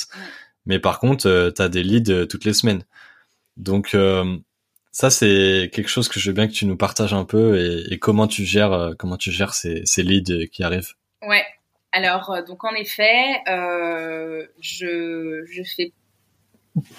Mais 0.67 0.79
par 0.79 0.99
contre, 1.01 1.29
euh, 1.29 1.51
tu 1.51 1.63
as 1.63 1.69
des 1.69 1.83
leads 1.83 2.27
toutes 2.29 2.45
les 2.45 2.53
semaines. 2.53 2.85
Donc, 3.57 3.97
ça, 4.93 5.11
c'est 5.11 5.71
quelque 5.73 5.89
chose 5.89 6.09
que 6.09 6.19
je 6.19 6.31
veux 6.31 6.35
bien 6.35 6.47
que 6.47 6.53
tu 6.53 6.67
nous 6.67 6.77
partages 6.77 7.13
un 7.13 7.25
peu 7.25 7.85
et, 7.91 7.99
comment 7.99 8.27
tu 8.27 8.45
gères, 8.45 8.95
comment 8.99 9.19
tu 9.19 9.31
gères 9.31 9.55
ces, 9.55 9.85
leads 9.99 10.49
qui 10.49 10.63
arrivent. 10.63 10.95
Ouais. 11.23 11.45
Alors, 11.93 12.35
donc 12.47 12.65
en 12.65 12.75
effet, 12.75 13.43
je, 14.61 15.65
fais 15.77 15.93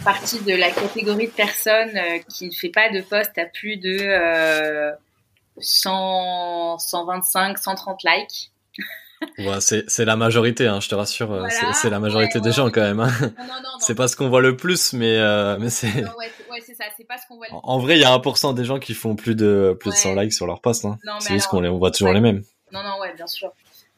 partie 0.03 0.41
de 0.43 0.53
la 0.53 0.70
catégorie 0.70 1.28
de 1.28 1.32
personnes 1.32 1.97
euh, 1.97 2.20
qui 2.30 2.45
ne 2.45 2.51
fait 2.51 2.70
pas 2.70 2.91
de 2.91 3.01
poste 3.01 3.38
à 3.38 3.45
plus 3.45 3.78
de 3.78 4.93
100, 5.57 6.78
125, 6.78 7.57
130 7.57 8.03
likes. 8.03 8.51
Ouais, 9.40 9.60
c'est 9.60 10.06
la 10.06 10.16
majorité, 10.16 10.68
hein, 10.68 10.80
je 10.80 10.90
te 10.90 10.96
rassure. 10.96 11.32
Euh, 11.32 11.48
c'est 11.74 11.90
la 11.90 12.00
majorité 12.00 12.40
des 12.40 12.52
gens 12.52 12.70
quand 12.70 12.82
même. 12.82 13.00
Hein. 13.00 13.10
C'est 13.80 13.96
pas 13.96 14.08
ce 14.08 14.16
qu'on 14.16 14.30
voit 14.30 14.42
le 14.42 14.56
plus, 14.56 14.94
mais 14.94 15.18
euh, 15.18 15.58
mais 15.60 15.70
c'est. 15.70 16.06
En, 17.52 17.80
vrai, 17.80 17.98
il 17.98 18.02
y 18.02 18.06
a 18.06 18.16
1% 18.16 18.54
des 18.54 18.64
gens 18.64 18.80
qui 18.80 18.94
font 18.94 19.16
plus 19.16 19.36
de 19.36 19.76
plus 19.78 19.90
de 19.90 19.96
100 19.96 20.16
likes 20.16 20.32
sur 20.32 20.46
leur 20.46 20.62
post. 20.62 20.86
Hein. 20.86 20.98
C'est 21.20 21.34
juste 21.34 21.48
qu'on 21.48 21.66
on 21.66 21.78
voit 21.78 21.92
toujours 21.92 22.14
les 22.14 22.22
mêmes. 22.22 22.44
Non, 22.72 22.82
non, 22.82 23.00
ouais, 23.02 23.14
bien 23.14 23.28
sûr. 23.28 23.52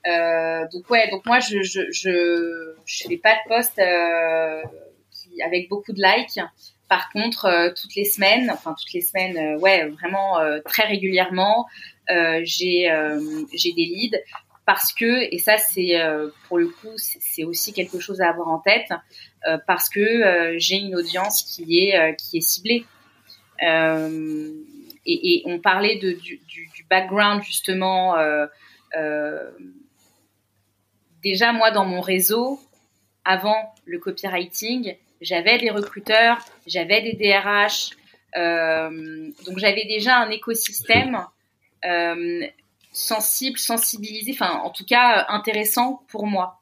Euh, 0.07 0.67
donc 0.71 0.89
ouais, 0.89 1.09
donc 1.09 1.25
moi 1.25 1.39
je 1.39 1.63
je 1.63 1.81
je, 1.91 2.75
je 2.85 3.07
fais 3.07 3.17
pas 3.17 3.33
de 3.33 3.49
post 3.49 3.79
euh, 3.79 4.61
avec 5.43 5.69
beaucoup 5.69 5.93
de 5.93 6.01
likes. 6.01 6.39
Par 6.87 7.09
contre, 7.11 7.45
euh, 7.45 7.69
toutes 7.69 7.95
les 7.95 8.05
semaines, 8.05 8.51
enfin 8.51 8.75
toutes 8.79 8.93
les 8.93 9.01
semaines, 9.01 9.57
ouais, 9.57 9.87
vraiment 9.87 10.39
très 10.65 10.83
régulièrement, 10.83 11.65
j'ai 12.07 12.89
j'ai 13.53 13.73
des 13.73 13.85
leads 13.85 14.17
parce 14.65 14.93
que 14.93 15.33
et 15.33 15.37
ça 15.37 15.57
c'est 15.57 15.93
pour 16.47 16.57
le 16.57 16.67
coup 16.67 16.93
c'est 16.97 17.43
aussi 17.43 17.73
quelque 17.73 17.99
chose 17.99 18.21
à 18.21 18.29
avoir 18.29 18.47
en 18.47 18.59
tête 18.59 18.91
parce 19.67 19.89
que 19.89 20.55
j'ai 20.57 20.77
une 20.77 20.95
audience 20.95 21.43
qui 21.43 21.79
est 21.79 22.15
qui 22.17 22.37
est 22.37 22.41
ciblée. 22.41 22.85
Et, 25.07 25.43
on 25.45 25.59
parlait 25.59 25.97
de, 25.97 26.13
du, 26.13 26.41
background 26.89 27.43
justement. 27.43 28.15
déjà 31.23 31.53
moi 31.53 31.71
dans 31.71 31.85
mon 31.85 32.01
réseau, 32.01 32.59
avant 33.23 33.73
le 33.85 33.99
copywriting, 33.99 34.95
j'avais 35.21 35.57
des 35.57 35.71
recruteurs, 35.71 36.37
j'avais 36.67 37.01
des 37.01 37.13
DRH, 37.13 37.91
euh, 38.37 39.31
donc 39.45 39.57
j'avais 39.57 39.85
déjà 39.85 40.17
un 40.17 40.29
écosystème 40.29 41.25
euh, 41.85 42.45
sensible, 42.95 43.57
sensibilisé, 43.57 44.31
enfin 44.33 44.59
en 44.63 44.69
tout 44.69 44.85
cas 44.85 45.25
intéressant 45.29 46.03
pour 46.07 46.25
moi. 46.25 46.61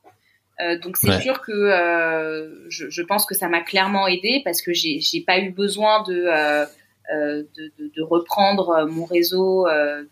Euh, 0.62 0.78
donc 0.78 0.98
c'est 0.98 1.20
sûr 1.20 1.42
que 1.42 1.52
euh, 1.52 2.70
je, 2.70 2.90
je, 2.90 3.02
pense 3.02 3.26
que 3.26 3.34
ça 3.34 3.48
m'a 3.50 3.62
clairement 3.62 4.08
aidé 4.08 4.42
parce 4.46 4.62
que 4.62 4.72
j'ai 4.72 5.00
j'ai 5.00 5.22
pas 5.22 5.40
eu 5.40 5.50
besoin 5.50 6.04
de 6.04 6.26
euh, 6.28 6.66
euh, 7.12 7.44
de, 7.58 7.72
de, 7.80 7.92
de, 7.96 8.02
reprendre 8.02 8.86
mon 8.86 9.06
réseau 9.06 9.68
de, 9.68 10.08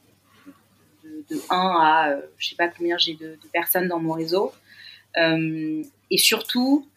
de 1.30 1.42
1 1.50 1.56
à 1.56 2.16
je 2.38 2.50
sais 2.50 2.56
pas 2.56 2.68
combien 2.70 2.98
j'ai 2.98 3.14
de, 3.14 3.38
personnes 3.54 3.88
dans 3.88 4.00
mon 4.00 4.14
réseau 4.14 4.52
et 5.16 6.18
surtout 6.18 6.88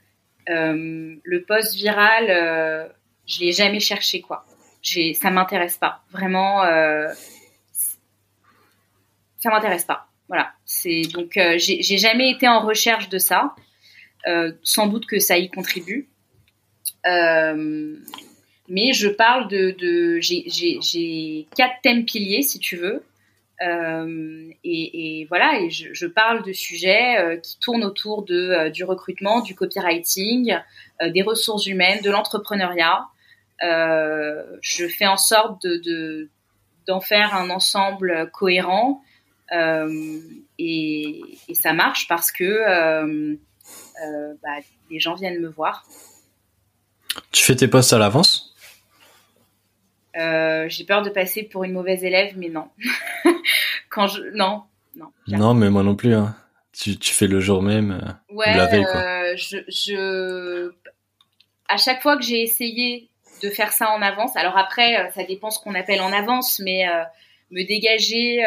euh, 0.51 1.17
le 1.23 1.45
post 1.45 1.75
viral, 1.75 2.27
euh, 2.29 2.87
je 3.27 3.41
l'ai 3.41 3.53
jamais 3.53 3.81
cherché 3.81 4.21
quoi. 4.21 4.45
Ça 4.83 5.31
m'intéresse 5.31 5.79
pas. 5.79 6.03
Vraiment, 6.13 6.63
euh, 6.65 7.09
ça 9.45 9.51
m'intéresse 9.51 9.85
pas. 9.85 10.09
Voilà. 10.29 10.53
C'est 10.65 11.03
donc 11.13 11.37
euh, 11.37 11.59
j'ai, 11.59 11.99
jamais 11.99 12.31
été 12.31 12.49
en 12.49 12.61
recherche 12.61 13.11
de 13.11 13.19
ça. 13.19 13.55
Euh, 14.27 14.53
sans 14.63 14.87
doute 14.87 15.05
que 15.05 15.19
ça 15.19 15.37
y 15.37 15.51
contribue. 15.51 16.09
Euh, 17.07 17.95
mais 18.69 18.95
je 18.95 19.09
parle 19.09 19.49
de, 19.49 19.73
de 19.73 20.19
j'ai, 20.21 21.47
quatre 21.55 21.75
thèmes 21.83 22.07
piliers 22.07 22.41
si 22.41 22.59
tu 22.59 22.77
veux. 22.77 23.05
Euh, 23.61 24.49
et, 24.65 25.27
voilà, 25.29 25.61
et 25.61 25.69
je, 25.69 26.07
parle 26.07 26.43
de 26.43 26.55
sujets 26.55 27.39
qui 27.43 27.59
tournent 27.59 27.85
autour 27.85 28.25
de, 28.25 28.71
du 28.71 28.83
recrutement, 28.85 29.43
du 29.43 29.55
copywriting, 29.55 30.57
des 31.07 31.23
ressources 31.23 31.67
humaines, 31.67 32.01
de 32.03 32.11
l'entrepreneuriat. 32.11 33.07
je 33.61 34.89
fais 34.89 35.07
en 35.07 35.19
sorte 35.19 35.63
de, 35.63 36.31
d'en 36.87 37.01
faire 37.01 37.35
un 37.35 37.51
ensemble 37.51 38.31
cohérent 38.33 39.03
et, 39.53 41.21
et, 41.49 41.55
ça 41.55 41.73
marche 41.73 42.09
parce 42.09 42.33
que 42.33 43.37
bah, 44.43 44.57
les 44.91 44.99
gens 44.99 45.15
viennent 45.15 45.41
me 45.41 45.49
voir. 45.49 45.85
Tu 47.31 47.45
fais 47.45 47.55
tes 47.55 47.69
posts 47.69 47.93
à 47.93 47.99
l'avance? 47.99 48.55
Euh, 50.17 50.67
j'ai 50.69 50.85
peur 50.85 51.03
de 51.03 51.11
passer 51.11 51.43
pour 51.43 51.65
une 51.65 51.73
mauvaise 51.73 52.05
élève, 52.05 52.35
mais 52.37 52.49
non. 52.49 52.69
Quand 53.91 54.07
je, 54.07 54.23
non, 54.35 54.63
non. 54.95 55.11
Non, 55.29 55.55
mais 55.55 55.71
moi 55.71 55.83
non 55.83 55.97
plus. 55.97 56.15
Hein. 56.15 56.37
Tu, 56.73 56.99
tu 56.99 57.15
fais 57.15 57.27
le 57.27 57.41
jour 57.41 57.63
même, 57.63 57.93
euh, 57.93 58.35
ouais, 58.35 58.57
la 58.57 58.67
veille, 58.67 58.85
quoi. 58.85 59.01
Euh, 59.01 59.37
je, 59.37 59.59
je, 59.69 60.73
à 61.69 61.77
chaque 61.77 62.03
fois 62.03 62.17
que 62.17 62.25
j'ai 62.25 62.43
essayé 62.43 63.09
de 63.43 63.51
faire 63.51 63.73
ça 63.73 63.91
en 63.91 64.03
avance, 64.03 64.37
alors 64.37 64.57
après, 64.57 64.97
euh, 64.99 65.11
ça 65.13 65.23
dépend 65.25 65.51
ce 65.51 65.61
qu'on 65.61 65.75
appelle 65.75 66.01
en 66.01 66.13
avance, 66.13 66.61
mais 66.65 66.89
euh, 66.89 67.03
me 67.51 67.65
dégager 67.65 68.45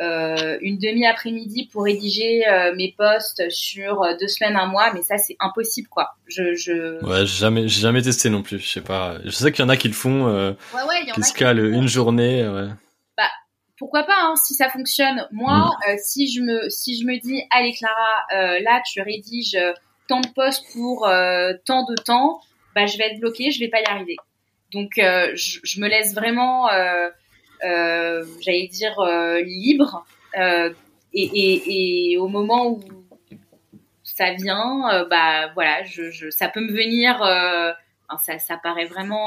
euh, 0.00 0.58
une 0.60 0.78
demi-après-midi 0.78 1.68
pour 1.72 1.82
rédiger 1.82 2.46
euh, 2.46 2.72
mes 2.76 2.94
posts 2.96 3.50
sur 3.50 4.02
euh, 4.02 4.14
deux 4.20 4.28
semaines, 4.28 4.56
un 4.56 4.66
mois, 4.66 4.92
mais 4.92 5.02
ça 5.02 5.18
c'est 5.18 5.36
impossible 5.40 5.88
quoi. 5.88 6.14
Je, 6.28 6.54
je... 6.54 7.04
Ouais, 7.04 7.26
j'ai 7.26 7.38
jamais, 7.38 7.66
j'ai 7.66 7.80
jamais 7.80 8.00
testé 8.00 8.30
non 8.30 8.42
plus. 8.42 8.60
Je 8.60 8.68
sais 8.68 8.80
pas. 8.80 9.16
Je 9.24 9.30
sais 9.30 9.50
qu'il 9.50 9.64
y 9.64 9.66
en 9.66 9.68
a 9.68 9.76
qui 9.76 9.88
le 9.88 9.94
font, 9.94 10.28
euh, 10.28 10.52
ouais, 10.72 10.82
ouais, 10.88 11.04
y 11.04 11.10
en 11.10 11.14
qui 11.14 11.22
se 11.24 11.34
calent 11.34 11.58
une 11.58 11.88
journée. 11.88 12.46
Ouais. 12.46 12.68
Bah 13.16 13.28
pourquoi 13.76 14.04
pas 14.04 14.20
hein, 14.22 14.36
si 14.36 14.54
ça 14.54 14.68
fonctionne. 14.68 15.26
Moi, 15.32 15.68
mm. 15.88 15.96
si 15.98 16.32
je 16.32 16.42
me, 16.42 16.68
si 16.70 17.00
je 17.00 17.04
me 17.04 17.18
dis, 17.20 17.42
allez 17.50 17.72
Clara, 17.72 18.58
là 18.60 18.80
tu 18.86 19.02
rédiges 19.02 19.58
tant 20.06 20.20
de 20.20 20.28
posts 20.28 20.64
pour 20.74 21.10
tant 21.66 21.84
de 21.84 21.96
temps, 21.96 22.40
bah 22.76 22.86
je 22.86 22.96
vais 22.98 23.06
être 23.12 23.18
bloquée, 23.18 23.50
je 23.50 23.58
vais 23.58 23.68
pas 23.68 23.80
y 23.80 23.84
arriver. 23.86 24.16
Donc 24.72 24.92
je, 24.96 25.58
je, 25.64 25.80
me 25.80 25.88
laisse 25.88 26.14
vraiment 26.14 26.70
euh, 26.70 27.08
j'allais 27.62 28.68
dire, 28.68 28.98
euh, 29.00 29.40
libre. 29.40 30.06
Euh, 30.36 30.72
et, 31.12 31.22
et, 31.22 32.12
et, 32.12 32.18
au 32.18 32.28
moment 32.28 32.68
où 32.68 32.80
ça 34.02 34.32
vient, 34.34 35.06
bah 35.08 35.50
voilà, 35.54 35.84
je, 35.84 36.10
je, 36.10 36.30
ça 36.30 36.48
peut 36.48 36.60
me 36.60 36.72
venir. 36.72 37.18
Ça, 38.18 38.38
ça 38.38 38.56
paraît 38.58 38.86
vraiment 38.86 39.26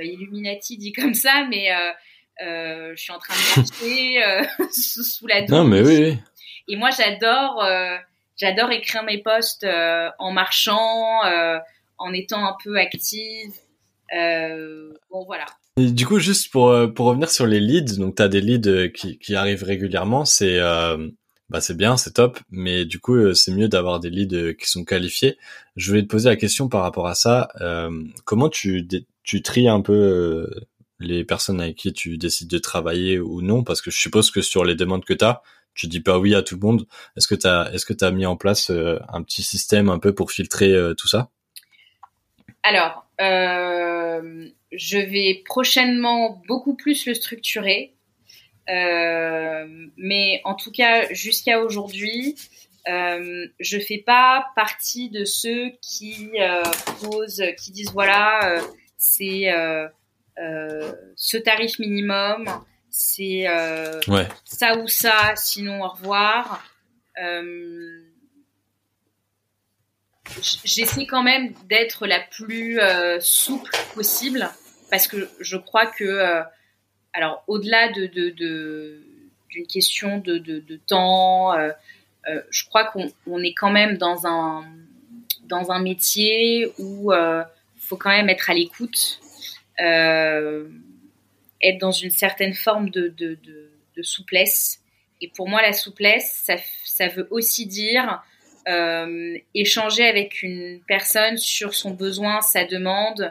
Illuminati 0.00 0.76
dit 0.76 0.92
comme 0.92 1.14
ça, 1.14 1.46
mais 1.48 1.70
je 2.40 2.94
suis 2.96 3.12
en 3.12 3.18
train 3.18 3.34
de 3.34 3.60
marcher 3.60 4.70
sous, 4.72 5.26
la 5.26 5.42
douche. 5.42 5.50
Non, 5.50 5.64
mais 5.64 5.82
oui. 5.82 5.98
oui. 5.98 6.18
Et 6.68 6.76
moi, 6.76 6.90
j'adore, 6.90 7.64
j'adore 8.36 8.72
écrire 8.72 9.04
mes 9.04 9.18
posts 9.18 9.66
en 10.18 10.32
marchant, 10.32 11.20
en 11.98 12.12
étant 12.12 12.44
un 12.44 12.56
peu 12.62 12.76
active. 12.76 13.54
bon, 14.12 15.24
voilà. 15.24 15.46
Du 15.76 16.06
coup, 16.06 16.18
juste 16.18 16.50
pour 16.50 16.70
euh, 16.70 16.86
pour 16.86 17.04
revenir 17.04 17.30
sur 17.30 17.46
les 17.46 17.60
leads, 17.60 17.98
donc 17.98 18.16
tu 18.16 18.22
as 18.22 18.28
des 18.28 18.40
leads 18.40 18.66
euh, 18.66 18.88
qui, 18.88 19.18
qui 19.18 19.34
arrivent 19.34 19.62
régulièrement, 19.62 20.24
c'est 20.24 20.58
euh, 20.58 21.10
bah 21.50 21.60
c'est 21.60 21.76
bien, 21.76 21.98
c'est 21.98 22.14
top, 22.14 22.38
mais 22.50 22.86
du 22.86 22.98
coup 22.98 23.34
c'est 23.34 23.52
mieux 23.52 23.68
d'avoir 23.68 24.00
des 24.00 24.08
leads 24.08 24.54
qui 24.54 24.66
sont 24.70 24.84
qualifiés. 24.84 25.36
Je 25.76 25.90
voulais 25.90 26.02
te 26.02 26.08
poser 26.08 26.30
la 26.30 26.36
question 26.36 26.70
par 26.70 26.80
rapport 26.80 27.06
à 27.06 27.14
ça. 27.14 27.48
comment 28.24 28.48
tu 28.48 28.88
tu 29.22 29.42
tries 29.42 29.68
un 29.68 29.82
peu 29.82 30.48
les 30.98 31.24
personnes 31.24 31.60
avec 31.60 31.76
qui 31.76 31.92
tu 31.92 32.16
décides 32.16 32.48
de 32.48 32.58
travailler 32.58 33.18
ou 33.20 33.42
non? 33.42 33.62
Parce 33.62 33.82
que 33.82 33.90
je 33.90 33.98
suppose 33.98 34.30
que 34.30 34.40
sur 34.42 34.64
les 34.64 34.76
demandes 34.76 35.04
que 35.04 35.14
tu 35.14 35.24
as, 35.24 35.42
tu 35.74 35.88
dis 35.88 36.00
pas 36.00 36.18
oui 36.18 36.34
à 36.34 36.42
tout 36.42 36.54
le 36.56 36.66
monde. 36.66 36.86
Est-ce 37.16 37.28
que 37.28 37.34
tu 37.34 37.46
as 37.46 37.70
est-ce 37.74 37.84
que 37.86 37.92
tu 37.92 38.04
as 38.04 38.10
mis 38.12 38.26
en 38.26 38.36
place 38.36 38.70
un 38.70 39.22
petit 39.22 39.42
système 39.42 39.90
un 39.90 39.98
peu 39.98 40.14
pour 40.14 40.32
filtrer 40.32 40.74
tout 40.96 41.08
ça? 41.08 41.30
Alors, 42.62 43.06
euh, 43.20 44.48
je 44.76 44.98
vais 44.98 45.42
prochainement 45.44 46.42
beaucoup 46.46 46.74
plus 46.74 47.06
le 47.06 47.14
structurer. 47.14 47.94
Mais 48.68 50.40
en 50.44 50.54
tout 50.54 50.72
cas, 50.72 51.12
jusqu'à 51.12 51.60
aujourd'hui, 51.60 52.36
euh, 52.88 53.46
je 53.58 53.78
fais 53.78 53.98
pas 53.98 54.46
partie 54.54 55.10
de 55.10 55.24
ceux 55.24 55.70
qui 55.80 56.30
posent, 57.00 57.42
qui 57.58 57.72
disent 57.72 57.92
voilà, 57.92 58.60
c'est 58.96 59.52
ce 60.36 61.36
tarif 61.36 61.78
minimum, 61.78 62.48
c'est 62.90 63.46
ça 64.44 64.78
ou 64.78 64.88
ça, 64.88 65.34
sinon 65.36 65.82
au 65.82 65.88
revoir. 65.88 66.64
J'essaie 70.64 71.06
quand 71.06 71.22
même 71.22 71.54
d'être 71.68 72.06
la 72.06 72.20
plus 72.20 72.80
souple 73.20 73.70
possible 73.94 74.50
parce 74.90 75.08
que 75.08 75.28
je 75.40 75.56
crois 75.56 75.86
que 75.86 76.44
alors, 77.16 77.42
au-delà 77.46 77.90
de, 77.92 78.08
d'une 79.48 79.66
question 79.66 80.18
de, 80.18 80.76
temps, 80.86 81.54
euh, 81.54 81.70
euh, 82.28 82.42
je 82.50 82.66
crois 82.66 82.84
qu'on 82.84 83.42
est 83.42 83.54
quand 83.54 83.70
même 83.70 83.96
dans 83.96 84.26
un, 84.26 85.80
métier 85.80 86.70
où 86.78 87.10
il 87.10 87.16
euh, 87.16 87.42
faut 87.78 87.96
quand 87.96 88.10
même 88.10 88.28
être 88.28 88.50
à 88.50 88.54
l'écoute, 88.54 89.20
être 89.78 90.68
dans 91.80 91.92
une 91.92 92.10
certaine 92.10 92.52
forme 92.52 92.90
de, 92.90 93.14
souplesse. 94.02 94.82
Et 95.22 95.28
pour 95.28 95.48
moi, 95.48 95.62
la 95.62 95.72
souplesse, 95.72 96.50
ça, 96.84 97.08
veut 97.08 97.28
aussi 97.30 97.64
dire 97.64 98.22
échanger 99.54 100.06
avec 100.06 100.42
une 100.42 100.82
personne 100.86 101.38
sur 101.38 101.72
son 101.72 101.92
besoin, 101.92 102.42
sa 102.42 102.66
demande, 102.66 103.22
euh, 103.22 103.30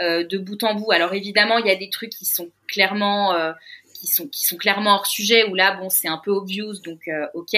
de 0.00 0.38
bout 0.38 0.62
en 0.64 0.74
bout. 0.74 0.92
Alors 0.92 1.14
évidemment, 1.14 1.58
il 1.58 1.66
y 1.66 1.70
a 1.70 1.76
des 1.76 1.90
trucs 1.90 2.10
qui 2.10 2.24
sont 2.24 2.50
clairement 2.68 3.34
euh, 3.34 3.52
qui 3.94 4.06
sont 4.06 4.26
qui 4.28 4.44
sont 4.44 4.56
clairement 4.56 4.96
hors 4.96 5.06
sujet 5.06 5.44
où 5.44 5.54
là 5.54 5.76
bon 5.76 5.88
c'est 5.88 6.08
un 6.08 6.20
peu 6.22 6.30
obvious 6.30 6.74
donc 6.84 7.08
euh, 7.08 7.26
ok. 7.34 7.56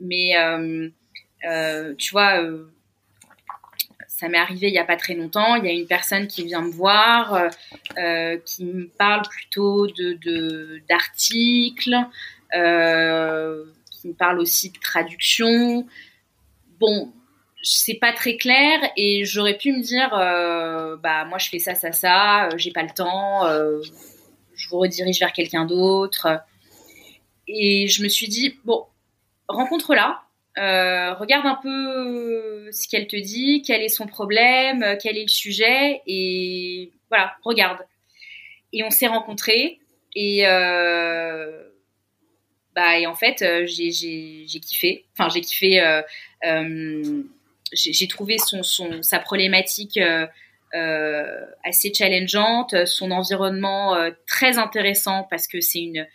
Mais 0.00 0.34
tu 1.98 2.10
vois 2.12 2.42
ça 4.08 4.28
m'est 4.30 4.38
arrivé 4.38 4.68
il 4.68 4.74
y 4.74 4.78
a 4.78 4.84
pas 4.84 4.96
très 4.96 5.14
longtemps. 5.14 5.56
Il 5.56 5.64
y 5.64 5.68
a 5.68 5.72
une 5.72 5.86
personne 5.86 6.26
qui 6.26 6.44
vient 6.44 6.62
me 6.62 6.70
voir 6.70 7.48
qui 8.44 8.64
me 8.64 8.88
parle 8.88 9.22
plutôt 9.28 9.86
de 9.86 10.80
d'articles 10.88 11.96
qui 13.90 14.08
me 14.08 14.14
parle 14.14 14.38
aussi 14.38 14.70
de 14.70 14.78
traduction. 14.78 15.86
Bon 16.78 17.12
c'est 17.66 17.94
pas 17.94 18.12
très 18.12 18.36
clair 18.36 18.78
et 18.96 19.24
j'aurais 19.24 19.56
pu 19.56 19.72
me 19.72 19.82
dire 19.82 20.14
euh, 20.14 20.96
bah 20.96 21.24
moi 21.24 21.38
je 21.38 21.48
fais 21.48 21.58
ça 21.58 21.74
ça 21.74 21.90
ça 21.90 22.46
euh, 22.46 22.50
j'ai 22.56 22.70
pas 22.70 22.84
le 22.84 22.90
temps 22.90 23.44
euh, 23.46 23.80
je 24.54 24.68
vous 24.68 24.78
redirige 24.78 25.18
vers 25.18 25.32
quelqu'un 25.32 25.66
d'autre. 25.66 26.28
Et 27.48 27.88
je 27.88 28.02
me 28.02 28.08
suis 28.08 28.28
dit 28.28 28.58
bon 28.64 28.86
rencontre-la 29.48 30.22
regarde 30.56 31.46
un 31.46 31.58
peu 31.60 32.70
ce 32.72 32.88
qu'elle 32.88 33.08
te 33.08 33.16
dit 33.16 33.62
quel 33.66 33.82
est 33.82 33.88
son 33.88 34.06
problème 34.06 34.96
quel 35.02 35.18
est 35.18 35.22
le 35.22 35.28
sujet 35.28 36.02
et 36.06 36.92
voilà 37.10 37.34
regarde. 37.42 37.80
Et 38.72 38.84
on 38.84 38.90
s'est 38.90 39.08
rencontrés 39.08 39.80
et 40.14 40.42
bah 42.74 42.98
et 42.98 43.06
en 43.06 43.14
fait 43.16 43.44
j'ai 43.66 43.90
kiffé. 44.60 45.04
Enfin 45.12 45.28
j'ai 45.28 45.40
kiffé 45.40 46.02
j'ai 47.72 48.08
trouvé 48.08 48.38
son, 48.38 48.62
son, 48.62 49.02
sa 49.02 49.18
problématique 49.18 49.96
euh, 49.96 50.26
euh, 50.74 51.40
assez 51.64 51.92
challengeante, 51.92 52.86
son 52.86 53.10
environnement 53.10 53.94
euh, 53.94 54.10
très 54.26 54.58
intéressant 54.58 55.26
parce 55.30 55.46
que 55.46 55.60
c'est 55.60 55.80
une 55.80 56.06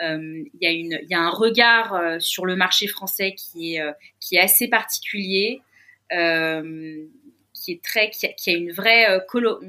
il 0.00 0.58
y 0.60 0.66
a 0.66 0.70
une 0.70 1.00
il 1.02 1.10
y 1.10 1.14
a 1.14 1.20
un 1.20 1.30
regard 1.30 2.20
sur 2.20 2.46
le 2.46 2.54
marché 2.54 2.86
français 2.86 3.34
qui 3.34 3.74
est 3.74 3.82
qui 4.20 4.36
est 4.36 4.40
assez 4.40 4.68
particulier 4.68 5.60
qui 6.08 7.72
est 7.72 7.82
très 7.82 8.08
qui 8.10 8.50
a, 8.50 8.52
une 8.52 8.70
vraie 8.70 9.08
colo, 9.26 9.60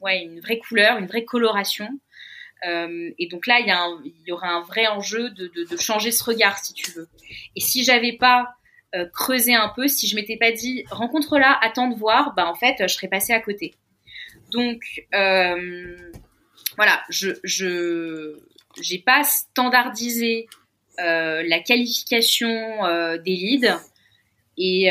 ouais 0.00 0.22
une 0.22 0.40
vraie 0.40 0.58
couleur 0.58 0.96
une 0.96 1.06
vraie 1.06 1.26
coloration. 1.26 1.90
Et 2.64 3.28
donc 3.30 3.46
là 3.46 3.60
il 3.60 3.66
y 3.66 4.28
y 4.28 4.32
aura 4.32 4.48
un 4.48 4.62
vrai 4.62 4.86
enjeu 4.86 5.28
de, 5.28 5.48
de, 5.48 5.64
de 5.64 5.76
changer 5.76 6.10
ce 6.10 6.24
regard 6.24 6.56
si 6.58 6.72
tu 6.72 6.90
veux. 6.92 7.10
Et 7.54 7.60
si 7.60 7.84
j'avais 7.84 8.14
pas 8.14 8.54
euh, 8.94 9.06
creuser 9.06 9.54
un 9.54 9.68
peu. 9.68 9.88
Si 9.88 10.08
je 10.08 10.16
m'étais 10.16 10.36
pas 10.36 10.52
dit 10.52 10.84
rencontre-la, 10.90 11.58
attends 11.62 11.88
de 11.88 11.94
voir, 11.94 12.34
bah 12.34 12.46
en 12.46 12.54
fait, 12.54 12.76
je 12.80 12.88
serais 12.88 13.08
passée 13.08 13.32
à 13.32 13.40
côté. 13.40 13.74
Donc 14.50 14.82
euh, 15.14 15.96
voilà, 16.76 17.02
je 17.08 17.30
je 17.44 18.38
j'ai 18.80 18.98
pas 18.98 19.22
standardisé 19.24 20.48
euh, 20.98 21.42
la 21.46 21.60
qualification 21.60 22.80
des 23.24 23.36
leads 23.36 23.78
et, 24.58 24.86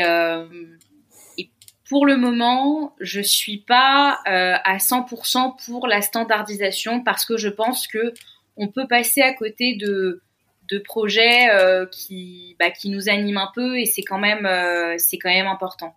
et 1.38 1.50
pour 1.88 2.06
le 2.06 2.16
moment, 2.16 2.94
je 3.00 3.20
suis 3.20 3.58
pas 3.58 4.18
à 4.24 4.76
100% 4.78 5.64
pour 5.66 5.86
la 5.86 6.00
standardisation 6.00 7.02
parce 7.02 7.26
que 7.26 7.36
je 7.36 7.48
pense 7.48 7.86
que 7.86 8.14
on 8.56 8.68
peut 8.68 8.86
passer 8.88 9.20
à 9.22 9.34
côté 9.34 9.76
de 9.76 10.22
de 10.70 10.78
projets 10.78 11.50
euh, 11.50 11.86
qui, 11.86 12.56
bah, 12.58 12.70
qui 12.70 12.90
nous 12.90 13.08
animent 13.08 13.38
un 13.38 13.50
peu 13.54 13.78
et 13.78 13.86
c'est 13.86 14.02
quand 14.02 14.18
même, 14.18 14.46
euh, 14.46 14.94
c'est 14.98 15.18
quand 15.18 15.30
même 15.30 15.46
important. 15.46 15.94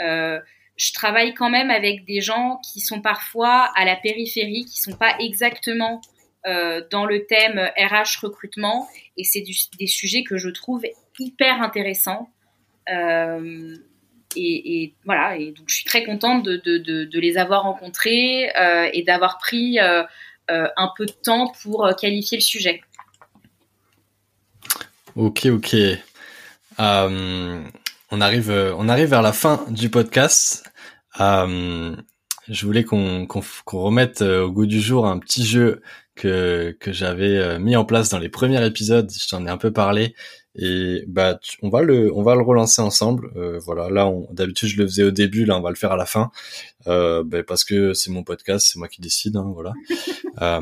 Euh, 0.00 0.40
je 0.76 0.92
travaille 0.92 1.34
quand 1.34 1.50
même 1.50 1.70
avec 1.70 2.04
des 2.04 2.20
gens 2.20 2.60
qui 2.70 2.80
sont 2.80 3.00
parfois 3.00 3.70
à 3.76 3.84
la 3.84 3.96
périphérie, 3.96 4.64
qui 4.64 4.78
sont 4.78 4.96
pas 4.96 5.14
exactement 5.20 6.00
dans 6.92 7.06
le 7.06 7.26
thème 7.26 7.58
RH 7.76 8.20
recrutement 8.22 8.88
et 9.16 9.24
c'est 9.24 9.42
des 9.80 9.86
sujets 9.88 10.22
que 10.22 10.36
je 10.36 10.48
trouve 10.48 10.84
hyper 11.18 11.60
intéressants. 11.60 12.30
Et, 14.36 14.94
voilà, 15.04 15.36
et 15.38 15.50
donc 15.50 15.68
je 15.68 15.74
suis 15.74 15.84
très 15.84 16.04
contente 16.04 16.44
de, 16.44 16.58
de, 16.58 17.04
de, 17.04 17.18
les 17.18 17.36
avoir 17.36 17.64
rencontrés 17.64 18.52
et 18.92 19.02
d'avoir 19.02 19.38
pris 19.38 19.80
un 19.80 20.92
peu 20.96 21.06
de 21.06 21.10
temps 21.24 21.52
pour 21.62 21.90
qualifier 21.98 22.38
le 22.38 22.44
sujet. 22.44 22.80
Ok, 25.16 25.46
ok. 25.46 25.74
Euh, 26.78 27.62
on 28.10 28.20
arrive, 28.20 28.50
euh, 28.50 28.74
on 28.76 28.86
arrive 28.86 29.08
vers 29.08 29.22
la 29.22 29.32
fin 29.32 29.64
du 29.70 29.88
podcast. 29.88 30.62
Euh, 31.20 31.96
je 32.48 32.66
voulais 32.66 32.84
qu'on 32.84 33.26
remette 33.72 34.20
au 34.20 34.52
goût 34.52 34.66
du 34.66 34.78
jour 34.78 35.06
un 35.06 35.18
petit 35.18 35.46
jeu 35.46 35.80
que 36.16 36.76
que 36.80 36.92
j'avais 36.92 37.58
mis 37.58 37.76
en 37.76 37.86
place 37.86 38.10
dans 38.10 38.18
les 38.18 38.28
premiers 38.28 38.62
épisodes. 38.66 39.10
Je 39.10 39.26
t'en 39.26 39.46
ai 39.46 39.48
un 39.48 39.56
peu 39.56 39.72
parlé 39.72 40.14
et 40.54 41.04
bah 41.08 41.40
on 41.62 41.70
va 41.70 41.80
le 41.80 42.14
on 42.14 42.22
va 42.22 42.34
le 42.34 42.42
relancer 42.42 42.82
ensemble. 42.82 43.30
voilà, 43.64 43.88
là 43.88 44.12
d'habitude 44.32 44.68
je 44.68 44.76
le 44.76 44.86
faisais 44.86 45.02
au 45.02 45.10
début, 45.12 45.46
là 45.46 45.56
on 45.56 45.62
va 45.62 45.70
le 45.70 45.76
faire 45.76 45.92
à 45.92 45.96
la 45.96 46.06
fin 46.06 46.30
euh, 46.88 47.24
bah, 47.24 47.42
parce 47.42 47.64
que 47.64 47.94
c'est 47.94 48.10
mon 48.10 48.22
podcast, 48.22 48.68
c'est 48.70 48.78
moi 48.78 48.88
qui 48.88 49.00
décide. 49.00 49.36
Hein, 49.36 49.50
voilà. 49.54 49.72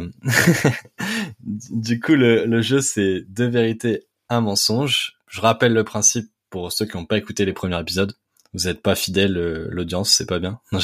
du 1.40 1.98
coup 1.98 2.14
le 2.14 2.44
le 2.46 2.62
jeu 2.62 2.80
c'est 2.80 3.22
deux 3.28 3.48
vérités 3.48 4.06
un 4.28 4.40
mensonge. 4.40 5.18
Je 5.28 5.40
rappelle 5.40 5.72
le 5.72 5.84
principe 5.84 6.30
pour 6.50 6.72
ceux 6.72 6.86
qui 6.86 6.96
n'ont 6.96 7.06
pas 7.06 7.18
écouté 7.18 7.44
les 7.44 7.52
premiers 7.52 7.80
épisodes. 7.80 8.16
Vous 8.52 8.66
n'êtes 8.66 8.82
pas 8.82 8.94
fidèle, 8.94 9.36
euh, 9.36 9.66
l'audience, 9.70 10.10
c'est 10.10 10.26
pas 10.26 10.38
bien. 10.38 10.60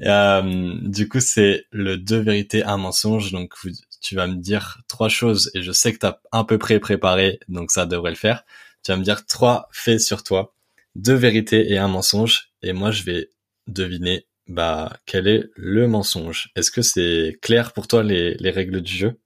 euh, 0.00 0.74
du 0.80 1.06
coup, 1.06 1.20
c'est 1.20 1.66
le 1.70 1.98
deux 1.98 2.20
vérités, 2.20 2.64
un 2.64 2.78
mensonge. 2.78 3.30
Donc, 3.30 3.52
tu 4.00 4.14
vas 4.14 4.26
me 4.26 4.36
dire 4.36 4.78
trois 4.88 5.10
choses 5.10 5.50
et 5.54 5.62
je 5.62 5.72
sais 5.72 5.92
que 5.92 5.98
tu 5.98 6.06
as 6.06 6.20
à 6.32 6.44
peu 6.44 6.56
près 6.56 6.80
préparé, 6.80 7.40
donc 7.48 7.70
ça 7.70 7.84
devrait 7.84 8.10
le 8.10 8.16
faire. 8.16 8.44
Tu 8.82 8.90
vas 8.90 8.96
me 8.96 9.04
dire 9.04 9.26
trois 9.26 9.68
faits 9.70 10.00
sur 10.00 10.22
toi, 10.22 10.54
deux 10.94 11.14
vérités 11.14 11.70
et 11.70 11.76
un 11.76 11.88
mensonge. 11.88 12.52
Et 12.62 12.72
moi, 12.72 12.90
je 12.90 13.02
vais 13.02 13.28
deviner 13.66 14.26
bah 14.48 14.98
quel 15.06 15.28
est 15.28 15.50
le 15.56 15.88
mensonge. 15.88 16.50
Est-ce 16.56 16.70
que 16.70 16.82
c'est 16.82 17.38
clair 17.42 17.72
pour 17.72 17.88
toi 17.88 18.02
les, 18.02 18.34
les 18.34 18.50
règles 18.50 18.80
du 18.80 18.92
jeu? 18.92 19.18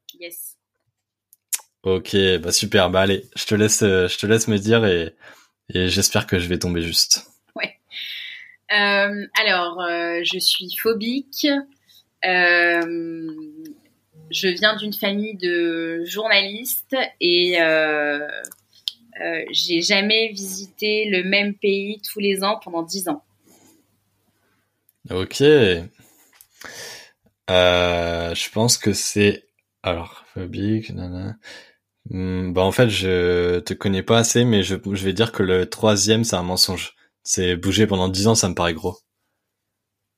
Ok, 1.97 2.16
bah 2.41 2.53
super. 2.53 2.88
Bah 2.88 3.01
allez, 3.01 3.24
je 3.34 3.45
te 3.47 3.55
laisse, 3.57 3.82
euh, 3.82 4.07
je 4.07 4.16
te 4.16 4.24
laisse 4.24 4.47
me 4.47 4.59
dire 4.59 4.86
et, 4.86 5.12
et 5.74 5.88
j'espère 5.88 6.28
que 6.28 6.38
je 6.38 6.47
vais 6.47 6.59
tomber 6.59 6.82
juste. 6.82 7.26
Ouais. 7.57 7.80
Euh, 8.72 9.26
alors, 9.41 9.80
euh, 9.80 10.20
je 10.22 10.38
suis 10.38 10.68
phobique. 10.76 11.49
Euh, 12.24 13.32
je 14.30 14.49
viens 14.49 14.76
d'une 14.76 14.93
famille 14.93 15.36
de 15.36 16.05
journalistes 16.05 16.97
et 17.20 17.59
j'ai 19.51 19.82
jamais 19.82 20.28
visité 20.28 21.07
le 21.11 21.24
même 21.24 21.55
pays 21.55 22.01
tous 22.12 22.20
les 22.20 22.45
ans 22.45 22.61
pendant 22.62 22.82
dix 22.82 23.09
ans. 23.09 23.24
Ok. 25.11 25.41
je 25.41 25.91
pense 28.53 28.78
que 28.78 28.93
c'est 28.93 29.45
alors 29.82 30.24
phobique. 30.34 30.91
Nanana. 30.91 31.36
Hmm, 32.11 32.53
bah 32.53 32.63
en 32.63 32.73
fait, 32.73 32.89
je 32.89 33.61
te 33.61 33.73
connais 33.73 34.03
pas 34.03 34.19
assez, 34.19 34.45
mais 34.45 34.63
je, 34.63 34.75
je 34.75 35.05
vais 35.05 35.13
dire 35.13 35.33
que 35.33 35.43
le 35.43 35.69
troisième, 35.71 36.25
c'est 36.25 36.37
un 36.37 36.43
mensonge. 36.43 36.95
C'est 37.23 37.57
bouger 37.57 37.87
pendant 37.87 38.09
dix 38.09 38.27
ans, 38.27 38.35
ça 38.35 38.49
me 38.49 38.55
paraît 38.55 38.75
gros. 38.75 38.99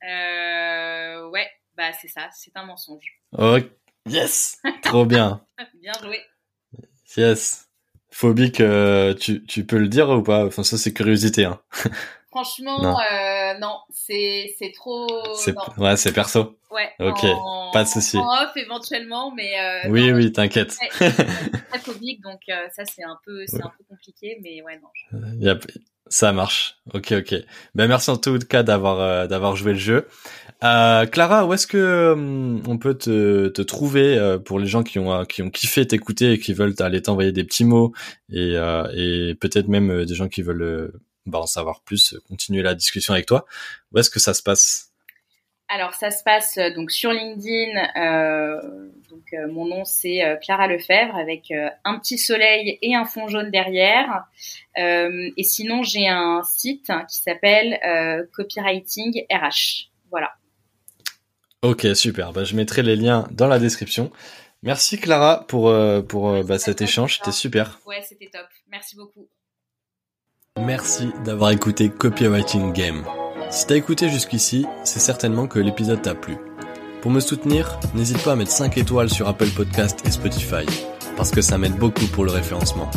Euh, 0.05 1.29
ouais, 1.29 1.49
bah 1.77 1.93
c'est 2.01 2.09
ça, 2.09 2.29
c'est 2.35 2.57
un 2.57 2.65
mensonge. 2.65 3.05
Ok, 3.37 3.71
Yes 4.09 4.59
Trop 4.83 5.05
bien. 5.07 5.45
bien 5.81 5.93
joué. 6.03 6.21
Yes. 7.17 7.69
Phobique, 8.11 8.61
euh, 8.61 9.15
tu, 9.15 9.45
tu 9.45 9.65
peux 9.65 9.79
le 9.79 9.89
dire 9.89 10.09
ou 10.11 10.23
pas? 10.23 10.45
Enfin, 10.47 10.63
ça, 10.63 10.77
c'est 10.77 10.93
curiosité. 10.93 11.45
Hein. 11.45 11.61
Franchement, 12.33 12.81
non, 12.81 12.97
euh, 12.97 13.59
non 13.59 13.77
c'est 13.91 14.55
c'est 14.59 14.73
trop. 14.73 15.07
C'est, 15.37 15.55
ouais, 15.77 15.99
c'est 15.99 16.13
perso. 16.13 16.57
Ouais. 16.71 16.89
Ok, 16.99 17.27
pas 17.75 17.85
de 17.85 17.89
souci. 17.89 18.17
En 18.17 18.27
off 18.27 18.57
éventuellement, 18.57 19.35
mais. 19.35 19.53
Euh, 19.61 19.91
oui, 19.91 20.11
oui, 20.13 20.33
t'inquiète. 20.33 20.75
Très 20.93 21.79
phobique, 21.79 22.23
donc 22.23 22.41
euh, 22.49 22.55
ça 22.75 22.87
c'est 22.87 23.05
un 23.05 23.19
peu 23.27 23.45
c'est 23.47 23.63
un 23.63 23.71
peu 23.77 23.85
compliqué, 23.87 24.39
mais 24.43 24.63
ouais 24.63 24.81
non. 24.83 24.89
Je... 24.95 25.47
Yep. 25.47 25.67
Ça 26.07 26.33
marche. 26.33 26.79
Ok, 26.95 27.13
ok. 27.13 27.35
Ben 27.75 27.87
merci 27.87 28.09
en 28.09 28.17
tout 28.17 28.39
cas 28.39 28.63
d'avoir 28.63 29.29
d'avoir 29.29 29.55
joué 29.55 29.75
le 29.75 29.79
jeu. 29.79 30.09
Clara, 30.61 31.45
où 31.45 31.53
est-ce 31.53 31.67
que 31.67 32.13
hum, 32.13 32.63
on 32.67 32.79
peut 32.79 32.97
te, 32.97 33.49
te 33.49 33.61
trouver 33.61 34.39
pour 34.47 34.59
les 34.59 34.67
gens 34.67 34.83
qui 34.83 34.99
ont 34.99 35.27
qui 35.27 35.43
ont 35.43 35.51
kiffé 35.51 35.87
t'écouter 35.87 36.33
et 36.33 36.39
qui 36.39 36.55
veulent 36.55 36.75
aller 36.79 37.03
t'envoyer 37.03 37.33
des 37.33 37.45
petits 37.45 37.67
mots 37.67 37.93
et 38.31 38.55
et 38.95 39.35
peut-être 39.39 39.69
même 39.69 40.07
des 40.07 40.15
gens 40.15 40.29
qui 40.29 40.41
veulent 40.41 40.93
bah, 41.27 41.39
en 41.39 41.47
savoir 41.47 41.81
plus, 41.81 42.17
continuer 42.29 42.63
la 42.63 42.75
discussion 42.75 43.15
avec 43.15 43.27
toi. 43.27 43.47
Où 43.93 43.99
est-ce 43.99 44.11
que 44.11 44.21
ça 44.21 44.35
se 44.35 44.43
passe? 44.43 44.93
Alors 45.75 45.95
ça 45.95 46.11
se 46.11 46.23
passe 46.23 46.59
donc 46.77 46.91
sur 46.91 47.13
LinkedIn. 47.13 47.79
Euh, 47.97 48.61
donc 49.09 49.25
euh, 49.33 49.51
mon 49.51 49.65
nom 49.65 49.85
c'est 49.87 50.23
euh, 50.23 50.37
Clara 50.37 50.67
Lefebvre 50.67 51.17
avec 51.17 51.51
euh, 51.51 51.71
un 51.85 51.99
petit 51.99 52.19
soleil 52.19 52.79
et 52.83 52.95
un 52.95 53.07
fond 53.07 53.27
jaune 53.29 53.51
derrière. 53.51 54.25
et 54.77 55.43
sinon 55.43 55.83
j'ai 55.83 56.09
un 56.09 56.43
site 56.45 56.93
qui 57.09 57.23
s'appelle 57.23 57.79
Copywriting 58.33 59.25
RH. 59.31 59.91
Voilà. 60.11 60.33
Ok 61.63 61.87
super. 61.95 62.33
Bah, 62.33 62.45
je 62.45 62.55
mettrai 62.55 62.83
les 62.83 62.97
liens 62.97 63.27
dans 63.31 63.49
la 63.49 63.59
description. 63.59 64.11
Merci 64.63 64.99
Clara 64.99 65.47
pour 65.47 65.75
pour 66.07 66.45
bah, 66.45 66.59
cet 66.59 66.83
échange. 66.83 67.17
C'était 67.17 67.33
super. 67.33 67.81
Ouais 67.87 68.03
c'était 68.03 68.29
top. 68.31 68.47
Merci 68.69 68.95
beaucoup. 68.95 69.27
Merci 70.61 71.09
d'avoir 71.25 71.51
écouté 71.51 71.89
Copywriting 71.89 72.73
Game. 72.73 73.05
Si 73.51 73.67
t'as 73.67 73.75
écouté 73.75 74.11
jusqu'ici, 74.11 74.67
c'est 74.85 75.01
certainement 75.01 75.47
que 75.47 75.59
l'épisode 75.59 76.03
t'a 76.03 76.15
plu. 76.15 76.37
Pour 77.01 77.11
me 77.11 77.21
soutenir, 77.21 77.81
n'hésite 77.95 78.23
pas 78.23 78.33
à 78.33 78.37
mettre 78.37 78.51
5 78.51 78.77
étoiles 78.77 79.09
sur 79.09 79.27
Apple 79.29 79.49
Podcast 79.49 80.01
et 80.07 80.11
Spotify, 80.11 80.67
parce 81.17 81.31
que 81.31 81.41
ça 81.41 81.59
m'aide 81.59 81.77
beaucoup 81.77 82.07
pour 82.07 82.25
le 82.25 82.33
référencement. 82.33 82.91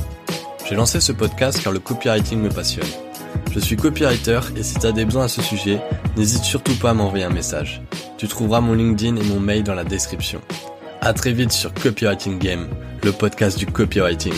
J'ai 0.67 0.75
lancé 0.75 0.99
ce 0.99 1.11
podcast 1.11 1.61
car 1.63 1.71
le 1.71 1.79
copywriting 1.79 2.39
me 2.39 2.49
passionne. 2.49 2.87
Je 3.51 3.59
suis 3.59 3.77
copywriter 3.77 4.41
et 4.57 4.63
si 4.63 4.75
t'as 4.75 4.91
des 4.91 5.05
besoins 5.05 5.25
à 5.25 5.29
ce 5.29 5.41
sujet, 5.41 5.81
n'hésite 6.17 6.43
surtout 6.43 6.75
pas 6.75 6.91
à 6.91 6.93
m'envoyer 6.93 7.23
un 7.23 7.29
message. 7.29 7.81
Tu 8.17 8.27
trouveras 8.27 8.61
mon 8.61 8.73
LinkedIn 8.73 9.15
et 9.15 9.23
mon 9.23 9.39
mail 9.39 9.63
dans 9.63 9.75
la 9.75 9.85
description. 9.85 10.41
À 11.01 11.13
très 11.13 11.31
vite 11.31 11.51
sur 11.51 11.73
Copywriting 11.73 12.37
Game, 12.37 12.67
le 13.03 13.11
podcast 13.11 13.57
du 13.57 13.65
copywriting. 13.65 14.33